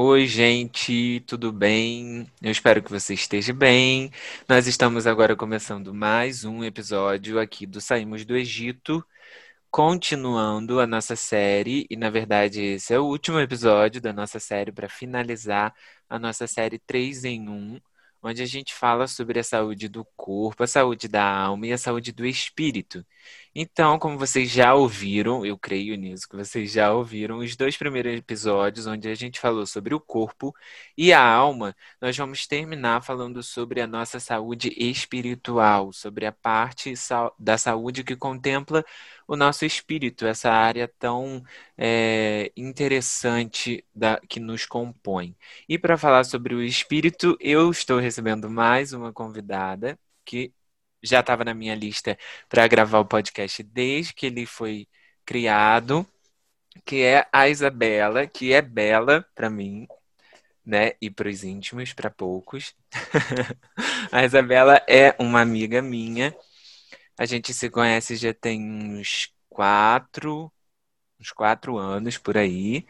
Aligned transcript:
Oi, 0.00 0.28
gente, 0.28 1.18
tudo 1.26 1.50
bem? 1.52 2.30
Eu 2.40 2.52
espero 2.52 2.80
que 2.80 2.88
você 2.88 3.14
esteja 3.14 3.52
bem. 3.52 4.12
Nós 4.48 4.68
estamos 4.68 5.08
agora 5.08 5.34
começando 5.34 5.92
mais 5.92 6.44
um 6.44 6.62
episódio 6.62 7.36
aqui 7.40 7.66
do 7.66 7.80
Saímos 7.80 8.24
do 8.24 8.36
Egito, 8.36 9.04
continuando 9.70 10.78
a 10.80 10.86
nossa 10.86 11.16
série, 11.16 11.84
e 11.90 11.96
na 11.96 12.10
verdade 12.10 12.62
esse 12.62 12.94
é 12.94 12.98
o 13.00 13.06
último 13.06 13.40
episódio 13.40 14.00
da 14.00 14.12
nossa 14.12 14.38
série 14.38 14.70
para 14.70 14.88
finalizar 14.88 15.74
a 16.08 16.16
nossa 16.16 16.46
série 16.46 16.78
3 16.78 17.24
em 17.24 17.48
1, 17.48 17.80
onde 18.22 18.40
a 18.42 18.46
gente 18.46 18.74
fala 18.74 19.08
sobre 19.08 19.40
a 19.40 19.44
saúde 19.44 19.88
do 19.88 20.04
corpo, 20.16 20.62
a 20.62 20.68
saúde 20.68 21.08
da 21.08 21.24
alma 21.24 21.66
e 21.66 21.72
a 21.72 21.78
saúde 21.78 22.12
do 22.12 22.24
espírito. 22.24 23.04
Então, 23.54 23.98
como 23.98 24.18
vocês 24.18 24.50
já 24.50 24.74
ouviram, 24.74 25.44
eu 25.44 25.58
creio 25.58 25.96
nisso, 25.96 26.28
que 26.28 26.36
vocês 26.36 26.70
já 26.72 26.92
ouviram 26.92 27.38
os 27.38 27.56
dois 27.56 27.76
primeiros 27.76 28.14
episódios, 28.14 28.86
onde 28.86 29.08
a 29.08 29.14
gente 29.14 29.40
falou 29.40 29.66
sobre 29.66 29.94
o 29.94 30.00
corpo 30.00 30.54
e 30.96 31.12
a 31.12 31.22
alma, 31.22 31.74
nós 32.00 32.16
vamos 32.16 32.46
terminar 32.46 33.02
falando 33.02 33.42
sobre 33.42 33.80
a 33.80 33.86
nossa 33.86 34.20
saúde 34.20 34.72
espiritual, 34.76 35.92
sobre 35.92 36.26
a 36.26 36.32
parte 36.32 36.92
da 37.38 37.58
saúde 37.58 38.04
que 38.04 38.16
contempla 38.16 38.84
o 39.26 39.36
nosso 39.36 39.64
espírito, 39.64 40.26
essa 40.26 40.50
área 40.50 40.88
tão 40.98 41.42
é, 41.76 42.50
interessante 42.56 43.84
da, 43.94 44.20
que 44.28 44.40
nos 44.40 44.66
compõe. 44.66 45.36
E 45.68 45.78
para 45.78 45.98
falar 45.98 46.24
sobre 46.24 46.54
o 46.54 46.62
espírito, 46.62 47.36
eu 47.40 47.70
estou 47.70 47.98
recebendo 47.98 48.50
mais 48.50 48.92
uma 48.92 49.12
convidada 49.12 49.98
que 50.24 50.52
já 51.02 51.20
estava 51.20 51.44
na 51.44 51.54
minha 51.54 51.74
lista 51.74 52.18
para 52.48 52.66
gravar 52.68 53.00
o 53.00 53.06
podcast 53.06 53.62
desde 53.62 54.14
que 54.14 54.26
ele 54.26 54.46
foi 54.46 54.88
criado, 55.24 56.06
que 56.84 57.02
é 57.02 57.26
a 57.32 57.48
Isabela, 57.48 58.26
que 58.26 58.52
é 58.52 58.62
bela 58.62 59.26
para 59.34 59.50
mim, 59.50 59.86
né? 60.64 60.92
E 61.00 61.10
para 61.10 61.28
os 61.28 61.44
íntimos, 61.44 61.92
para 61.92 62.10
poucos. 62.10 62.74
a 64.12 64.24
Isabela 64.24 64.82
é 64.88 65.14
uma 65.18 65.40
amiga 65.40 65.82
minha. 65.82 66.34
A 67.18 67.26
gente 67.26 67.52
se 67.54 67.70
conhece 67.70 68.16
já 68.16 68.32
tem 68.34 68.62
uns 68.62 69.32
quatro, 69.48 70.52
uns 71.20 71.32
quatro 71.32 71.78
anos 71.78 72.18
por 72.18 72.36
aí. 72.36 72.86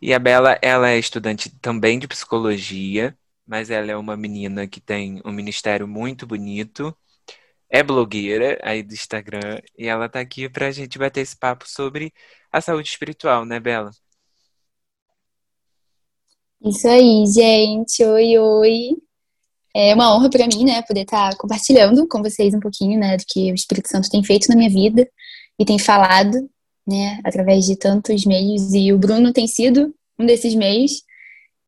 E 0.00 0.14
a 0.14 0.18
Bela, 0.18 0.58
ela 0.62 0.90
é 0.90 0.98
estudante 0.98 1.50
também 1.60 1.98
de 1.98 2.08
psicologia, 2.08 3.16
mas 3.46 3.70
ela 3.70 3.90
é 3.90 3.96
uma 3.96 4.16
menina 4.16 4.66
que 4.68 4.80
tem 4.80 5.20
um 5.24 5.32
ministério 5.32 5.88
muito 5.88 6.26
bonito 6.26 6.96
é 7.70 7.82
blogueira 7.82 8.58
aí 8.62 8.82
do 8.82 8.94
Instagram 8.94 9.60
e 9.76 9.86
ela 9.86 10.08
tá 10.08 10.20
aqui 10.20 10.48
pra 10.48 10.70
gente 10.70 10.98
bater 10.98 11.20
esse 11.20 11.36
papo 11.36 11.68
sobre 11.68 12.12
a 12.50 12.60
saúde 12.60 12.88
espiritual, 12.88 13.44
né, 13.44 13.60
Bela? 13.60 13.90
Isso 16.64 16.88
aí, 16.88 17.24
gente. 17.26 18.02
Oi, 18.04 18.38
oi. 18.38 18.88
É 19.74 19.94
uma 19.94 20.14
honra 20.14 20.30
para 20.30 20.46
mim, 20.46 20.64
né, 20.64 20.82
poder 20.82 21.02
estar 21.02 21.30
tá 21.30 21.36
compartilhando 21.36 22.08
com 22.08 22.22
vocês 22.22 22.52
um 22.54 22.60
pouquinho, 22.60 22.98
né, 22.98 23.16
do 23.16 23.24
que 23.28 23.52
o 23.52 23.54
Espírito 23.54 23.88
Santo 23.88 24.10
tem 24.10 24.24
feito 24.24 24.48
na 24.48 24.56
minha 24.56 24.70
vida 24.70 25.08
e 25.58 25.64
tem 25.64 25.78
falado, 25.78 26.50
né, 26.86 27.20
através 27.24 27.64
de 27.64 27.76
tantos 27.76 28.24
meios. 28.24 28.72
E 28.72 28.92
o 28.92 28.98
Bruno 28.98 29.32
tem 29.32 29.46
sido 29.46 29.94
um 30.18 30.26
desses 30.26 30.54
meios 30.54 31.02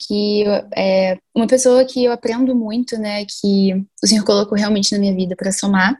que 0.00 0.44
é 0.74 1.18
uma 1.34 1.46
pessoa 1.46 1.84
que 1.84 2.04
eu 2.04 2.12
aprendo 2.12 2.54
muito, 2.54 2.96
né, 2.98 3.24
que 3.26 3.74
o 4.02 4.06
Senhor 4.06 4.24
colocou 4.24 4.56
realmente 4.56 4.92
na 4.92 4.98
minha 4.98 5.14
vida 5.14 5.36
para 5.36 5.52
somar. 5.52 5.98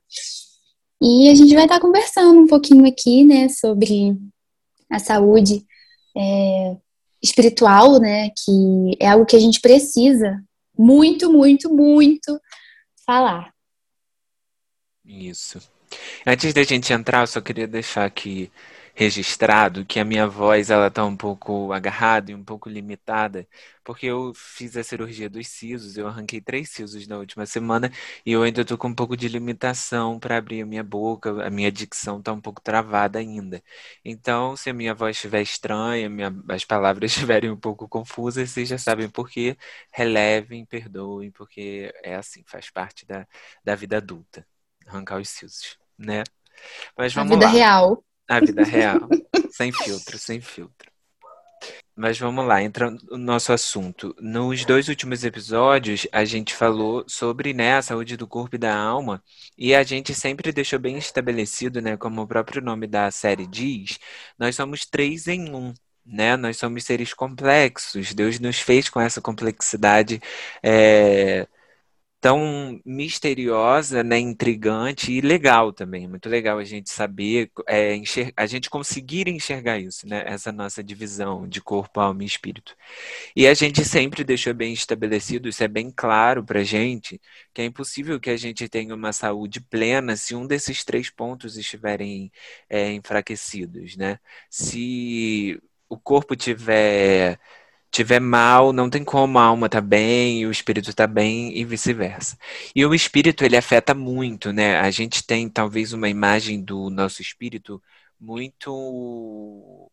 E 1.03 1.29
a 1.29 1.35
gente 1.35 1.55
vai 1.55 1.65
estar 1.65 1.81
conversando 1.81 2.41
um 2.41 2.47
pouquinho 2.47 2.87
aqui, 2.87 3.25
né, 3.25 3.49
sobre 3.49 4.17
a 4.91 4.99
saúde 4.99 5.67
é, 6.17 6.77
espiritual, 7.23 8.01
né, 8.01 8.31
que 8.31 8.97
é 8.99 9.09
algo 9.09 9.27
que 9.27 9.37
a 9.37 9.41
gente 9.41 9.61
precisa 9.61 10.43
muito, 10.77 11.31
muito, 11.31 11.75
muito 11.75 12.41
falar. 13.05 13.53
Isso. 15.05 15.61
Antes 16.27 16.55
da 16.55 16.63
gente 16.63 16.93
entrar, 16.93 17.23
eu 17.23 17.27
só 17.27 17.41
queria 17.41 17.67
deixar 17.67 18.05
aqui 18.05 18.51
registrado 19.01 19.83
que 19.87 19.99
a 19.99 20.05
minha 20.05 20.27
voz 20.29 20.69
ela 20.69 20.91
tá 20.91 21.03
um 21.07 21.17
pouco 21.17 21.73
agarrada 21.73 22.31
e 22.33 22.35
um 22.35 22.45
pouco 22.45 22.69
limitada, 22.69 23.49
porque 23.83 24.05
eu 24.05 24.35
fiz 24.35 24.77
a 24.77 24.85
cirurgia 24.85 25.31
dos 25.31 25.49
sisos, 25.49 25.97
eu 25.97 26.07
arranquei 26.07 26.39
três 26.39 26.69
sisos 26.69 27.07
na 27.07 27.17
última 27.17 27.47
semana 27.47 27.91
e 28.27 28.33
eu 28.33 28.43
ainda 28.43 28.63
tô 28.63 28.77
com 28.77 28.89
um 28.89 28.95
pouco 28.95 29.17
de 29.17 29.27
limitação 29.27 30.21
para 30.21 30.37
abrir 30.37 30.61
a 30.61 30.67
minha 30.67 30.85
boca, 30.85 31.47
a 31.47 31.49
minha 31.49 31.73
dicção 31.73 32.21
tá 32.21 32.31
um 32.31 32.41
pouco 32.43 32.61
travada 32.61 33.19
ainda. 33.19 33.63
Então, 34.05 34.55
se 34.55 34.69
a 34.69 34.75
minha 34.75 34.95
voz 34.95 35.17
estiver 35.17 35.41
estranha, 35.41 36.11
minha, 36.11 36.31
as 36.51 36.65
palavras 36.67 37.11
estiverem 37.13 37.51
um 37.51 37.57
pouco 37.57 37.89
confusas, 37.89 38.51
vocês 38.51 38.69
já 38.69 38.77
sabem 38.79 39.09
por 39.09 39.31
quê. 39.31 39.57
Relevem, 39.91 40.67
perdoem, 40.67 41.31
porque 41.31 41.91
é 42.05 42.17
assim, 42.17 42.43
faz 42.47 42.69
parte 42.71 43.07
da, 43.07 43.27
da 43.65 43.75
vida 43.75 43.97
adulta, 43.97 44.47
arrancar 44.87 45.19
os 45.19 45.29
sisos, 45.31 45.79
né? 45.99 46.23
Mas 46.97 47.15
vamos 47.15 47.33
a 47.37 47.37
vida 47.37 47.47
lá. 47.47 47.49
real. 47.49 48.05
A 48.31 48.39
vida 48.39 48.63
real. 48.63 49.09
sem 49.51 49.73
filtro, 49.73 50.17
sem 50.17 50.41
filtro. 50.41 50.89
Mas 51.97 52.17
vamos 52.17 52.47
lá, 52.47 52.63
entra 52.63 52.91
no 52.91 53.19
nosso 53.19 53.53
assunto. 53.53 54.15
Nos 54.21 54.65
dois 54.65 54.89
últimos 54.89 55.25
episódios, 55.25 56.07
a 56.13 56.25
gente 56.25 56.55
falou 56.55 57.05
sobre 57.09 57.53
né, 57.53 57.75
a 57.75 57.83
saúde 57.83 58.17
do 58.17 58.29
corpo 58.29 58.55
e 58.55 58.59
da 58.59 58.75
alma, 58.75 59.21
e 59.59 59.75
a 59.75 59.83
gente 59.83 60.15
sempre 60.15 60.53
deixou 60.53 60.79
bem 60.79 60.97
estabelecido, 60.97 61.83
né, 61.83 61.97
como 61.97 62.23
o 62.23 62.27
próprio 62.27 62.63
nome 62.63 62.87
da 62.87 63.11
série 63.11 63.47
diz, 63.47 63.99
nós 64.39 64.55
somos 64.55 64.87
três 64.87 65.27
em 65.27 65.53
um. 65.53 65.75
Né? 66.07 66.37
Nós 66.37 66.57
somos 66.57 66.85
seres 66.85 67.13
complexos. 67.13 68.15
Deus 68.15 68.41
nos 68.41 68.59
fez 68.61 68.89
com 68.89 69.01
essa 69.01 69.21
complexidade 69.21 70.21
é, 70.63 71.47
tão 72.21 72.81
misteriosa, 72.85 74.05
né, 74.05 74.19
intrigante 74.19 75.11
e 75.13 75.21
legal 75.23 75.73
também. 75.73 76.07
Muito 76.07 76.29
legal 76.29 76.59
a 76.59 76.65
gente 76.65 76.91
saber, 76.91 77.51
é, 77.67 77.99
a 78.37 78.47
gente 78.47 78.69
conseguir 78.69 79.29
enxergar 79.29 79.79
isso, 79.79 80.07
né, 80.07 80.23
essa 80.27 80.53
nossa 80.53 80.85
divisão 80.85 81.49
de 81.49 81.63
corpo, 81.63 81.99
alma 81.99 82.23
e 82.23 82.27
espírito. 82.27 82.77
E 83.35 83.47
a 83.47 83.55
gente 83.55 83.85
sempre 83.85 84.23
deixou 84.25 84.53
bem 84.55 84.73
estabelecido, 84.73 85.49
isso 85.49 85.65
é 85.65 85.69
bem 85.69 85.91
claro 85.91 86.45
para 86.45 86.63
gente, 86.63 87.21
que 87.55 87.63
é 87.63 87.65
impossível 87.65 88.21
que 88.21 88.31
a 88.31 88.37
gente 88.37 88.69
tenha 88.69 88.95
uma 88.95 89.13
saúde 89.13 89.61
plena 89.61 90.17
se 90.17 90.35
um 90.35 90.47
desses 90.47 90.85
três 90.85 91.09
pontos 91.11 91.57
estiverem 91.57 92.31
é, 92.69 92.93
enfraquecidos, 92.93 93.97
né? 93.97 94.19
Se 94.51 95.61
o 95.89 95.99
corpo 95.99 96.37
tiver 96.37 97.39
tiver 97.91 98.21
mal, 98.21 98.73
não 98.73 98.89
tem 98.91 99.05
como 99.05 99.39
a 99.39 99.45
alma 99.45 99.69
tá 99.69 99.81
bem 99.81 100.41
e 100.41 100.47
o 100.47 100.51
espírito 100.51 100.95
tá 100.95 101.07
bem 101.07 101.57
e 101.57 101.65
vice-versa. 101.65 102.39
E 102.75 102.85
o 102.87 102.95
espírito 102.95 103.45
ele 103.45 103.57
afeta 103.57 103.95
muito, 103.95 104.53
né? 104.53 104.79
A 104.81 104.91
gente 104.91 105.25
tem 105.27 105.49
talvez 105.49 105.93
uma 105.93 106.09
imagem 106.09 106.63
do 106.63 106.91
nosso 106.91 107.21
espírito 107.23 107.83
muito 108.19 109.91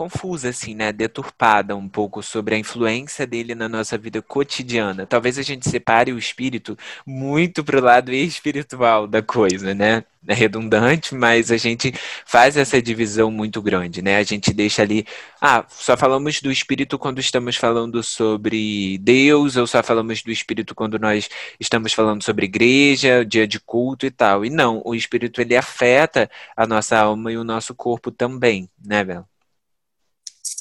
confusa, 0.00 0.48
assim, 0.48 0.74
né? 0.74 0.92
Deturpada 0.92 1.76
um 1.76 1.86
pouco 1.86 2.22
sobre 2.22 2.54
a 2.54 2.58
influência 2.58 3.26
dele 3.26 3.54
na 3.54 3.68
nossa 3.68 3.98
vida 3.98 4.22
cotidiana. 4.22 5.04
Talvez 5.04 5.36
a 5.38 5.42
gente 5.42 5.68
separe 5.68 6.10
o 6.10 6.18
espírito 6.18 6.74
muito 7.04 7.62
pro 7.62 7.82
lado 7.82 8.10
espiritual 8.10 9.06
da 9.06 9.20
coisa, 9.22 9.74
né? 9.74 10.02
É 10.26 10.32
redundante, 10.32 11.14
mas 11.14 11.50
a 11.50 11.58
gente 11.58 11.92
faz 12.24 12.56
essa 12.56 12.80
divisão 12.80 13.30
muito 13.30 13.60
grande, 13.60 14.00
né? 14.00 14.16
A 14.16 14.22
gente 14.22 14.54
deixa 14.54 14.80
ali, 14.80 15.06
ah, 15.40 15.66
só 15.68 15.96
falamos 15.98 16.40
do 16.40 16.50
espírito 16.50 16.98
quando 16.98 17.18
estamos 17.20 17.56
falando 17.56 18.02
sobre 18.02 18.96
Deus, 18.98 19.56
ou 19.56 19.66
só 19.66 19.82
falamos 19.82 20.22
do 20.22 20.30
espírito 20.30 20.74
quando 20.74 20.98
nós 20.98 21.28
estamos 21.58 21.92
falando 21.92 22.22
sobre 22.22 22.46
igreja, 22.46 23.24
dia 23.24 23.46
de 23.46 23.60
culto 23.60 24.06
e 24.06 24.10
tal. 24.10 24.46
E 24.46 24.50
não, 24.50 24.80
o 24.84 24.94
espírito 24.94 25.42
ele 25.42 25.56
afeta 25.56 26.30
a 26.56 26.66
nossa 26.66 26.98
alma 26.98 27.30
e 27.32 27.36
o 27.36 27.44
nosso 27.44 27.74
corpo 27.74 28.10
também, 28.10 28.68
né, 28.82 29.04
Bela? 29.04 29.28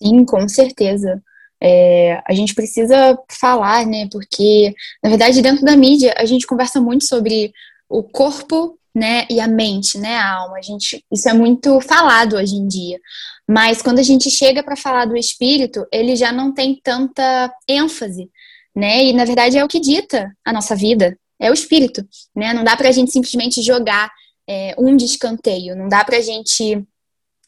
Sim, 0.01 0.23
com 0.23 0.47
certeza. 0.47 1.21
É, 1.61 2.21
a 2.25 2.33
gente 2.33 2.55
precisa 2.55 3.17
falar, 3.29 3.85
né? 3.85 4.07
Porque, 4.09 4.73
na 5.03 5.09
verdade, 5.09 5.41
dentro 5.41 5.65
da 5.65 5.75
mídia, 5.75 6.13
a 6.17 6.25
gente 6.25 6.47
conversa 6.47 6.79
muito 6.79 7.05
sobre 7.05 7.51
o 7.89 8.01
corpo, 8.01 8.79
né? 8.95 9.27
E 9.29 9.41
a 9.41 9.47
mente, 9.47 9.97
né? 9.97 10.15
A 10.15 10.35
alma. 10.35 10.57
A 10.57 10.61
gente, 10.61 11.03
isso 11.11 11.27
é 11.27 11.33
muito 11.33 11.81
falado 11.81 12.37
hoje 12.37 12.55
em 12.55 12.65
dia. 12.65 12.97
Mas 13.47 13.81
quando 13.81 13.99
a 13.99 14.03
gente 14.03 14.29
chega 14.29 14.63
para 14.63 14.77
falar 14.77 15.05
do 15.05 15.17
espírito, 15.17 15.85
ele 15.91 16.15
já 16.15 16.31
não 16.31 16.53
tem 16.53 16.79
tanta 16.81 17.53
ênfase, 17.67 18.29
né? 18.75 19.03
E 19.03 19.13
na 19.13 19.25
verdade 19.25 19.57
é 19.57 19.63
o 19.63 19.67
que 19.67 19.79
dita 19.79 20.31
a 20.45 20.53
nossa 20.53 20.75
vida, 20.75 21.17
é 21.39 21.49
o 21.49 21.53
espírito, 21.53 22.07
né? 22.35 22.53
Não 22.53 22.63
dá 22.63 22.77
para 22.77 22.89
a 22.89 22.91
gente 22.91 23.11
simplesmente 23.11 23.61
jogar 23.61 24.09
é, 24.47 24.75
um 24.77 24.95
de 24.95 25.05
escanteio, 25.05 25.75
não 25.75 25.89
dá 25.89 26.05
para 26.05 26.17
a 26.17 26.21
gente 26.21 26.85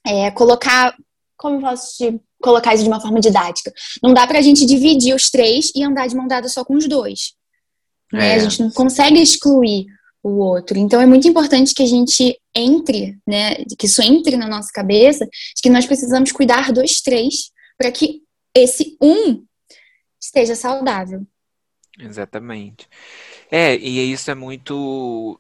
é, 0.06 0.32
colocar, 0.32 0.96
como 1.38 1.62
posso 1.62 1.98
te 1.98 2.20
colocar 2.42 2.74
isso 2.74 2.84
de 2.84 2.90
uma 2.90 3.00
forma 3.00 3.20
didática. 3.20 3.72
Não 4.04 4.14
dá 4.14 4.28
para 4.28 4.40
a 4.40 4.42
gente 4.42 4.66
dividir 4.66 5.16
os 5.16 5.30
três 5.30 5.72
e 5.76 5.84
andar 5.84 6.08
de 6.08 6.16
mão 6.16 6.28
dada 6.28 6.48
só 6.50 6.66
com 6.66 6.76
os 6.76 6.88
dois. 6.88 7.34
Né? 8.12 8.30
É. 8.30 8.36
A 8.36 8.40
gente 8.40 8.62
não 8.62 8.72
consegue 8.72 9.22
excluir 9.22 9.86
o 10.24 10.38
outro. 10.38 10.78
Então 10.78 11.02
é 11.02 11.06
muito 11.06 11.28
importante 11.28 11.74
que 11.74 11.84
a 11.84 11.88
gente 11.88 12.40
entre, 12.56 13.18
né, 13.28 13.56
que 13.78 13.86
isso 13.86 14.02
entre 14.02 14.36
na 14.38 14.48
nossa 14.48 14.70
cabeça, 14.72 15.26
de 15.26 15.62
que 15.62 15.70
nós 15.70 15.86
precisamos 15.86 16.32
cuidar 16.32 16.72
dos 16.72 17.02
três 17.02 17.52
para 17.78 17.92
que 17.92 18.22
esse 18.56 18.98
um 19.02 19.44
esteja 20.22 20.56
saudável. 20.56 21.26
Exatamente. 22.00 22.88
É, 23.50 23.76
e 23.76 24.12
isso 24.12 24.30
é 24.30 24.36
muito 24.36 25.40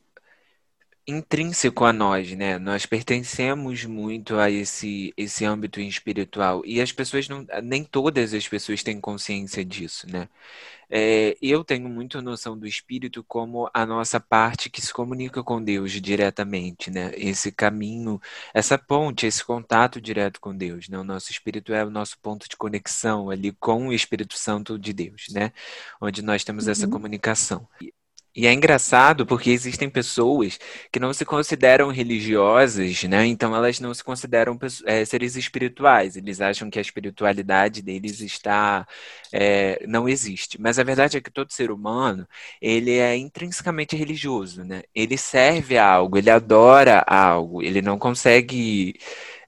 intrínseco 1.07 1.85
a 1.85 1.93
nós, 1.93 2.31
né? 2.33 2.59
Nós 2.59 2.85
pertencemos 2.85 3.85
muito 3.85 4.37
a 4.37 4.49
esse, 4.49 5.13
esse 5.17 5.45
âmbito 5.45 5.79
espiritual 5.81 6.61
e 6.65 6.81
as 6.81 6.91
pessoas 6.91 7.27
não, 7.27 7.45
nem 7.63 7.83
todas 7.83 8.33
as 8.33 8.47
pessoas 8.47 8.83
têm 8.83 8.99
consciência 9.01 9.65
disso, 9.65 10.07
né? 10.09 10.29
É, 10.93 11.37
eu 11.41 11.63
tenho 11.63 11.87
muito 11.87 12.21
noção 12.21 12.57
do 12.57 12.67
espírito 12.67 13.23
como 13.23 13.69
a 13.73 13.85
nossa 13.85 14.19
parte 14.19 14.69
que 14.69 14.81
se 14.81 14.93
comunica 14.93 15.41
com 15.41 15.63
Deus 15.63 15.91
diretamente, 15.93 16.91
né? 16.91 17.11
Esse 17.15 17.49
caminho, 17.51 18.19
essa 18.53 18.77
ponte, 18.77 19.25
esse 19.25 19.43
contato 19.43 20.01
direto 20.01 20.41
com 20.41 20.55
Deus, 20.55 20.89
né? 20.89 20.99
O 20.99 21.03
nosso 21.03 21.31
espírito 21.31 21.73
é 21.73 21.85
o 21.85 21.89
nosso 21.89 22.19
ponto 22.19 22.47
de 22.49 22.57
conexão 22.57 23.29
ali 23.29 23.53
com 23.53 23.87
o 23.87 23.93
Espírito 23.93 24.37
Santo 24.37 24.77
de 24.77 24.91
Deus, 24.91 25.27
né? 25.31 25.53
Onde 26.01 26.21
nós 26.21 26.43
temos 26.43 26.67
essa 26.67 26.85
uhum. 26.85 26.91
comunicação. 26.91 27.67
E 28.33 28.47
é 28.47 28.53
engraçado 28.53 29.25
porque 29.25 29.49
existem 29.51 29.89
pessoas 29.89 30.57
que 30.91 30.99
não 30.99 31.13
se 31.13 31.25
consideram 31.25 31.89
religiosas, 31.89 33.03
né? 33.03 33.25
Então 33.25 33.53
elas 33.53 33.79
não 33.81 33.93
se 33.93 34.01
consideram 34.03 34.57
é, 34.85 35.03
seres 35.03 35.35
espirituais. 35.35 36.15
Eles 36.15 36.39
acham 36.39 36.69
que 36.69 36.79
a 36.79 36.81
espiritualidade 36.81 37.81
deles 37.81 38.21
está 38.21 38.87
é, 39.33 39.85
não 39.85 40.07
existe. 40.07 40.59
Mas 40.61 40.79
a 40.79 40.83
verdade 40.83 41.17
é 41.17 41.21
que 41.21 41.29
todo 41.31 41.51
ser 41.51 41.71
humano 41.71 42.27
ele 42.61 42.91
é 42.97 43.15
intrinsecamente 43.17 43.95
religioso, 43.97 44.63
né? 44.63 44.83
Ele 44.95 45.17
serve 45.17 45.77
a 45.77 45.85
algo, 45.91 46.17
ele 46.17 46.29
adora 46.29 47.03
algo, 47.07 47.61
ele 47.61 47.81
não 47.81 47.99
consegue 47.99 48.95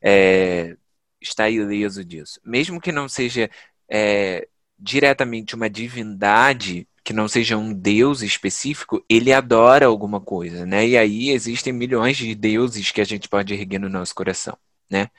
é, 0.01 0.75
estar 1.21 1.49
ileso 1.49 2.03
disso, 2.03 2.39
mesmo 2.43 2.81
que 2.81 2.91
não 2.91 3.07
seja 3.09 3.49
diretamente 4.79 5.55
uma 5.55 5.69
divindade 5.69 6.87
que 7.03 7.13
não 7.13 7.27
seja 7.27 7.57
um 7.57 7.73
deus 7.73 8.21
específico, 8.21 9.03
ele 9.09 9.33
adora 9.33 9.85
alguma 9.87 10.21
coisa, 10.21 10.65
né? 10.65 10.87
E 10.87 10.97
aí 10.97 11.29
existem 11.31 11.73
milhões 11.73 12.17
de 12.17 12.33
deuses 12.35 12.91
que 12.91 13.01
a 13.01 13.05
gente 13.05 13.27
pode 13.27 13.53
erguer 13.53 13.79
no 13.79 13.89
nosso 13.89 14.15
coração, 14.15 14.57
né? 14.89 15.09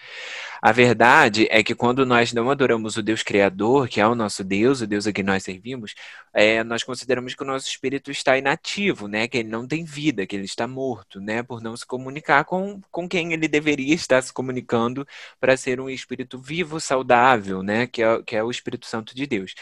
A 0.63 0.73
verdade 0.73 1.47
é 1.51 1.63
que 1.63 1.75
quando 1.75 2.07
nós 2.07 2.33
não 2.33 2.51
adoramos 2.51 2.97
o 2.97 3.03
Deus 3.03 3.23
Criador, 3.23 3.87
que 3.87 4.01
é 4.01 4.07
o 4.07 4.15
nosso 4.15 4.43
Deus, 4.43 4.81
o 4.81 4.87
Deus 4.87 5.07
a 5.07 5.13
quem 5.13 5.23
nós 5.23 5.43
servimos, 5.43 5.95
é, 6.33 6.65
nós 6.65 6.83
consideramos 6.83 7.35
que 7.35 7.43
o 7.43 7.47
nosso 7.47 7.69
espírito 7.69 8.11
está 8.11 8.39
inativo, 8.39 9.07
né? 9.07 9.29
Que 9.29 9.39
ele 9.39 9.51
não 9.51 9.67
tem 9.67 9.85
vida, 9.85 10.27
que 10.27 10.35
ele 10.35 10.47
está 10.47 10.67
morto, 10.67 11.21
né? 11.21 11.43
Por 11.43 11.61
não 11.61 11.77
se 11.77 11.85
comunicar 11.85 12.45
com, 12.47 12.81
com 12.91 13.07
quem 13.07 13.35
ele 13.35 13.47
deveria 13.47 13.95
estar 13.95 14.23
se 14.23 14.33
comunicando 14.33 15.07
para 15.39 15.55
ser 15.55 15.81
um 15.81 15.91
espírito 15.91 16.39
vivo, 16.39 16.81
saudável, 16.81 17.63
né? 17.63 17.87
Que 17.87 18.03
é, 18.03 18.23
que 18.23 18.35
é 18.37 18.43
o 18.43 18.51
Espírito 18.51 18.87
Santo 18.87 19.15
de 19.15 19.27
Deus. 19.27 19.55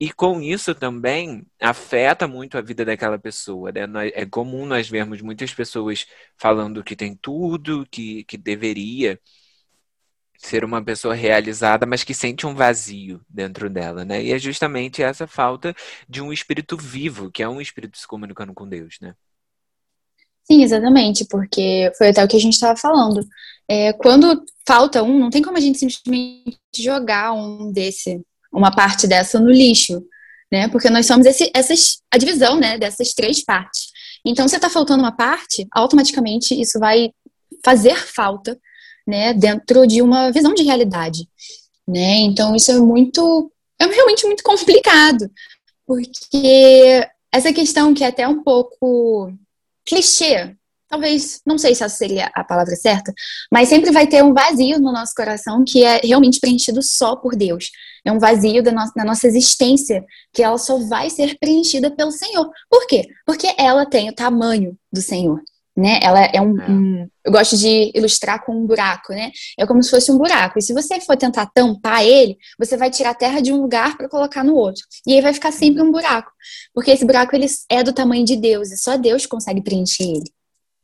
E 0.00 0.12
com 0.12 0.40
isso 0.40 0.74
também 0.74 1.44
afeta 1.60 2.28
muito 2.28 2.56
a 2.56 2.60
vida 2.60 2.84
daquela 2.84 3.18
pessoa. 3.18 3.72
Né? 3.72 4.08
É 4.14 4.24
comum 4.24 4.64
nós 4.64 4.88
vermos 4.88 5.20
muitas 5.20 5.52
pessoas 5.52 6.06
falando 6.36 6.84
que 6.84 6.94
tem 6.94 7.16
tudo, 7.16 7.86
que, 7.90 8.22
que 8.24 8.36
deveria 8.36 9.18
ser 10.38 10.64
uma 10.64 10.82
pessoa 10.82 11.14
realizada, 11.14 11.84
mas 11.84 12.04
que 12.04 12.14
sente 12.14 12.46
um 12.46 12.54
vazio 12.54 13.20
dentro 13.28 13.68
dela, 13.68 14.04
né? 14.04 14.22
E 14.22 14.32
é 14.32 14.38
justamente 14.38 15.02
essa 15.02 15.26
falta 15.26 15.74
de 16.08 16.22
um 16.22 16.32
espírito 16.32 16.76
vivo, 16.76 17.30
que 17.30 17.42
é 17.42 17.48
um 17.48 17.60
espírito 17.60 17.98
se 17.98 18.06
comunicando 18.06 18.54
com 18.54 18.68
Deus, 18.68 18.98
né? 19.00 19.14
Sim, 20.44 20.62
exatamente, 20.62 21.26
porque 21.28 21.92
foi 21.98 22.08
até 22.08 22.24
o 22.24 22.28
que 22.28 22.36
a 22.36 22.40
gente 22.40 22.54
estava 22.54 22.78
falando. 22.78 23.20
É, 23.68 23.92
quando 23.92 24.42
falta 24.66 25.02
um, 25.02 25.18
não 25.18 25.28
tem 25.28 25.42
como 25.42 25.58
a 25.58 25.60
gente 25.60 25.78
simplesmente 25.78 26.56
jogar 26.76 27.32
um 27.32 27.70
desse 27.72 28.24
uma 28.52 28.74
parte 28.74 29.06
dessa 29.06 29.38
no 29.38 29.50
lixo, 29.50 30.02
né? 30.50 30.68
Porque 30.68 30.90
nós 30.90 31.06
somos 31.06 31.26
esse, 31.26 31.50
essas, 31.54 31.98
a 32.10 32.18
divisão, 32.18 32.58
né, 32.58 32.78
dessas 32.78 33.12
três 33.12 33.44
partes. 33.44 33.88
Então, 34.24 34.48
se 34.48 34.56
está 34.56 34.68
faltando 34.68 35.02
uma 35.02 35.12
parte, 35.12 35.66
automaticamente 35.72 36.58
isso 36.58 36.78
vai 36.78 37.10
fazer 37.64 37.96
falta, 37.96 38.58
né, 39.06 39.32
dentro 39.32 39.86
de 39.86 40.02
uma 40.02 40.30
visão 40.30 40.54
de 40.54 40.62
realidade, 40.62 41.28
né? 41.86 42.18
Então, 42.18 42.54
isso 42.54 42.70
é 42.70 42.78
muito, 42.78 43.50
é 43.78 43.86
realmente 43.86 44.26
muito 44.26 44.42
complicado, 44.42 45.30
porque 45.86 47.06
essa 47.32 47.52
questão 47.52 47.94
que 47.94 48.04
é 48.04 48.08
até 48.08 48.26
um 48.28 48.42
pouco 48.42 49.32
clichê, 49.86 50.54
talvez, 50.88 51.40
não 51.46 51.58
sei 51.58 51.74
se 51.74 51.82
essa 51.82 51.96
seria 51.96 52.30
a 52.34 52.44
palavra 52.44 52.74
certa, 52.76 53.12
mas 53.52 53.68
sempre 53.68 53.90
vai 53.90 54.06
ter 54.06 54.22
um 54.22 54.34
vazio 54.34 54.78
no 54.78 54.92
nosso 54.92 55.12
coração 55.14 55.64
que 55.66 55.82
é 55.84 56.00
realmente 56.02 56.40
preenchido 56.40 56.82
só 56.82 57.16
por 57.16 57.34
Deus. 57.36 57.70
É 58.08 58.12
um 58.12 58.18
vazio 58.18 58.62
da, 58.62 58.72
no 58.72 58.80
da 58.96 59.04
nossa 59.04 59.26
existência 59.26 60.02
que 60.32 60.42
ela 60.42 60.56
só 60.56 60.78
vai 60.78 61.10
ser 61.10 61.36
preenchida 61.38 61.90
pelo 61.90 62.10
Senhor. 62.10 62.50
Por 62.70 62.86
quê? 62.86 63.06
Porque 63.26 63.54
ela 63.58 63.84
tem 63.84 64.08
o 64.08 64.14
tamanho 64.14 64.78
do 64.90 65.02
Senhor. 65.02 65.42
Né? 65.76 66.00
Ela 66.02 66.24
é 66.24 66.40
um, 66.40 66.60
é. 66.60 66.70
um, 66.70 67.08
eu 67.22 67.30
gosto 67.30 67.56
de 67.56 67.92
ilustrar 67.94 68.44
com 68.44 68.52
um 68.52 68.66
buraco, 68.66 69.12
né? 69.12 69.30
É 69.56 69.66
como 69.66 69.80
se 69.82 69.90
fosse 69.90 70.10
um 70.10 70.16
buraco. 70.16 70.58
E 70.58 70.62
se 70.62 70.72
você 70.72 70.98
for 71.00 71.16
tentar 71.16 71.46
tampar 71.54 72.02
ele, 72.02 72.36
você 72.58 72.78
vai 72.78 72.90
tirar 72.90 73.10
a 73.10 73.14
terra 73.14 73.40
de 73.40 73.52
um 73.52 73.60
lugar 73.60 73.96
para 73.96 74.08
colocar 74.08 74.42
no 74.42 74.54
outro. 74.56 74.82
E 75.06 75.12
aí 75.12 75.20
vai 75.20 75.32
ficar 75.34 75.52
sempre 75.52 75.82
um 75.82 75.92
buraco, 75.92 76.32
porque 76.74 76.90
esse 76.90 77.04
buraco 77.04 77.36
ele 77.36 77.46
é 77.68 77.84
do 77.84 77.92
tamanho 77.92 78.24
de 78.24 78.34
Deus 78.36 78.72
e 78.72 78.76
só 78.78 78.96
Deus 78.96 79.26
consegue 79.26 79.60
preencher 79.60 80.04
ele. 80.04 80.32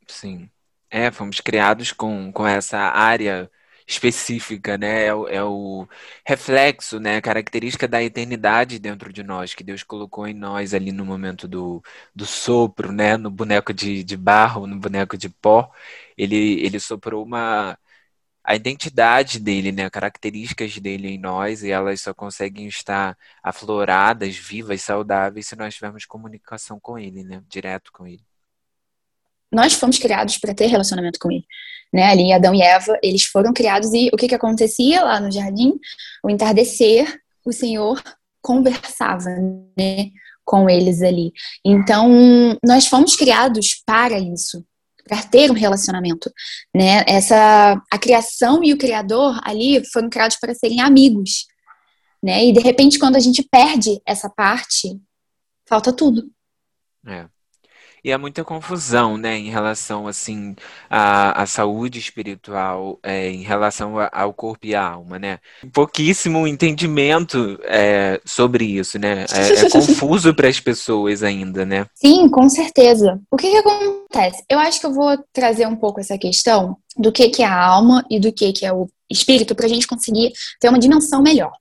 Sim. 0.07 0.47
É, 0.89 1.11
fomos 1.11 1.41
criados 1.41 1.91
com, 1.91 2.31
com 2.31 2.47
essa 2.47 2.77
área 2.77 3.49
específica, 3.87 4.77
né? 4.77 5.05
É 5.05 5.13
o, 5.13 5.27
é 5.27 5.43
o 5.43 5.87
reflexo, 6.25 6.99
né? 6.99 7.17
A 7.17 7.21
característica 7.21 7.87
da 7.87 8.01
eternidade 8.03 8.79
dentro 8.79 9.11
de 9.13 9.23
nós, 9.23 9.53
que 9.53 9.63
Deus 9.63 9.83
colocou 9.83 10.27
em 10.27 10.33
nós 10.33 10.73
ali 10.73 10.91
no 10.91 11.05
momento 11.05 11.47
do, 11.47 11.83
do 12.15 12.25
sopro, 12.25 12.91
né? 12.91 13.17
No 13.17 13.29
boneco 13.29 13.73
de, 13.73 14.03
de 14.03 14.17
barro, 14.17 14.67
no 14.67 14.79
boneco 14.79 15.17
de 15.17 15.29
pó. 15.29 15.71
Ele, 16.17 16.61
ele 16.65 16.79
soprou 16.79 17.23
uma 17.23 17.77
a 18.43 18.55
identidade 18.55 19.39
dele, 19.39 19.71
né, 19.71 19.89
características 19.89 20.77
dele 20.77 21.09
em 21.09 21.17
nós, 21.17 21.63
e 21.63 21.71
elas 21.71 22.01
só 22.01 22.13
conseguem 22.13 22.67
estar 22.67 23.17
afloradas, 23.43 24.35
vivas, 24.37 24.81
saudáveis, 24.81 25.47
se 25.47 25.55
nós 25.55 25.73
tivermos 25.75 26.05
comunicação 26.05 26.79
com 26.79 26.97
ele, 26.97 27.23
né, 27.23 27.43
direto 27.49 27.91
com 27.91 28.05
ele 28.07 28.23
nós 29.51 29.73
fomos 29.73 29.97
criados 29.97 30.37
para 30.37 30.53
ter 30.53 30.67
relacionamento 30.67 31.19
com 31.19 31.31
ele. 31.31 31.45
Né? 31.93 32.03
Ali, 32.03 32.33
Adão 32.33 32.53
e 32.53 32.61
Eva, 32.61 32.97
eles 33.01 33.23
foram 33.23 33.53
criados 33.53 33.93
e 33.93 34.09
o 34.13 34.17
que, 34.17 34.27
que 34.27 34.35
acontecia 34.35 35.03
lá 35.03 35.19
no 35.19 35.31
jardim? 35.31 35.73
O 36.23 36.29
entardecer, 36.29 37.21
o 37.45 37.53
Senhor 37.53 38.01
conversava 38.41 39.29
né, 39.77 40.09
com 40.43 40.69
eles 40.69 41.01
ali. 41.01 41.31
Então, 41.63 42.57
nós 42.63 42.87
fomos 42.87 43.15
criados 43.15 43.81
para 43.85 44.19
isso, 44.19 44.63
para 45.07 45.23
ter 45.23 45.49
um 45.49 45.55
relacionamento, 45.55 46.31
né? 46.73 47.03
Essa 47.07 47.81
a 47.91 47.97
criação 47.97 48.63
e 48.63 48.73
o 48.73 48.77
criador 48.77 49.39
ali 49.43 49.83
foram 49.91 50.09
criados 50.09 50.37
para 50.37 50.53
serem 50.53 50.81
amigos, 50.81 51.45
né? 52.21 52.45
E 52.45 52.51
de 52.51 52.59
repente 52.59 52.97
quando 52.97 53.15
a 53.15 53.19
gente 53.19 53.43
perde 53.43 54.01
essa 54.05 54.29
parte, 54.29 54.99
falta 55.67 55.93
tudo. 55.93 56.29
É. 57.07 57.27
E 58.05 58.13
há 58.13 58.19
muita 58.19 58.43
confusão, 58.43 59.17
né, 59.17 59.35
em 59.35 59.49
relação, 59.49 60.07
assim, 60.07 60.55
à, 60.87 61.41
à 61.41 61.47
saúde 61.47 61.97
espiritual, 61.97 62.99
é, 63.01 63.31
em 63.31 63.41
relação 63.41 63.95
ao 64.11 64.31
corpo 64.31 64.67
e 64.67 64.75
à 64.75 64.91
alma, 64.91 65.17
né? 65.17 65.39
Pouquíssimo 65.73 66.45
entendimento 66.45 67.59
é, 67.63 68.21
sobre 68.23 68.63
isso, 68.63 68.99
né? 68.99 69.25
É, 69.33 69.65
é 69.65 69.69
confuso 69.73 70.35
para 70.35 70.47
as 70.47 70.59
pessoas 70.59 71.23
ainda, 71.23 71.65
né? 71.65 71.87
Sim, 71.95 72.29
com 72.29 72.47
certeza. 72.47 73.19
O 73.31 73.37
que, 73.37 73.49
que 73.49 73.57
acontece? 73.57 74.43
Eu 74.47 74.59
acho 74.59 74.79
que 74.79 74.85
eu 74.85 74.93
vou 74.93 75.17
trazer 75.33 75.65
um 75.65 75.75
pouco 75.75 75.99
essa 75.99 76.15
questão 76.15 76.77
do 76.95 77.11
que, 77.11 77.29
que 77.29 77.41
é 77.41 77.47
a 77.47 77.59
alma 77.59 78.05
e 78.07 78.19
do 78.19 78.31
que, 78.31 78.53
que 78.53 78.67
é 78.67 78.71
o 78.71 78.87
espírito 79.09 79.55
para 79.55 79.65
a 79.65 79.69
gente 79.69 79.87
conseguir 79.87 80.31
ter 80.59 80.69
uma 80.69 80.77
dimensão 80.77 81.23
melhor. 81.23 81.53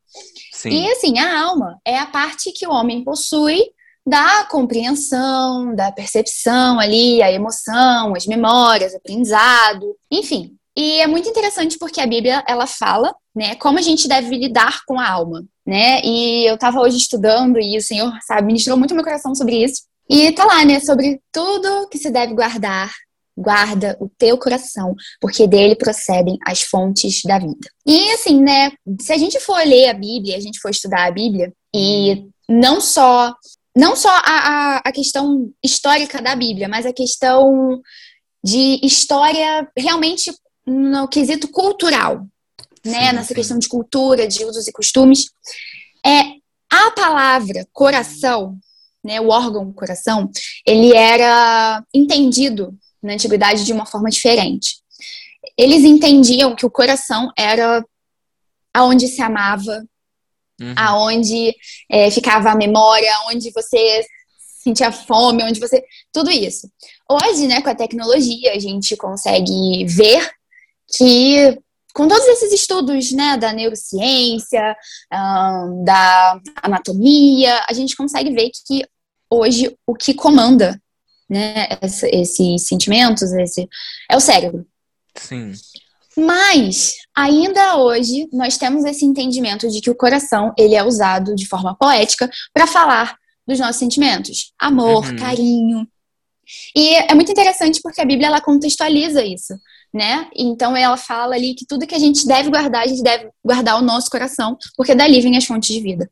Sim. 0.52 0.68
E 0.68 0.92
assim, 0.92 1.18
a 1.18 1.42
alma 1.42 1.78
é 1.86 1.98
a 1.98 2.04
parte 2.04 2.52
que 2.52 2.66
o 2.66 2.70
homem 2.70 3.02
possui 3.02 3.62
da 4.06 4.44
compreensão, 4.44 5.74
da 5.74 5.90
percepção 5.90 6.78
ali, 6.78 7.22
a 7.22 7.32
emoção, 7.32 8.14
as 8.14 8.26
memórias, 8.26 8.94
aprendizado, 8.94 9.96
enfim. 10.10 10.56
E 10.76 11.00
é 11.00 11.06
muito 11.06 11.28
interessante 11.28 11.78
porque 11.78 12.00
a 12.00 12.06
Bíblia 12.06 12.44
ela 12.46 12.66
fala, 12.66 13.14
né, 13.34 13.54
como 13.56 13.78
a 13.78 13.82
gente 13.82 14.08
deve 14.08 14.36
lidar 14.36 14.80
com 14.86 14.98
a 14.98 15.08
alma, 15.08 15.44
né? 15.64 16.00
E 16.04 16.44
eu 16.48 16.56
estava 16.56 16.80
hoje 16.80 16.96
estudando 16.96 17.60
e 17.60 17.76
o 17.76 17.80
Senhor, 17.80 18.12
sabe, 18.26 18.46
ministrou 18.46 18.76
muito 18.76 18.94
meu 18.94 19.04
coração 19.04 19.34
sobre 19.34 19.64
isso. 19.64 19.82
E 20.08 20.32
tá 20.32 20.44
lá, 20.44 20.64
né, 20.64 20.80
sobre 20.80 21.20
tudo 21.32 21.88
que 21.88 21.96
se 21.96 22.10
deve 22.10 22.34
guardar, 22.34 22.90
guarda 23.36 23.96
o 24.00 24.08
teu 24.18 24.36
coração, 24.36 24.94
porque 25.20 25.46
dele 25.46 25.74
procedem 25.74 26.38
as 26.46 26.60
fontes 26.62 27.22
da 27.24 27.38
vida. 27.38 27.68
E 27.86 28.10
assim, 28.12 28.42
né, 28.42 28.72
se 29.00 29.12
a 29.12 29.16
gente 29.16 29.40
for 29.40 29.58
ler 29.64 29.88
a 29.88 29.94
Bíblia, 29.94 30.36
a 30.36 30.40
gente 30.40 30.60
for 30.60 30.70
estudar 30.70 31.06
a 31.06 31.10
Bíblia 31.10 31.52
e 31.74 32.26
não 32.48 32.80
só 32.80 33.34
não 33.76 33.96
só 33.96 34.08
a, 34.08 34.20
a, 34.20 34.76
a 34.84 34.92
questão 34.92 35.52
histórica 35.62 36.22
da 36.22 36.36
Bíblia, 36.36 36.68
mas 36.68 36.86
a 36.86 36.92
questão 36.92 37.80
de 38.42 38.78
história 38.82 39.68
realmente 39.76 40.32
no 40.66 41.08
quesito 41.08 41.48
cultural, 41.48 42.26
né? 42.84 43.08
Sim, 43.08 43.16
Nessa 43.16 43.28
sim. 43.28 43.34
questão 43.34 43.58
de 43.58 43.68
cultura, 43.68 44.26
de 44.28 44.44
usos 44.44 44.68
e 44.68 44.72
costumes. 44.72 45.30
É, 46.04 46.20
a 46.70 46.84
a 46.88 46.90
palavra 46.90 47.66
coração, 47.72 48.58
né, 49.02 49.20
o 49.20 49.28
órgão 49.28 49.72
coração, 49.72 50.30
ele 50.66 50.94
era 50.94 51.82
entendido 51.94 52.76
na 53.02 53.14
antiguidade 53.14 53.64
de 53.64 53.72
uma 53.72 53.86
forma 53.86 54.10
diferente. 54.10 54.76
Eles 55.56 55.84
entendiam 55.84 56.54
que 56.54 56.66
o 56.66 56.70
coração 56.70 57.30
era 57.38 57.84
aonde 58.72 59.08
se 59.08 59.22
amava, 59.22 59.84
uhum. 60.60 60.74
aonde 60.76 61.54
é, 61.90 62.10
ficava 62.10 62.50
a 62.50 62.56
memória, 62.56 63.10
onde 63.28 63.50
você 63.50 64.04
sentia 64.62 64.90
fome, 64.90 65.44
onde 65.44 65.60
você. 65.60 65.84
Tudo 66.12 66.30
isso. 66.30 66.70
Hoje, 67.10 67.46
né, 67.46 67.60
com 67.60 67.68
a 67.68 67.74
tecnologia, 67.74 68.52
a 68.52 68.58
gente 68.58 68.96
consegue 68.96 69.84
ver 69.86 70.30
que 70.96 71.58
com 71.94 72.08
todos 72.08 72.26
esses 72.26 72.52
estudos, 72.52 73.12
né, 73.12 73.36
da 73.36 73.52
neurociência, 73.52 74.76
um, 75.12 75.84
da 75.84 76.40
anatomia, 76.62 77.64
a 77.68 77.72
gente 77.72 77.96
consegue 77.96 78.30
ver 78.30 78.50
que 78.66 78.84
hoje 79.30 79.76
o 79.86 79.94
que 79.94 80.12
comanda, 80.12 80.80
né, 81.28 81.68
esses 81.80 82.66
sentimentos, 82.66 83.32
esse 83.32 83.68
é 84.10 84.16
o 84.16 84.20
cérebro. 84.20 84.66
Sim. 85.14 85.52
Mas 86.16 86.94
ainda 87.14 87.76
hoje 87.76 88.28
nós 88.32 88.56
temos 88.56 88.84
esse 88.84 89.04
entendimento 89.04 89.68
de 89.68 89.80
que 89.80 89.90
o 89.90 89.94
coração 89.94 90.52
ele 90.58 90.74
é 90.74 90.84
usado 90.84 91.34
de 91.34 91.46
forma 91.46 91.76
poética 91.76 92.30
para 92.52 92.66
falar 92.66 93.16
dos 93.46 93.58
nossos 93.58 93.76
sentimentos, 93.76 94.52
amor, 94.58 95.06
uhum. 95.06 95.16
carinho. 95.16 95.88
E 96.76 96.94
é 96.94 97.14
muito 97.14 97.30
interessante 97.30 97.80
porque 97.82 98.00
a 98.00 98.04
Bíblia 98.04 98.28
ela 98.28 98.40
contextualiza 98.40 99.24
isso, 99.24 99.54
né? 99.92 100.28
Então 100.34 100.76
ela 100.76 100.96
fala 100.96 101.34
ali 101.34 101.54
que 101.54 101.66
tudo 101.66 101.86
que 101.86 101.94
a 101.94 101.98
gente 101.98 102.26
deve 102.26 102.50
guardar, 102.50 102.82
a 102.82 102.86
gente 102.86 103.02
deve 103.02 103.28
guardar 103.44 103.78
o 103.78 103.84
nosso 103.84 104.10
coração, 104.10 104.56
porque 104.76 104.94
dali 104.94 105.20
vem 105.20 105.36
as 105.36 105.44
fontes 105.44 105.74
de 105.74 105.80
vida. 105.80 106.08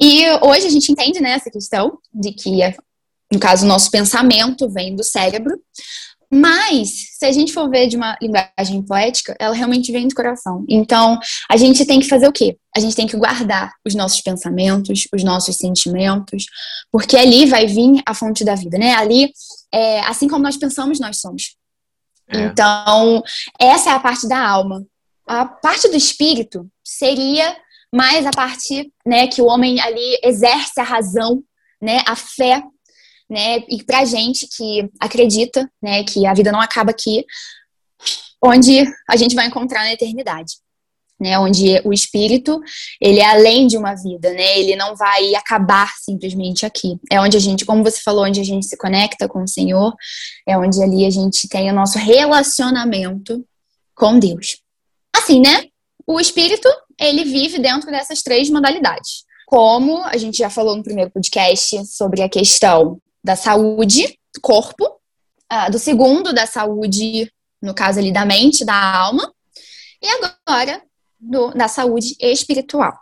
E 0.00 0.24
hoje 0.42 0.66
a 0.66 0.70
gente 0.70 0.92
entende 0.92 1.20
né, 1.20 1.30
essa 1.32 1.50
questão 1.50 1.98
de 2.14 2.32
que, 2.32 2.60
no 3.32 3.40
caso, 3.40 3.64
o 3.64 3.68
nosso 3.68 3.90
pensamento 3.90 4.70
vem 4.70 4.94
do 4.94 5.02
cérebro, 5.02 5.60
mas, 6.30 7.16
se 7.18 7.24
a 7.24 7.32
gente 7.32 7.54
for 7.54 7.70
ver 7.70 7.88
de 7.88 7.96
uma 7.96 8.16
linguagem 8.20 8.82
poética, 8.86 9.34
ela 9.38 9.54
realmente 9.54 9.90
vem 9.90 10.06
do 10.06 10.14
coração. 10.14 10.64
Então, 10.68 11.18
a 11.50 11.56
gente 11.56 11.86
tem 11.86 12.00
que 12.00 12.08
fazer 12.08 12.28
o 12.28 12.32
quê? 12.32 12.58
A 12.76 12.80
gente 12.80 12.94
tem 12.94 13.06
que 13.06 13.16
guardar 13.16 13.72
os 13.84 13.94
nossos 13.94 14.20
pensamentos, 14.20 15.08
os 15.12 15.24
nossos 15.24 15.56
sentimentos, 15.56 16.44
porque 16.92 17.16
ali 17.16 17.46
vai 17.46 17.66
vir 17.66 18.02
a 18.06 18.12
fonte 18.12 18.44
da 18.44 18.54
vida, 18.54 18.76
né? 18.76 18.94
Ali, 18.94 19.32
é, 19.72 20.00
assim 20.00 20.28
como 20.28 20.42
nós 20.42 20.58
pensamos, 20.58 21.00
nós 21.00 21.18
somos. 21.18 21.56
É. 22.28 22.40
Então, 22.40 23.22
essa 23.58 23.90
é 23.90 23.92
a 23.94 24.00
parte 24.00 24.28
da 24.28 24.38
alma. 24.38 24.84
A 25.26 25.46
parte 25.46 25.88
do 25.88 25.96
espírito 25.96 26.68
seria 26.84 27.56
mais 27.92 28.26
a 28.26 28.30
parte, 28.30 28.92
né, 29.06 29.26
que 29.28 29.40
o 29.40 29.46
homem 29.46 29.80
ali 29.80 30.18
exerce 30.22 30.78
a 30.78 30.84
razão, 30.84 31.42
né, 31.80 32.02
a 32.06 32.14
fé 32.14 32.62
né? 33.28 33.62
E 33.68 33.82
pra 33.84 34.04
gente 34.04 34.48
que 34.48 34.88
acredita, 34.98 35.70
né, 35.82 36.02
que 36.04 36.26
a 36.26 36.34
vida 36.34 36.50
não 36.50 36.60
acaba 36.60 36.90
aqui, 36.90 37.24
onde 38.42 38.84
a 39.08 39.16
gente 39.16 39.34
vai 39.34 39.46
encontrar 39.46 39.80
na 39.80 39.92
eternidade. 39.92 40.54
Né, 41.20 41.36
onde 41.36 41.80
o 41.84 41.92
espírito, 41.92 42.60
ele 43.00 43.18
é 43.18 43.26
além 43.26 43.66
de 43.66 43.76
uma 43.76 43.92
vida, 43.92 44.32
né? 44.34 44.56
Ele 44.60 44.76
não 44.76 44.94
vai 44.94 45.34
acabar 45.34 45.92
simplesmente 45.96 46.64
aqui. 46.64 46.96
É 47.10 47.20
onde 47.20 47.36
a 47.36 47.40
gente, 47.40 47.64
como 47.64 47.82
você 47.82 48.00
falou, 48.00 48.24
onde 48.24 48.40
a 48.40 48.44
gente 48.44 48.66
se 48.66 48.76
conecta 48.76 49.26
com 49.26 49.42
o 49.42 49.48
Senhor, 49.48 49.92
é 50.46 50.56
onde 50.56 50.80
ali 50.80 51.04
a 51.04 51.10
gente 51.10 51.48
tem 51.48 51.68
o 51.72 51.74
nosso 51.74 51.98
relacionamento 51.98 53.44
com 53.96 54.16
Deus. 54.16 54.58
Assim, 55.12 55.40
né? 55.40 55.64
O 56.06 56.20
espírito, 56.20 56.68
ele 56.96 57.24
vive 57.24 57.58
dentro 57.58 57.90
dessas 57.90 58.22
três 58.22 58.48
modalidades. 58.48 59.24
Como 59.44 60.04
a 60.04 60.16
gente 60.16 60.38
já 60.38 60.48
falou 60.48 60.76
no 60.76 60.84
primeiro 60.84 61.10
podcast 61.10 61.84
sobre 61.84 62.22
a 62.22 62.28
questão 62.28 63.00
da 63.28 63.36
saúde, 63.36 64.18
corpo, 64.40 64.86
uh, 65.52 65.70
do 65.70 65.78
segundo, 65.78 66.32
da 66.32 66.46
saúde, 66.46 67.30
no 67.60 67.74
caso 67.74 67.98
ali 67.98 68.10
da 68.10 68.24
mente, 68.24 68.64
da 68.64 68.96
alma, 68.96 69.30
e 70.00 70.06
agora 70.08 70.82
do, 71.20 71.50
da 71.50 71.68
saúde 71.68 72.16
espiritual. 72.18 72.98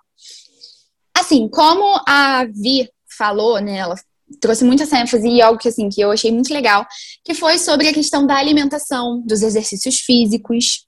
Assim, 1.16 1.49
como 1.49 2.02
a 2.09 2.45
Vi 2.47 2.90
falou, 3.16 3.61
né, 3.61 3.76
ela 3.76 3.95
trouxe 4.40 4.64
muita 4.64 4.83
ênfase 4.99 5.28
e 5.28 5.40
algo 5.40 5.61
que 5.61 5.68
assim 5.68 5.88
que 5.88 6.00
eu 6.00 6.11
achei 6.11 6.33
muito 6.33 6.52
legal, 6.52 6.85
que 7.25 7.33
foi 7.33 7.56
sobre 7.56 7.87
a 7.87 7.95
questão 7.95 8.26
da 8.26 8.35
alimentação, 8.35 9.23
dos 9.25 9.42
exercícios 9.42 10.00
físicos, 10.00 10.87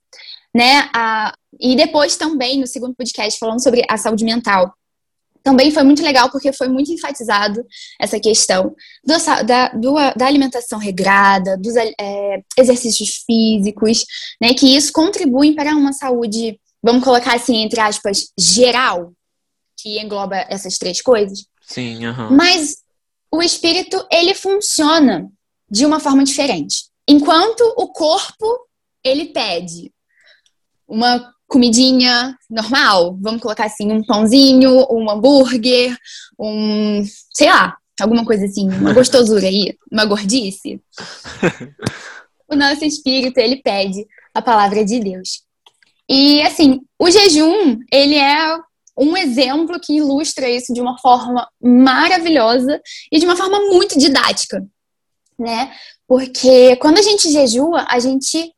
né? 0.52 0.90
A, 0.92 1.32
e 1.60 1.76
depois 1.76 2.16
também 2.16 2.58
no 2.58 2.66
segundo 2.66 2.96
podcast 2.96 3.38
falando 3.38 3.62
sobre 3.62 3.84
a 3.88 3.96
saúde 3.96 4.24
mental, 4.24 4.74
também 5.42 5.70
foi 5.70 5.82
muito 5.82 6.02
legal 6.02 6.30
porque 6.30 6.52
foi 6.52 6.68
muito 6.68 6.92
enfatizado 6.92 7.64
essa 8.00 8.18
questão 8.20 8.74
do, 9.04 9.14
da, 9.44 9.68
do, 9.68 9.94
da 10.16 10.26
alimentação 10.26 10.78
regrada, 10.78 11.56
dos 11.56 11.74
é, 11.76 12.42
exercícios 12.56 13.24
físicos, 13.26 14.04
né? 14.40 14.54
Que 14.54 14.76
isso 14.76 14.92
contribui 14.92 15.54
para 15.54 15.74
uma 15.74 15.92
saúde, 15.92 16.60
vamos 16.82 17.04
colocar 17.04 17.34
assim, 17.34 17.62
entre 17.62 17.80
aspas, 17.80 18.28
geral, 18.38 19.12
que 19.80 19.98
engloba 20.00 20.36
essas 20.48 20.76
três 20.78 21.00
coisas. 21.00 21.46
Sim, 21.62 22.06
uhum. 22.06 22.30
Mas 22.30 22.76
o 23.30 23.42
espírito, 23.42 24.06
ele 24.10 24.34
funciona 24.34 25.28
de 25.70 25.84
uma 25.84 26.00
forma 26.00 26.24
diferente. 26.24 26.86
Enquanto 27.06 27.60
o 27.76 27.88
corpo, 27.88 28.66
ele 29.04 29.26
pede 29.26 29.92
uma 30.86 31.32
comidinha 31.48 32.36
normal, 32.48 33.16
vamos 33.20 33.40
colocar 33.40 33.64
assim, 33.64 33.90
um 33.90 34.04
pãozinho, 34.04 34.86
um 34.90 35.10
hambúrguer, 35.10 35.96
um, 36.38 37.02
sei 37.32 37.48
lá, 37.48 37.76
alguma 37.98 38.24
coisa 38.24 38.44
assim, 38.44 38.68
uma 38.68 38.92
gostosura 38.94 39.46
aí, 39.46 39.74
uma 39.90 40.04
gordice. 40.04 40.80
o 42.48 42.54
nosso 42.54 42.84
espírito, 42.84 43.38
ele 43.38 43.56
pede 43.56 44.06
a 44.34 44.42
palavra 44.42 44.84
de 44.84 45.00
Deus. 45.00 45.42
E 46.08 46.42
assim, 46.42 46.80
o 46.98 47.10
jejum, 47.10 47.78
ele 47.90 48.14
é 48.14 48.58
um 48.96 49.16
exemplo 49.16 49.80
que 49.80 49.96
ilustra 49.96 50.48
isso 50.48 50.72
de 50.72 50.80
uma 50.80 50.98
forma 50.98 51.48
maravilhosa 51.62 52.80
e 53.10 53.18
de 53.18 53.24
uma 53.24 53.36
forma 53.36 53.58
muito 53.68 53.98
didática, 53.98 54.66
né? 55.38 55.72
Porque 56.06 56.76
quando 56.76 56.98
a 56.98 57.02
gente 57.02 57.30
jejua, 57.30 57.86
a 57.88 57.98
gente 57.98 58.52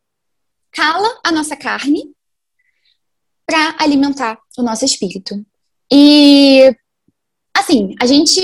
cala 0.73 1.09
a 1.25 1.31
nossa 1.31 1.57
carne 1.57 2.05
para 3.50 3.75
alimentar 3.80 4.38
o 4.57 4.62
nosso 4.62 4.85
espírito. 4.85 5.45
E 5.92 6.73
assim, 7.52 7.97
a 8.00 8.07
gente, 8.07 8.40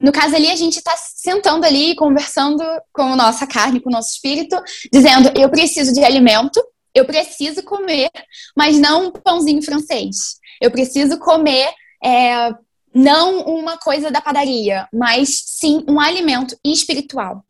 no 0.00 0.12
caso 0.12 0.36
ali, 0.36 0.48
a 0.48 0.54
gente 0.54 0.76
está 0.76 0.94
sentando 0.96 1.66
ali 1.66 1.96
conversando 1.96 2.62
com 2.92 3.16
nossa 3.16 3.44
carne, 3.44 3.80
com 3.80 3.88
o 3.90 3.92
nosso 3.92 4.12
espírito, 4.12 4.56
dizendo: 4.92 5.32
eu 5.36 5.50
preciso 5.50 5.92
de 5.92 6.04
alimento, 6.04 6.64
eu 6.94 7.04
preciso 7.04 7.64
comer, 7.64 8.08
mas 8.56 8.78
não 8.78 9.08
um 9.08 9.10
pãozinho 9.10 9.60
francês. 9.62 10.36
Eu 10.60 10.70
preciso 10.70 11.18
comer 11.18 11.68
é, 12.02 12.54
não 12.94 13.40
uma 13.40 13.76
coisa 13.76 14.12
da 14.12 14.20
padaria, 14.20 14.88
mas 14.94 15.42
sim 15.44 15.84
um 15.88 15.98
alimento 15.98 16.56
espiritual. 16.64 17.44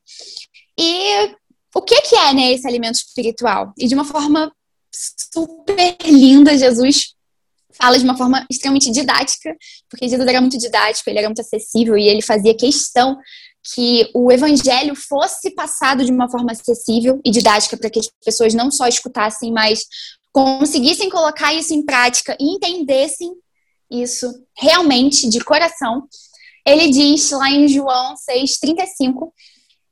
E 0.78 1.36
o 1.74 1.82
que, 1.82 2.00
que 2.00 2.16
é 2.16 2.32
né, 2.32 2.52
esse 2.52 2.66
alimento 2.66 2.94
espiritual? 2.94 3.74
E 3.78 3.86
de 3.86 3.94
uma 3.94 4.04
forma 4.04 4.50
super 5.32 5.96
linda. 6.04 6.56
Jesus 6.56 7.14
fala 7.72 7.98
de 7.98 8.04
uma 8.04 8.16
forma 8.16 8.46
extremamente 8.50 8.90
didática, 8.90 9.54
porque 9.90 10.08
Jesus 10.08 10.26
era 10.26 10.40
muito 10.40 10.58
didático, 10.58 11.08
ele 11.10 11.18
era 11.18 11.28
muito 11.28 11.40
acessível 11.40 11.96
e 11.96 12.08
ele 12.08 12.22
fazia 12.22 12.56
questão 12.56 13.18
que 13.74 14.08
o 14.14 14.30
evangelho 14.30 14.94
fosse 14.94 15.50
passado 15.50 16.04
de 16.04 16.12
uma 16.12 16.30
forma 16.30 16.52
acessível 16.52 17.20
e 17.24 17.30
didática 17.30 17.76
para 17.76 17.90
que 17.90 17.98
as 17.98 18.08
pessoas 18.24 18.54
não 18.54 18.70
só 18.70 18.86
escutassem, 18.86 19.52
mas 19.52 19.84
conseguissem 20.32 21.10
colocar 21.10 21.52
isso 21.52 21.74
em 21.74 21.84
prática 21.84 22.36
e 22.40 22.54
entendessem 22.54 23.32
isso 23.90 24.32
realmente 24.56 25.28
de 25.28 25.40
coração. 25.40 26.06
Ele 26.64 26.90
diz 26.90 27.30
lá 27.30 27.50
em 27.50 27.68
João 27.68 28.14
6:35 28.16 29.32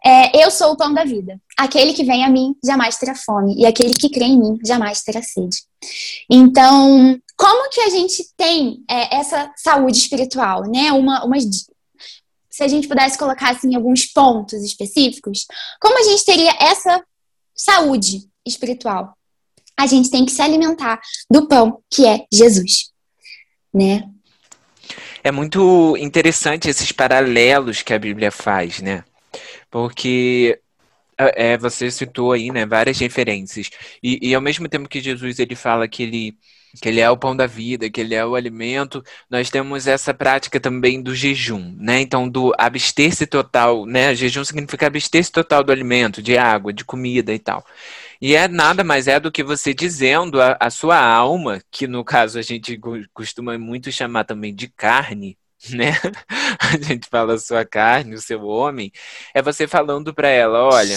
é, 0.05 0.45
eu 0.45 0.51
sou 0.51 0.73
o 0.73 0.77
pão 0.77 0.93
da 0.93 1.05
vida. 1.05 1.41
Aquele 1.57 1.95
que 1.95 2.05
vem 2.05 2.25
a 2.25 2.29
mim 2.29 2.55
jamais 2.63 2.99
terá 2.99 3.15
fome, 3.15 3.55
e 3.59 3.65
aquele 3.65 3.95
que 3.95 4.11
crê 4.11 4.27
em 4.27 4.39
mim 4.39 4.59
jamais 4.65 5.03
terá 5.03 5.23
sede. 5.23 5.57
Então, 6.31 7.19
como 7.37 7.71
que 7.71 7.81
a 7.81 7.89
gente 7.89 8.23
tem 8.37 8.85
é, 8.89 9.17
essa 9.17 9.51
saúde 9.57 9.97
espiritual, 9.97 10.63
né? 10.71 10.93
Uma, 10.93 11.25
uma, 11.25 11.37
se 11.41 12.63
a 12.63 12.69
gente 12.69 12.87
pudesse 12.87 13.17
colocar 13.17 13.53
assim 13.53 13.75
alguns 13.75 14.05
pontos 14.05 14.63
específicos, 14.63 15.47
como 15.81 15.99
a 15.99 16.03
gente 16.03 16.25
teria 16.25 16.55
essa 16.61 17.03
saúde 17.55 18.29
espiritual? 18.47 19.17
A 19.77 19.87
gente 19.87 20.11
tem 20.11 20.25
que 20.25 20.33
se 20.33 20.43
alimentar 20.43 21.01
do 21.31 21.49
pão 21.49 21.83
que 21.91 22.07
é 22.07 22.27
Jesus, 22.33 22.91
né? 23.73 24.09
É 25.23 25.33
muito 25.33 25.97
interessante 25.97 26.69
esses 26.69 26.93
paralelos 26.93 27.81
que 27.81 27.95
a 27.95 27.99
Bíblia 27.99 28.31
faz, 28.31 28.81
né? 28.81 29.03
Porque 29.75 30.61
é, 31.19 31.55
é, 31.55 31.59
você 31.59 31.91
citou 31.91 32.31
aí, 32.31 32.53
né, 32.53 32.65
várias 32.65 32.97
referências. 33.01 33.71
E, 34.01 34.21
e, 34.31 34.33
ao 34.33 34.41
mesmo 34.41 34.69
tempo 34.69 34.89
que 34.89 35.01
Jesus 35.01 35.41
ele 35.41 35.57
fala 35.57 35.89
que 35.89 36.05
ele 36.05 36.39
que 36.81 36.89
ele 36.89 37.01
é 37.01 37.11
o 37.11 37.17
pão 37.17 37.37
da 37.37 37.47
vida, 37.47 37.91
que 37.91 38.01
ele 38.01 38.15
é 38.15 38.25
o 38.27 38.35
alimento, 38.37 39.03
nós 39.31 39.51
temos 39.51 39.87
essa 39.87 40.15
prática 40.15 40.61
também 40.61 41.03
do 41.03 41.15
jejum, 41.15 41.75
né? 41.79 42.01
Então, 42.01 42.29
do 42.29 42.53
abster-se 42.59 43.27
total, 43.27 43.87
né? 43.87 44.15
Jejum 44.15 44.45
significa 44.45 44.87
abster-se 44.87 45.31
total 45.33 45.65
do 45.65 45.73
alimento, 45.73 46.23
de 46.23 46.39
água, 46.39 46.73
de 46.73 46.85
comida 46.85 47.33
e 47.33 47.39
tal. 47.39 47.65
E 48.21 48.35
é 48.37 48.49
nada 48.49 48.85
mais 48.85 49.09
é 49.09 49.21
do 49.21 49.33
que 49.33 49.43
você 49.45 49.75
dizendo 49.75 50.41
a, 50.43 50.57
a 50.61 50.71
sua 50.71 50.99
alma, 51.05 51.61
que 51.71 51.87
no 51.87 52.05
caso 52.05 52.39
a 52.39 52.43
gente 52.43 52.81
costuma 53.13 53.59
muito 53.59 53.91
chamar 53.93 54.25
também 54.25 54.55
de 54.55 54.69
carne, 54.69 55.37
né? 55.75 55.93
A 56.61 56.77
gente 56.77 57.09
fala 57.09 57.35
a 57.35 57.39
sua 57.39 57.65
carne, 57.65 58.15
o 58.15 58.21
seu 58.21 58.45
homem, 58.45 58.93
é 59.35 59.43
você 59.43 59.67
falando 59.67 60.15
para 60.15 60.29
ela, 60.29 60.65
olha, 60.65 60.97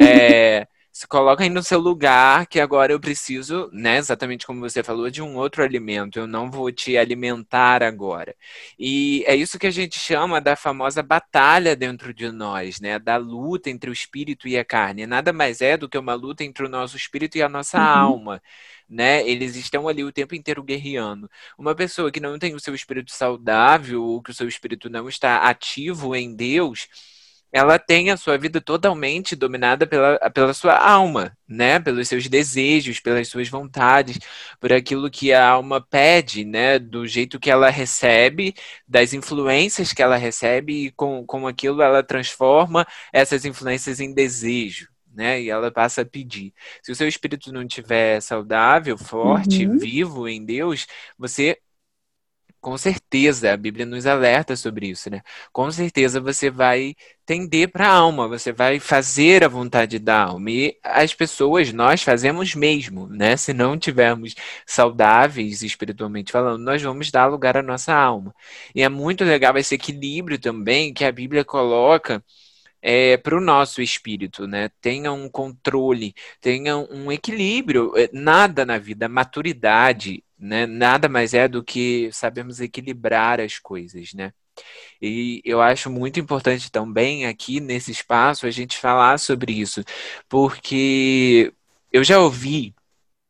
é, 0.00 0.66
se 0.96 1.06
coloca 1.06 1.44
aí 1.44 1.50
no 1.50 1.62
seu 1.62 1.78
lugar 1.78 2.46
que 2.46 2.58
agora 2.58 2.90
eu 2.90 2.98
preciso, 2.98 3.68
né, 3.70 3.98
exatamente 3.98 4.46
como 4.46 4.60
você 4.60 4.82
falou, 4.82 5.10
de 5.10 5.20
um 5.20 5.36
outro 5.36 5.62
alimento. 5.62 6.18
Eu 6.18 6.26
não 6.26 6.50
vou 6.50 6.72
te 6.72 6.96
alimentar 6.96 7.82
agora. 7.82 8.34
E 8.78 9.22
é 9.26 9.36
isso 9.36 9.58
que 9.58 9.66
a 9.66 9.70
gente 9.70 9.98
chama 9.98 10.40
da 10.40 10.56
famosa 10.56 11.02
batalha 11.02 11.76
dentro 11.76 12.14
de 12.14 12.32
nós, 12.32 12.80
né, 12.80 12.98
da 12.98 13.18
luta 13.18 13.68
entre 13.68 13.90
o 13.90 13.92
espírito 13.92 14.48
e 14.48 14.56
a 14.56 14.64
carne. 14.64 15.06
Nada 15.06 15.34
mais 15.34 15.60
é 15.60 15.76
do 15.76 15.86
que 15.86 15.98
uma 15.98 16.14
luta 16.14 16.42
entre 16.42 16.64
o 16.64 16.68
nosso 16.68 16.96
espírito 16.96 17.36
e 17.36 17.42
a 17.42 17.48
nossa 17.48 17.76
uhum. 17.76 17.84
alma. 17.84 18.42
Né? 18.88 19.28
Eles 19.28 19.54
estão 19.54 19.88
ali 19.88 20.02
o 20.02 20.12
tempo 20.12 20.34
inteiro 20.34 20.62
guerreando. 20.62 21.30
Uma 21.58 21.74
pessoa 21.74 22.10
que 22.10 22.20
não 22.20 22.38
tem 22.38 22.54
o 22.54 22.60
seu 22.60 22.74
espírito 22.74 23.12
saudável, 23.12 24.02
ou 24.02 24.22
que 24.22 24.30
o 24.30 24.34
seu 24.34 24.48
espírito 24.48 24.88
não 24.88 25.10
está 25.10 25.46
ativo 25.46 26.16
em 26.16 26.34
Deus, 26.34 26.88
ela 27.56 27.78
tem 27.78 28.10
a 28.10 28.18
sua 28.18 28.36
vida 28.36 28.60
totalmente 28.60 29.34
dominada 29.34 29.86
pela, 29.86 30.18
pela 30.30 30.52
sua 30.52 30.76
alma, 30.76 31.34
né? 31.48 31.80
Pelos 31.80 32.06
seus 32.06 32.28
desejos, 32.28 33.00
pelas 33.00 33.28
suas 33.28 33.48
vontades, 33.48 34.18
por 34.60 34.74
aquilo 34.74 35.10
que 35.10 35.32
a 35.32 35.48
alma 35.48 35.80
pede, 35.80 36.44
né? 36.44 36.78
Do 36.78 37.06
jeito 37.06 37.40
que 37.40 37.50
ela 37.50 37.70
recebe, 37.70 38.54
das 38.86 39.14
influências 39.14 39.94
que 39.94 40.02
ela 40.02 40.16
recebe, 40.16 40.86
e 40.86 40.90
com, 40.90 41.24
com 41.24 41.46
aquilo 41.46 41.80
ela 41.80 42.02
transforma 42.02 42.86
essas 43.10 43.46
influências 43.46 44.00
em 44.00 44.12
desejo. 44.12 44.88
Né? 45.14 45.40
E 45.40 45.48
ela 45.48 45.72
passa 45.72 46.02
a 46.02 46.04
pedir. 46.04 46.52
Se 46.82 46.92
o 46.92 46.94
seu 46.94 47.08
espírito 47.08 47.50
não 47.50 47.62
estiver 47.62 48.20
saudável, 48.20 48.98
forte, 48.98 49.66
uhum. 49.66 49.78
vivo 49.78 50.28
em 50.28 50.44
Deus, 50.44 50.86
você 51.18 51.58
com 52.66 52.76
certeza, 52.76 53.52
a 53.52 53.56
Bíblia 53.56 53.86
nos 53.86 54.06
alerta 54.06 54.56
sobre 54.56 54.88
isso, 54.88 55.08
né? 55.08 55.22
Com 55.52 55.70
certeza 55.70 56.20
você 56.20 56.50
vai 56.50 56.96
tender 57.24 57.70
para 57.70 57.86
a 57.86 57.92
alma, 57.92 58.26
você 58.26 58.52
vai 58.52 58.80
fazer 58.80 59.44
a 59.44 59.48
vontade 59.48 60.00
da 60.00 60.24
alma. 60.24 60.50
E 60.50 60.76
as 60.82 61.14
pessoas, 61.14 61.72
nós 61.72 62.02
fazemos 62.02 62.56
mesmo, 62.56 63.06
né? 63.06 63.36
Se 63.36 63.52
não 63.52 63.78
tivermos 63.78 64.34
saudáveis 64.66 65.62
espiritualmente 65.62 66.32
falando, 66.32 66.60
nós 66.60 66.82
vamos 66.82 67.08
dar 67.12 67.26
lugar 67.26 67.56
à 67.56 67.62
nossa 67.62 67.94
alma. 67.94 68.34
E 68.74 68.82
é 68.82 68.88
muito 68.88 69.22
legal 69.22 69.56
esse 69.56 69.76
equilíbrio 69.76 70.36
também 70.36 70.92
que 70.92 71.04
a 71.04 71.12
Bíblia 71.12 71.44
coloca 71.44 72.20
é, 72.82 73.16
para 73.16 73.36
o 73.36 73.40
nosso 73.40 73.80
espírito, 73.80 74.46
né? 74.48 74.70
Tenha 74.80 75.12
um 75.12 75.28
controle, 75.28 76.14
tenha 76.40 76.76
um 76.76 77.12
equilíbrio. 77.12 77.92
É, 77.96 78.10
nada 78.12 78.66
na 78.66 78.76
vida, 78.78 79.08
maturidade, 79.08 80.24
né? 80.38 80.66
Nada 80.66 81.08
mais 81.08 81.34
é 81.34 81.48
do 81.48 81.62
que 81.64 82.10
sabemos 82.12 82.60
equilibrar 82.60 83.40
as 83.40 83.58
coisas, 83.58 84.12
né? 84.14 84.32
E 85.00 85.42
eu 85.44 85.60
acho 85.60 85.90
muito 85.90 86.18
importante 86.20 86.70
também 86.70 87.26
aqui 87.26 87.60
nesse 87.60 87.90
espaço 87.90 88.46
a 88.46 88.50
gente 88.50 88.78
falar 88.78 89.18
sobre 89.18 89.52
isso, 89.52 89.82
porque 90.28 91.52
eu 91.92 92.02
já 92.04 92.18
ouvi 92.20 92.74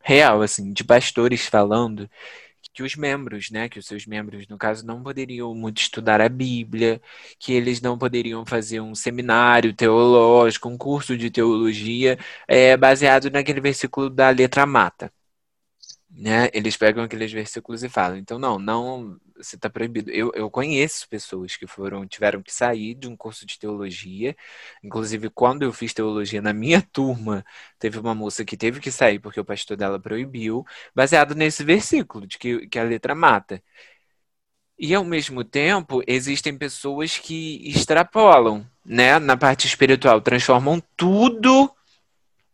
real 0.03 0.43
assim 0.43 0.73
de 0.73 0.85
pastores 0.85 1.47
falando 1.47 2.09
que 2.77 2.83
os 2.83 2.95
membros, 2.95 3.51
né, 3.51 3.69
que 3.71 3.79
os 3.79 3.87
seus 3.87 4.07
membros, 4.07 4.47
no 4.49 4.59
caso, 4.59 4.85
não 4.87 5.03
poderiam 5.03 5.55
muito 5.55 5.81
estudar 5.81 6.21
a 6.21 6.29
Bíblia, 6.29 7.01
que 7.39 7.55
eles 7.55 7.81
não 7.81 7.97
poderiam 7.99 8.45
fazer 8.45 8.81
um 8.81 8.95
seminário 8.95 9.73
teológico, 9.75 10.69
um 10.69 10.77
curso 10.77 11.17
de 11.17 11.31
teologia, 11.31 12.19
é, 12.47 12.77
baseado 12.77 13.31
naquele 13.31 13.63
versículo 13.63 14.11
da 14.11 14.29
letra 14.31 14.67
mata 14.67 15.11
né, 16.17 16.49
eles 16.55 16.77
pegam 16.79 17.05
aqueles 17.05 17.31
versículos 17.31 17.83
e 17.85 17.91
falam, 17.91 18.17
então 18.17 18.39
não, 18.39 18.59
não, 18.59 19.19
você 19.37 19.57
está 19.57 19.69
proibido. 19.69 20.11
Eu, 20.11 20.33
eu 20.35 20.51
conheço 20.51 21.07
pessoas 21.09 21.57
que 21.57 21.67
foram, 21.67 22.07
tiveram 22.07 22.43
que 22.43 22.53
sair 22.53 22.95
de 22.95 23.07
um 23.07 23.15
curso 23.15 23.45
de 23.45 23.59
teologia, 23.59 24.35
inclusive 24.83 25.29
quando 25.29 25.63
eu 25.63 25.73
fiz 25.75 25.93
teologia 25.93 26.41
na 26.41 26.55
minha 26.55 26.81
turma, 26.91 27.45
teve 27.79 27.99
uma 27.99 28.15
moça 28.15 28.45
que 28.47 28.57
teve 28.57 28.81
que 28.81 28.91
sair 28.91 29.19
porque 29.19 29.39
o 29.39 29.45
pastor 29.45 29.77
dela 29.77 30.01
proibiu, 30.01 30.65
baseado 30.95 31.35
nesse 31.35 31.63
versículo, 31.63 32.27
de 32.27 32.39
que, 32.39 32.67
que 32.67 32.79
a 32.79 32.85
letra 32.85 33.15
mata. 33.15 33.63
E 34.79 34.95
ao 34.95 35.05
mesmo 35.05 35.45
tempo, 35.45 36.03
existem 36.07 36.57
pessoas 36.57 37.19
que 37.19 37.61
extrapolam, 37.69 38.67
né, 38.85 39.19
na 39.19 39.37
parte 39.37 39.67
espiritual, 39.67 40.21
transformam 40.21 40.83
tudo 40.97 41.71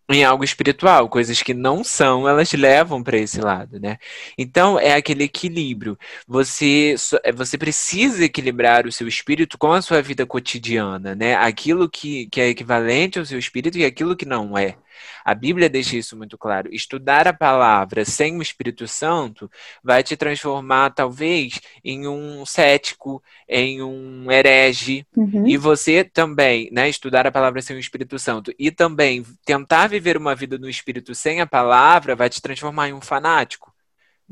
em 0.09 0.25
algo 0.25 0.45
espiritual, 0.45 1.09
coisas 1.09 1.43
que 1.43 1.55
não 1.55 1.83
são, 1.85 2.29
elas 2.29 2.53
levam 2.53 3.03
para 3.03 3.17
esse 3.17 3.41
lado, 3.41 3.81
né? 3.81 3.99
Então 4.37 4.79
é 4.79 4.95
aquele 4.95 5.25
equilíbrio. 5.25 5.99
Você 6.27 6.97
é, 7.25 7.33
você 7.33 7.57
precisa 7.57 8.25
equilibrar 8.25 8.87
o 8.87 8.93
seu 8.93 9.09
espírito 9.09 9.57
com 9.59 9.73
a 9.73 9.83
sua 9.83 10.03
vida 10.03 10.27
cotidiana, 10.27 11.15
né? 11.15 11.35
Aquilo 11.37 11.89
que, 11.89 12.27
que 12.27 12.41
é 12.41 12.49
equivalente 12.49 13.19
ao 13.19 13.25
seu 13.27 13.39
espírito 13.39 13.79
e 13.79 13.85
aquilo 13.85 14.17
que 14.17 14.27
não 14.27 14.57
é. 14.59 14.77
A 15.25 15.35
Bíblia 15.35 15.69
deixa 15.69 15.97
isso 15.97 16.17
muito 16.17 16.37
claro. 16.37 16.69
Estudar 16.73 17.27
a 17.27 17.33
palavra 17.33 18.05
sem 18.05 18.37
o 18.37 18.43
Espírito 18.43 18.87
Santo 18.87 19.51
vai 19.83 20.03
te 20.03 20.17
transformar, 20.17 20.91
talvez, 20.91 21.61
em 21.85 22.07
um 22.07 22.45
cético, 22.45 23.23
em 23.49 23.83
um 23.83 24.31
herege. 24.31 25.07
Uhum. 25.17 25.47
E 25.47 25.57
você 25.57 26.05
também, 26.05 26.69
né, 26.73 26.89
estudar 26.89 27.27
a 27.27 27.33
palavra 27.33 27.63
sem 27.63 27.77
o 27.77 27.81
Espírito 27.81 28.19
Santo 28.19 28.53
e 28.59 28.71
também 28.71 29.25
tentar 29.45 29.89
viver 29.89 30.17
uma 30.17 30.35
vida 30.35 30.59
no 30.59 30.69
Espírito 30.69 31.15
sem 31.15 31.41
a 31.41 31.47
palavra 31.47 32.15
vai 32.15 32.29
te 32.29 32.41
transformar 32.41 32.89
em 32.89 32.93
um 32.93 33.01
fanático. 33.01 33.72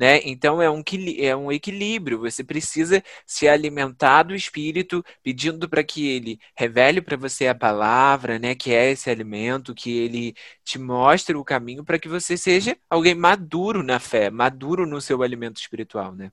Né? 0.01 0.19
Então 0.25 0.63
é 0.63 0.71
um, 0.71 0.83
é 1.19 1.37
um 1.37 1.53
equilíbrio. 1.53 2.21
Você 2.21 2.43
precisa 2.43 3.05
se 3.27 3.47
alimentar 3.47 4.23
do 4.23 4.35
espírito, 4.35 5.05
pedindo 5.23 5.69
para 5.69 5.85
que 5.85 6.09
ele 6.09 6.41
revele 6.57 7.03
para 7.03 7.19
você 7.19 7.49
a 7.49 7.55
palavra, 7.55 8.39
né? 8.39 8.55
Que 8.55 8.73
é 8.73 8.91
esse 8.91 9.11
alimento, 9.11 9.75
que 9.75 9.91
ele 9.99 10.35
te 10.65 10.79
mostre 10.79 11.37
o 11.37 11.45
caminho 11.45 11.85
para 11.85 11.99
que 11.99 12.09
você 12.09 12.35
seja 12.35 12.75
alguém 12.89 13.15
maduro 13.15 13.83
na 13.83 14.01
fé, 14.01 14.31
maduro 14.31 14.87
no 14.87 15.03
seu 15.03 15.23
alimento 15.23 15.61
espiritual, 15.61 16.15
né? 16.15 16.33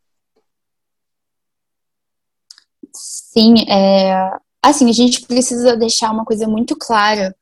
Sim, 2.93 3.69
é, 3.69 4.31
assim, 4.61 4.89
a 4.89 4.93
gente 4.93 5.27
precisa 5.27 5.75
deixar 5.75 6.11
uma 6.11 6.23
coisa 6.23 6.47
muito 6.47 6.73
clara, 6.73 7.35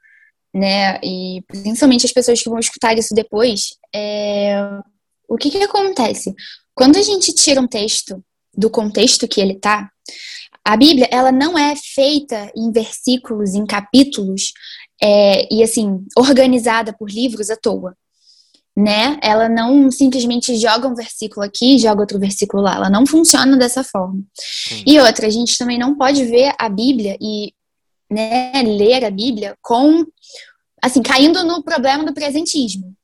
né? 0.51 0.99
E 1.03 1.43
principalmente 1.47 2.07
as 2.07 2.11
pessoas 2.11 2.41
que 2.41 2.49
vão 2.49 2.57
escutar 2.57 2.97
isso 2.97 3.13
depois, 3.13 3.77
é, 3.93 4.81
o 5.27 5.37
que 5.37 5.49
que 5.49 5.63
acontece? 5.63 6.33
Quando 6.73 6.97
a 6.97 7.01
gente 7.01 7.33
tira 7.33 7.61
um 7.61 7.67
texto 7.67 8.23
do 8.53 8.69
contexto 8.69 9.27
que 9.27 9.39
ele 9.39 9.55
tá, 9.55 9.89
a 10.63 10.75
Bíblia, 10.75 11.07
ela 11.11 11.31
não 11.31 11.57
é 11.57 11.75
feita 11.75 12.51
em 12.55 12.71
versículos, 12.71 13.53
em 13.53 13.65
capítulos, 13.65 14.51
é, 15.01 15.53
e 15.53 15.61
assim, 15.61 16.03
organizada 16.17 16.91
por 16.91 17.09
livros 17.09 17.49
à 17.49 17.55
toa. 17.55 17.95
Né? 18.75 19.17
Ela 19.21 19.47
não 19.47 19.89
simplesmente 19.89 20.57
joga 20.57 20.87
um 20.87 20.95
versículo 20.95 21.45
aqui 21.45 21.75
e 21.75 21.79
joga 21.79 22.01
outro 22.01 22.19
versículo 22.19 22.63
lá. 22.63 22.75
Ela 22.75 22.89
não 22.89 23.05
funciona 23.05 23.55
dessa 23.57 23.83
forma. 23.83 24.21
Sim. 24.33 24.83
E 24.85 24.99
outra, 24.99 25.27
a 25.27 25.29
gente 25.29 25.57
também 25.57 25.77
não 25.77 25.95
pode 25.95 26.25
ver 26.25 26.53
a 26.59 26.67
Bíblia 26.67 27.15
e 27.21 27.53
né, 28.11 28.63
ler 28.63 29.05
a 29.05 29.11
Bíblia 29.11 29.55
com 29.61 30.03
assim, 30.81 31.01
caindo 31.01 31.43
no 31.43 31.63
problema 31.63 32.03
do 32.03 32.13
presentismo 32.13 32.95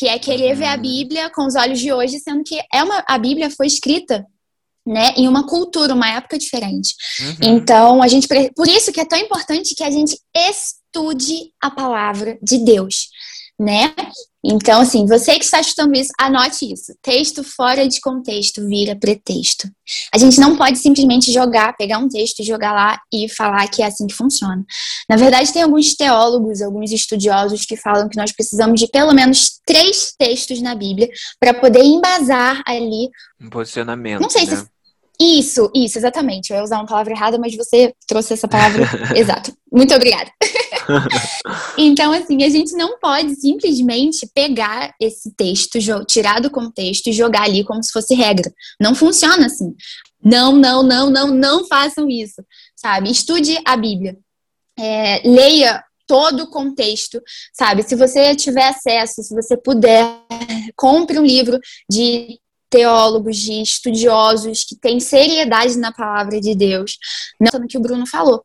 que 0.00 0.08
é 0.08 0.18
querer 0.18 0.56
ver 0.56 0.64
a 0.64 0.76
uhum. 0.76 0.80
Bíblia 0.80 1.28
com 1.28 1.46
os 1.46 1.54
olhos 1.54 1.78
de 1.78 1.92
hoje, 1.92 2.18
sendo 2.20 2.42
que 2.42 2.58
é 2.72 2.82
uma, 2.82 3.04
a 3.06 3.18
Bíblia 3.18 3.50
foi 3.50 3.66
escrita 3.66 4.26
né, 4.86 5.12
em 5.14 5.28
uma 5.28 5.46
cultura, 5.46 5.92
uma 5.92 6.10
época 6.10 6.38
diferente. 6.38 6.94
Uhum. 7.20 7.36
Então, 7.42 8.02
a 8.02 8.08
gente 8.08 8.26
por 8.56 8.66
isso 8.66 8.90
que 8.92 9.00
é 9.00 9.04
tão 9.04 9.18
importante 9.18 9.74
que 9.74 9.84
a 9.84 9.90
gente 9.90 10.18
estude 10.34 11.52
a 11.60 11.70
palavra 11.70 12.38
de 12.42 12.64
Deus, 12.64 13.10
né? 13.58 13.94
Então, 14.44 14.80
assim, 14.80 15.04
você 15.06 15.38
que 15.38 15.44
está 15.44 15.60
estudando 15.60 15.94
isso, 15.94 16.10
anote 16.18 16.72
isso. 16.72 16.94
Texto 17.02 17.44
fora 17.44 17.86
de 17.86 18.00
contexto 18.00 18.66
vira 18.66 18.96
pretexto. 18.96 19.68
A 20.14 20.18
gente 20.18 20.40
não 20.40 20.56
pode 20.56 20.78
simplesmente 20.78 21.30
jogar, 21.30 21.76
pegar 21.76 21.98
um 21.98 22.08
texto 22.08 22.40
e 22.40 22.44
jogar 22.44 22.72
lá 22.72 22.98
e 23.12 23.28
falar 23.28 23.68
que 23.68 23.82
é 23.82 23.86
assim 23.86 24.06
que 24.06 24.14
funciona. 24.14 24.64
Na 25.08 25.16
verdade, 25.16 25.52
tem 25.52 25.62
alguns 25.62 25.94
teólogos, 25.94 26.62
alguns 26.62 26.90
estudiosos 26.90 27.66
que 27.66 27.76
falam 27.76 28.08
que 28.08 28.16
nós 28.16 28.32
precisamos 28.32 28.80
de 28.80 28.88
pelo 28.88 29.12
menos 29.12 29.60
três 29.66 30.14
textos 30.18 30.62
na 30.62 30.74
Bíblia 30.74 31.08
para 31.38 31.52
poder 31.52 31.82
embasar 31.82 32.62
ali. 32.66 33.10
Um 33.38 33.50
posicionamento. 33.50 34.22
Não 34.22 34.30
sei 34.30 34.46
né? 34.46 34.56
se. 34.56 34.66
Isso, 35.22 35.70
isso, 35.74 35.98
exatamente. 35.98 36.50
Eu 36.50 36.56
ia 36.56 36.64
usar 36.64 36.78
uma 36.78 36.86
palavra 36.86 37.12
errada, 37.12 37.38
mas 37.38 37.54
você 37.54 37.92
trouxe 38.08 38.32
essa 38.32 38.48
palavra 38.48 38.88
exato. 39.14 39.52
Muito 39.70 39.94
obrigada. 39.94 40.30
então, 41.78 42.12
assim, 42.12 42.42
a 42.42 42.48
gente 42.48 42.72
não 42.72 42.98
pode 42.98 43.34
simplesmente 43.36 44.28
pegar 44.34 44.94
esse 45.00 45.34
texto, 45.34 45.78
tirar 46.06 46.40
do 46.40 46.50
contexto 46.50 47.06
e 47.08 47.12
jogar 47.12 47.42
ali 47.42 47.64
como 47.64 47.82
se 47.82 47.92
fosse 47.92 48.14
regra. 48.14 48.52
Não 48.80 48.94
funciona 48.94 49.46
assim. 49.46 49.74
Não, 50.22 50.52
não, 50.52 50.82
não, 50.82 51.10
não, 51.10 51.28
não 51.28 51.66
façam 51.66 52.08
isso, 52.08 52.44
sabe? 52.76 53.10
Estude 53.10 53.58
a 53.64 53.76
Bíblia. 53.76 54.16
É, 54.78 55.22
leia 55.28 55.82
todo 56.06 56.42
o 56.42 56.50
contexto, 56.50 57.22
sabe? 57.52 57.82
Se 57.82 57.94
você 57.94 58.34
tiver 58.34 58.64
acesso, 58.64 59.22
se 59.22 59.34
você 59.34 59.56
puder, 59.56 60.04
compre 60.74 61.18
um 61.18 61.24
livro 61.24 61.58
de 61.88 62.38
teólogos, 62.70 63.36
de 63.36 63.60
estudiosos 63.60 64.64
que 64.64 64.76
têm 64.76 65.00
seriedade 65.00 65.76
na 65.76 65.92
palavra 65.92 66.40
de 66.40 66.54
Deus. 66.54 66.96
Não 67.38 67.60
no 67.60 67.66
que 67.66 67.76
o 67.76 67.80
Bruno 67.80 68.06
falou. 68.06 68.42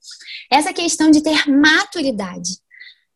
Essa 0.52 0.74
questão 0.74 1.12
de 1.12 1.22
ter 1.22 1.48
maturidade. 1.48 2.58